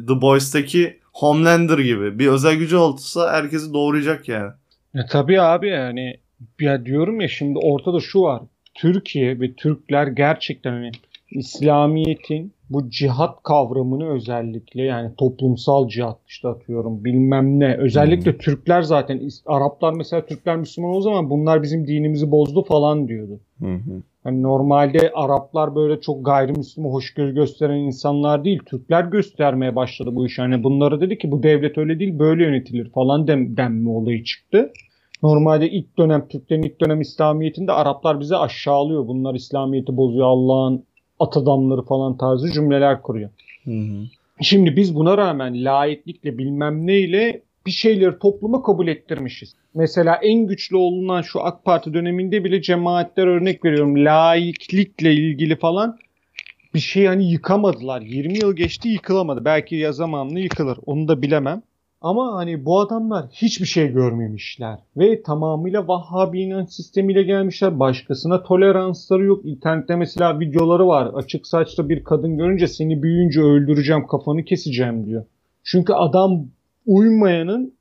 The 0.07 0.21
Boys'taki 0.21 0.99
Homelander 1.13 1.79
gibi. 1.79 2.19
Bir 2.19 2.27
özel 2.27 2.55
gücü 2.55 2.75
olsa 2.75 3.33
herkesi 3.33 3.73
doğrayacak 3.73 4.27
yani. 4.27 4.51
E 4.97 4.99
tabii 5.09 5.41
abi 5.41 5.67
yani 5.69 6.17
ya 6.61 6.85
diyorum 6.85 7.21
ya 7.21 7.27
şimdi 7.27 7.59
ortada 7.59 7.99
şu 7.99 8.21
var. 8.21 8.41
Türkiye 8.73 9.39
ve 9.39 9.53
Türkler 9.53 10.07
gerçekten 10.07 10.71
hani 10.71 10.91
İslamiyet'in 11.31 12.53
bu 12.69 12.89
cihat 12.89 13.43
kavramını 13.43 14.09
özellikle 14.09 14.83
yani 14.83 15.15
toplumsal 15.17 15.87
cihat 15.87 16.17
işte 16.27 16.47
atıyorum 16.47 17.05
bilmem 17.05 17.59
ne 17.59 17.77
özellikle 17.77 18.31
hmm. 18.31 18.39
Türkler 18.39 18.81
zaten 18.81 19.29
Araplar 19.45 19.93
mesela 19.93 20.25
Türkler 20.25 20.57
Müslüman 20.57 20.95
o 20.95 21.01
zaman 21.01 21.29
bunlar 21.29 21.63
bizim 21.63 21.87
dinimizi 21.87 22.31
bozdu 22.31 22.63
falan 22.63 23.07
diyordu. 23.07 23.39
Hmm. 23.57 23.79
Yani 24.25 24.41
normalde 24.41 25.11
Araplar 25.13 25.75
böyle 25.75 26.01
çok 26.01 26.25
gayrimüslime 26.25 26.87
hoşgörü 26.89 27.35
gösteren 27.35 27.77
insanlar 27.77 28.45
değil. 28.45 28.59
Türkler 28.65 29.03
göstermeye 29.03 29.75
başladı 29.75 30.09
bu 30.15 30.25
iş. 30.25 30.39
Hani 30.39 30.63
bunları 30.63 31.01
dedi 31.01 31.17
ki 31.17 31.31
bu 31.31 31.43
devlet 31.43 31.77
öyle 31.77 31.99
değil 31.99 32.19
böyle 32.19 32.43
yönetilir 32.43 32.89
falan 32.89 33.27
dem 33.27 33.57
denme 33.57 33.89
olayı 33.89 34.23
çıktı. 34.23 34.71
Normalde 35.23 35.69
ilk 35.69 35.97
dönem 35.97 36.27
Türklerin 36.27 36.63
ilk 36.63 36.81
dönem 36.81 37.01
İslamiyetinde 37.01 37.71
Araplar 37.71 38.19
bize 38.19 38.37
aşağılıyor. 38.37 39.07
Bunlar 39.07 39.35
İslamiyeti 39.35 39.97
bozuyor 39.97 40.27
Allah'ın 40.27 40.83
at 41.19 41.37
adamları 41.37 41.81
falan 41.81 42.17
tarzı 42.17 42.51
cümleler 42.51 43.01
kuruyor. 43.01 43.29
Hı 43.63 43.71
hı. 43.71 44.03
Şimdi 44.41 44.75
biz 44.75 44.95
buna 44.95 45.17
rağmen 45.17 45.65
laiklikle 45.65 46.37
bilmem 46.37 46.87
neyle 46.87 47.41
bir 47.65 47.71
şeyleri 47.71 48.19
topluma 48.19 48.63
kabul 48.63 48.87
ettirmişiz. 48.87 49.55
Mesela 49.75 50.15
en 50.15 50.47
güçlü 50.47 50.75
olunan 50.75 51.21
şu 51.21 51.41
AK 51.41 51.65
Parti 51.65 51.93
döneminde 51.93 52.43
bile 52.43 52.61
cemaatler 52.61 53.27
örnek 53.27 53.65
veriyorum 53.65 54.05
laiklikle 54.05 55.13
ilgili 55.13 55.55
falan 55.55 55.97
bir 56.73 56.79
şey 56.79 57.05
hani 57.05 57.31
yıkamadılar. 57.31 58.01
20 58.01 58.37
yıl 58.37 58.55
geçti 58.55 58.89
yıkılamadı. 58.89 59.45
Belki 59.45 59.75
ya 59.75 59.91
zamanlı 59.91 60.39
yıkılır. 60.39 60.77
Onu 60.85 61.07
da 61.07 61.21
bilemem. 61.21 61.61
Ama 62.01 62.35
hani 62.35 62.65
bu 62.65 62.79
adamlar 62.79 63.25
hiçbir 63.31 63.65
şey 63.65 63.91
görmemişler 63.91 64.79
ve 64.97 65.21
tamamıyla 65.21 65.87
Vahhabi 65.87 66.41
inanç 66.41 66.69
sistemiyle 66.71 67.23
gelmişler. 67.23 67.79
Başkasına 67.79 68.43
toleransları 68.43 69.25
yok. 69.25 69.45
İnternette 69.45 69.95
mesela 69.95 70.39
videoları 70.39 70.87
var. 70.87 71.11
Açık 71.13 71.47
saçlı 71.47 71.89
bir 71.89 72.03
kadın 72.03 72.37
görünce 72.37 72.67
seni 72.67 73.03
büyüyünce 73.03 73.41
öldüreceğim, 73.41 74.07
kafanı 74.07 74.43
keseceğim 74.43 75.05
diyor. 75.05 75.25
Çünkü 75.63 75.93
adam 75.93 76.45
uymayanın 76.85 77.73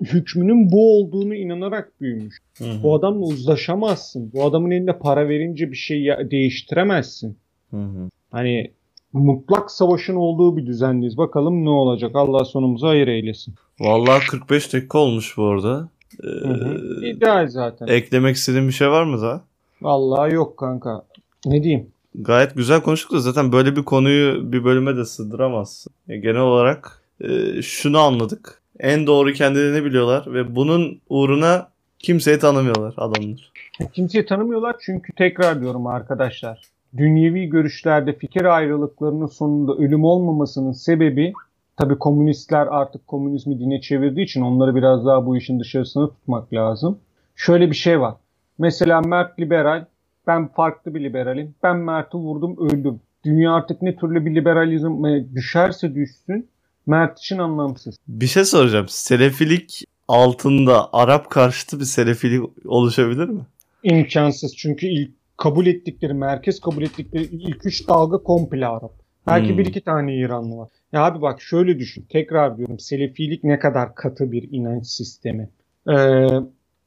hükmünün 0.00 0.72
bu 0.72 0.98
olduğunu 0.98 1.34
inanarak 1.34 2.00
büyümüş. 2.00 2.38
Hı 2.58 2.64
hı. 2.64 2.82
Bu 2.82 2.94
adamla 2.94 3.26
uzlaşamazsın. 3.26 4.32
Bu 4.32 4.44
adamın 4.44 4.70
elinde 4.70 4.98
para 4.98 5.28
verince 5.28 5.70
bir 5.70 5.76
şey 5.76 6.06
değiştiremezsin. 6.30 7.36
Hı 7.70 7.76
hı. 7.76 8.10
Hani 8.30 8.70
mutlak 9.18 9.70
savaşın 9.70 10.14
olduğu 10.14 10.56
bir 10.56 10.66
düzendeyiz. 10.66 11.16
Bakalım 11.16 11.64
ne 11.64 11.70
olacak. 11.70 12.10
Allah 12.14 12.44
sonumuzu 12.44 12.86
hayır 12.86 13.08
eylesin. 13.08 13.54
Vallahi 13.80 14.26
45 14.26 14.72
dakika 14.72 14.98
olmuş 14.98 15.36
bu 15.36 15.46
arada. 15.46 15.88
Ee, 16.24 17.08
İdeal 17.08 17.48
zaten. 17.48 17.86
Eklemek 17.86 18.36
istediğin 18.36 18.68
bir 18.68 18.72
şey 18.72 18.90
var 18.90 19.04
mı 19.04 19.22
daha? 19.22 19.40
Vallahi 19.82 20.34
yok 20.34 20.56
kanka. 20.56 21.02
Ne 21.46 21.62
diyeyim? 21.62 21.86
Gayet 22.14 22.54
güzel 22.54 22.80
konuştuk 22.80 23.12
da 23.12 23.20
zaten 23.20 23.52
böyle 23.52 23.76
bir 23.76 23.82
konuyu 23.82 24.52
bir 24.52 24.64
bölüme 24.64 24.96
de 24.96 25.04
sığdıramazsın. 25.04 25.92
genel 26.08 26.40
olarak 26.40 27.02
e, 27.20 27.62
şunu 27.62 27.98
anladık. 27.98 28.60
En 28.80 29.06
doğru 29.06 29.32
kendilerini 29.32 29.84
biliyorlar 29.84 30.34
ve 30.34 30.56
bunun 30.56 31.00
uğruna 31.08 31.68
kimseyi 31.98 32.38
tanımıyorlar 32.38 32.94
adamlar. 32.96 33.52
Kimseyi 33.92 34.26
tanımıyorlar 34.26 34.76
çünkü 34.80 35.12
tekrar 35.12 35.60
diyorum 35.60 35.86
arkadaşlar 35.86 36.73
dünyevi 36.96 37.46
görüşlerde 37.46 38.12
fikir 38.12 38.44
ayrılıklarının 38.44 39.26
sonunda 39.26 39.74
ölüm 39.74 40.04
olmamasının 40.04 40.72
sebebi 40.72 41.32
tabii 41.76 41.98
komünistler 41.98 42.66
artık 42.66 43.06
komünizmi 43.06 43.58
dine 43.58 43.80
çevirdiği 43.80 44.24
için 44.24 44.42
onları 44.42 44.74
biraz 44.74 45.06
daha 45.06 45.26
bu 45.26 45.36
işin 45.36 45.60
dışarısına 45.60 46.08
tutmak 46.08 46.52
lazım. 46.52 46.98
Şöyle 47.36 47.70
bir 47.70 47.76
şey 47.76 48.00
var. 48.00 48.14
Mesela 48.58 49.00
Mert 49.00 49.40
liberal, 49.40 49.84
ben 50.26 50.48
farklı 50.48 50.94
bir 50.94 51.04
liberalim. 51.04 51.54
Ben 51.62 51.76
Mert'i 51.76 52.16
vurdum, 52.16 52.56
öldüm. 52.70 53.00
Dünya 53.24 53.52
artık 53.52 53.82
ne 53.82 53.96
türlü 53.96 54.26
bir 54.26 54.34
liberalizm 54.34 55.04
düşerse 55.34 55.94
düşsün, 55.94 56.48
Mert 56.86 57.18
için 57.18 57.38
anlamsız. 57.38 57.96
Bir 58.08 58.26
şey 58.26 58.44
soracağım. 58.44 58.86
Selefilik 58.88 59.84
altında 60.08 60.92
Arap 60.92 61.30
karşıtı 61.30 61.80
bir 61.80 61.84
selefilik 61.84 62.50
oluşabilir 62.66 63.28
mi? 63.28 63.40
İmkansız. 63.82 64.56
Çünkü 64.56 64.86
ilk 64.86 65.10
kabul 65.36 65.66
ettikleri, 65.66 66.14
merkez 66.14 66.60
kabul 66.60 66.82
ettikleri 66.82 67.24
ilk 67.24 67.66
üç 67.66 67.88
dalga 67.88 68.18
komple 68.18 68.66
Arap. 68.66 68.92
Belki 69.26 69.48
hmm. 69.48 69.58
bir 69.58 69.66
iki 69.66 69.80
tane 69.80 70.16
İranlı 70.16 70.56
var. 70.56 70.68
Ya 70.92 71.04
abi 71.04 71.22
bak 71.22 71.42
şöyle 71.42 71.78
düşün. 71.78 72.06
Tekrar 72.08 72.58
diyorum. 72.58 72.78
Selefilik 72.78 73.44
ne 73.44 73.58
kadar 73.58 73.94
katı 73.94 74.32
bir 74.32 74.48
inanç 74.52 74.86
sistemi. 74.86 75.48
Ee, 75.88 76.26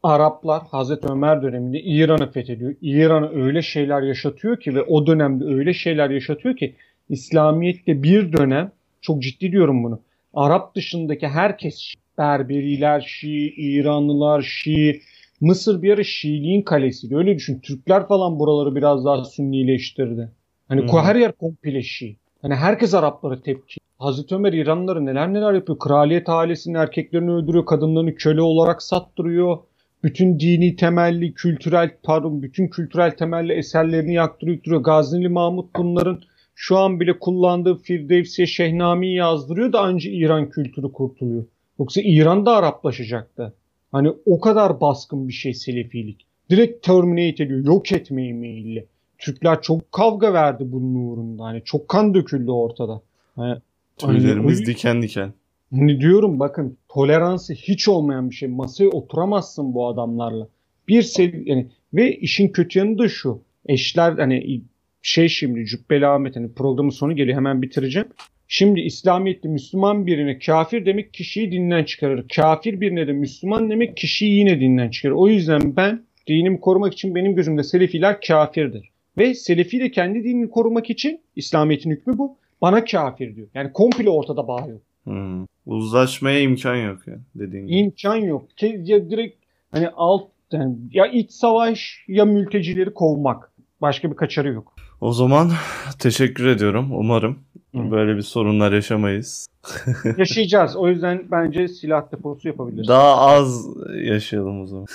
Araplar 0.04 0.64
Hazreti 0.72 1.08
Ömer 1.08 1.42
döneminde 1.42 1.82
İran'ı 1.82 2.32
fethediyor. 2.32 2.76
İran'a 2.82 3.30
öyle 3.30 3.62
şeyler 3.62 4.02
yaşatıyor 4.02 4.60
ki 4.60 4.76
ve 4.76 4.82
o 4.82 5.08
dönemde 5.08 5.46
öyle 5.46 5.74
şeyler 5.74 6.10
yaşatıyor 6.10 6.56
ki 6.56 6.76
İslamiyet'te 7.10 8.04
bir 8.04 8.34
dönem 8.34 8.72
çok 9.02 9.22
ciddi 9.22 9.52
diyorum 9.52 9.84
bunu. 9.84 10.02
Arap 10.34 10.76
dışındaki 10.76 11.28
herkes 11.28 11.94
Berberiler 12.18 13.02
Şii, 13.08 13.54
İranlılar 13.58 14.42
Şii, 14.42 15.02
Mısır 15.42 15.82
bir 15.82 15.94
ara 15.94 16.04
Şiiliğin 16.04 16.62
kalesiydi. 16.62 17.18
Öyle 17.18 17.36
düşün. 17.36 17.60
Türkler 17.60 18.08
falan 18.08 18.40
buraları 18.40 18.76
biraz 18.76 19.06
daha 19.06 19.24
sünnileştirdi. 19.24 20.32
Hani 20.68 20.82
hmm. 20.82 21.00
her 21.00 21.16
yer 21.16 21.32
komple 21.32 21.82
Şii. 21.82 22.18
Hani 22.42 22.56
herkes 22.56 22.94
Araplara 22.94 23.42
tepki. 23.42 23.80
Hazreti 24.00 24.36
Ömer 24.36 24.54
İranlıları 24.54 25.06
neler 25.06 25.34
neler 25.34 25.54
yapıyor. 25.54 25.80
Kraliyet 25.80 26.30
ailesinin 26.30 26.76
erkeklerini 26.76 27.32
öldürüyor. 27.32 27.66
Kadınlarını 27.66 28.16
köle 28.16 28.42
olarak 28.42 28.82
sattırıyor. 28.82 29.58
Bütün 30.04 30.40
dini 30.40 30.76
temelli, 30.76 31.34
kültürel, 31.34 31.92
pardon 32.04 32.42
bütün 32.42 32.68
kültürel 32.68 33.12
temelli 33.12 33.54
eserlerini 33.54 34.14
yaktırıyor. 34.14 34.82
Gazneli 34.82 35.30
Mahmut 35.30 35.76
bunların 35.76 36.22
şu 36.56 36.78
an 36.78 37.00
bile 37.00 37.20
kullandığı 37.20 37.76
Firdevsiye 37.76 38.46
Şehnami'yi 38.46 39.16
yazdırıyor 39.16 39.74
da 39.74 39.80
anca 39.80 40.12
İran 40.12 40.50
kültürü 40.50 40.92
kurtuluyor. 40.92 41.46
Yoksa 41.80 42.02
İran 42.04 42.46
da 42.46 42.56
Araplaşacaktı. 42.56 43.54
Hani 43.92 44.12
o 44.26 44.40
kadar 44.40 44.82
baskın 44.82 45.28
bir 45.28 45.34
şey 45.34 45.54
Selefilik. 45.54 46.26
Direkt 46.50 46.86
terminate 46.86 47.44
ediyor. 47.44 47.66
Yok 47.66 47.92
etmeye 47.92 48.34
meyilli. 48.34 48.86
Türkler 49.18 49.62
çok 49.62 49.92
kavga 49.92 50.34
verdi 50.34 50.64
bunun 50.68 50.96
uğrunda. 50.96 51.44
Hani 51.44 51.62
çok 51.66 51.88
kan 51.88 52.14
döküldü 52.14 52.52
ortada. 52.52 53.02
Hani, 53.36 53.58
Tüylerimiz 53.98 54.58
hani, 54.58 54.66
diken 54.66 55.02
diken. 55.02 55.34
Hani 55.72 56.00
diyorum 56.02 56.40
bakın 56.40 56.78
toleransı 56.90 57.54
hiç 57.54 57.88
olmayan 57.88 58.30
bir 58.30 58.36
şey. 58.36 58.50
Masaya 58.50 58.90
oturamazsın 58.90 59.74
bu 59.74 59.88
adamlarla. 59.88 60.48
Bir 60.88 61.02
sevi 61.02 61.50
yani 61.50 61.68
ve 61.94 62.16
işin 62.16 62.48
kötü 62.48 62.80
yanı 62.80 62.98
da 62.98 63.10
şu. 63.10 63.42
Eşler 63.66 64.12
hani 64.12 64.62
şey 65.02 65.28
şimdi 65.30 65.66
Cübbeli 65.66 66.08
Ahmet 66.08 66.36
hani 66.36 66.54
programın 66.54 66.90
sonu 66.90 67.16
geliyor 67.16 67.38
hemen 67.38 67.62
bitireceğim. 67.62 68.08
Şimdi 68.48 68.80
İslamiyet'te 68.80 69.50
Müslüman 69.50 70.08
birine 70.08 70.40
kafir 70.40 70.86
demek 70.86 71.14
kişiyi 71.14 71.52
dinden 71.52 71.84
çıkarır. 71.84 72.26
Kafir 72.36 72.82
birine 72.82 73.08
de 73.08 73.14
Müslüman 73.14 73.70
demek 73.70 73.98
kişiyi 73.98 74.40
yine 74.40 74.60
dinden 74.60 74.90
çıkarır. 74.90 75.14
O 75.14 75.28
yüzden 75.28 75.76
ben 75.76 76.02
dinimi 76.28 76.60
korumak 76.60 76.94
için 76.94 77.16
benim 77.16 77.36
gözümde 77.36 77.64
Selefiler 77.64 78.22
kafirdir. 78.22 78.90
Ve 79.18 79.34
Selefi 79.34 79.80
de 79.80 79.92
kendi 79.92 80.24
dinini 80.24 80.50
korumak 80.50 80.90
için 80.90 81.22
İslamiyet'in 81.36 81.92
hükmü 81.92 82.18
bu. 82.18 82.38
Bana 82.62 82.86
kafir 82.86 83.36
diyor. 83.36 83.48
Yani 83.54 83.74
komple 83.74 84.10
ortada 84.10 84.48
bağ 84.48 84.68
yok. 84.70 84.82
Hmm. 85.04 85.46
Uzlaşmaya 85.66 86.40
imkan 86.40 86.76
yok 86.76 87.08
ya 87.08 87.16
dediğin 87.36 87.68
gibi. 87.68 87.78
İmkan 87.78 88.16
yok. 88.16 88.46
Ya 88.62 89.10
direkt 89.10 89.38
hani 89.72 89.90
alt 89.90 90.28
yani 90.52 90.76
ya 90.92 91.06
iç 91.06 91.32
savaş 91.32 92.04
ya 92.08 92.26
mültecileri 92.26 92.94
kovmak. 92.94 93.52
Başka 93.82 94.12
bir 94.12 94.16
kaçarı 94.16 94.54
yok. 94.54 94.76
O 95.02 95.12
zaman 95.12 95.52
teşekkür 96.00 96.46
ediyorum. 96.46 96.90
Umarım 96.92 97.40
Hı. 97.76 97.92
böyle 97.92 98.16
bir 98.16 98.22
sorunlar 98.22 98.72
yaşamayız. 98.72 99.48
Yaşayacağız. 100.18 100.76
O 100.76 100.90
yüzden 100.90 101.24
bence 101.32 101.68
silah 101.68 102.12
deposu 102.12 102.48
yapabiliriz. 102.48 102.88
Daha 102.88 103.16
az 103.16 103.66
yaşayalım 104.04 104.62
o 104.62 104.66
zaman. 104.66 104.86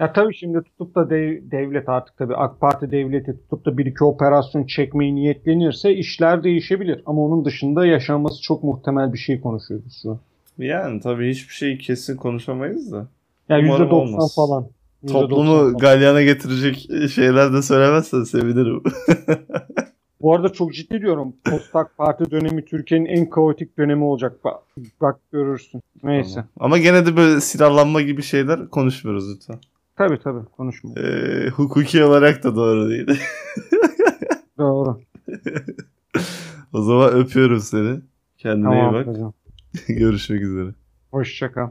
ya 0.00 0.12
tabii 0.12 0.34
şimdi 0.34 0.62
tutup 0.62 0.94
da 0.94 1.10
dev, 1.10 1.50
devlet 1.50 1.88
artık 1.88 2.16
tabii 2.16 2.36
AK 2.36 2.60
Parti 2.60 2.90
devleti 2.90 3.32
tutup 3.32 3.66
da 3.66 3.78
bir 3.78 3.86
iki 3.86 4.04
operasyon 4.04 4.64
çekmeyi 4.64 5.14
niyetlenirse 5.14 5.94
işler 5.94 6.44
değişebilir. 6.44 7.02
Ama 7.06 7.20
onun 7.20 7.44
dışında 7.44 7.86
yaşanması 7.86 8.42
çok 8.42 8.62
muhtemel 8.62 9.12
bir 9.12 9.18
şey 9.18 9.40
konuşuyoruz 9.40 10.00
şu 10.02 10.10
an. 10.10 10.18
Yani 10.58 11.00
tabii 11.00 11.30
hiçbir 11.30 11.54
şey 11.54 11.78
kesin 11.78 12.16
konuşamayız 12.16 12.92
da. 12.92 13.06
Yani 13.48 13.68
%90 13.68 14.34
falan. 14.34 14.66
Toplumu 15.08 15.78
galyana 15.78 16.22
getirecek 16.22 16.88
şeyler 17.10 17.52
de 17.52 17.62
söylemezsen 17.62 18.22
sevinirim. 18.22 18.82
Bu 20.20 20.34
arada 20.34 20.52
çok 20.52 20.74
ciddi 20.74 21.00
diyorum. 21.00 21.36
Postak 21.44 21.96
Parti 21.96 22.30
dönemi 22.30 22.64
Türkiye'nin 22.64 23.06
en 23.06 23.30
kaotik 23.30 23.78
dönemi 23.78 24.04
olacak. 24.04 24.44
Bak, 24.44 24.62
bak 25.00 25.16
görürsün. 25.32 25.82
Neyse. 26.02 26.34
Tamam. 26.34 26.48
Ama 26.60 26.78
gene 26.78 27.06
de 27.06 27.16
böyle 27.16 27.40
silahlanma 27.40 28.02
gibi 28.02 28.22
şeyler 28.22 28.68
konuşmuyoruz 28.68 29.34
lütfen. 29.34 29.58
Tabii 29.96 30.18
tabii 30.18 30.44
konuşmuyoruz. 30.56 31.04
Ee, 31.04 31.48
hukuki 31.48 32.04
olarak 32.04 32.44
da 32.44 32.56
doğru 32.56 32.90
değil. 32.90 33.06
doğru. 34.58 35.00
o 36.72 36.82
zaman 36.82 37.12
öpüyorum 37.12 37.60
seni. 37.60 38.00
Kendine 38.38 38.64
tamam, 38.64 38.94
iyi 38.94 38.98
bak. 38.98 39.06
Hocam. 39.06 39.32
Görüşmek 39.88 40.42
üzere. 40.42 40.70
Hoşçakal. 41.10 41.68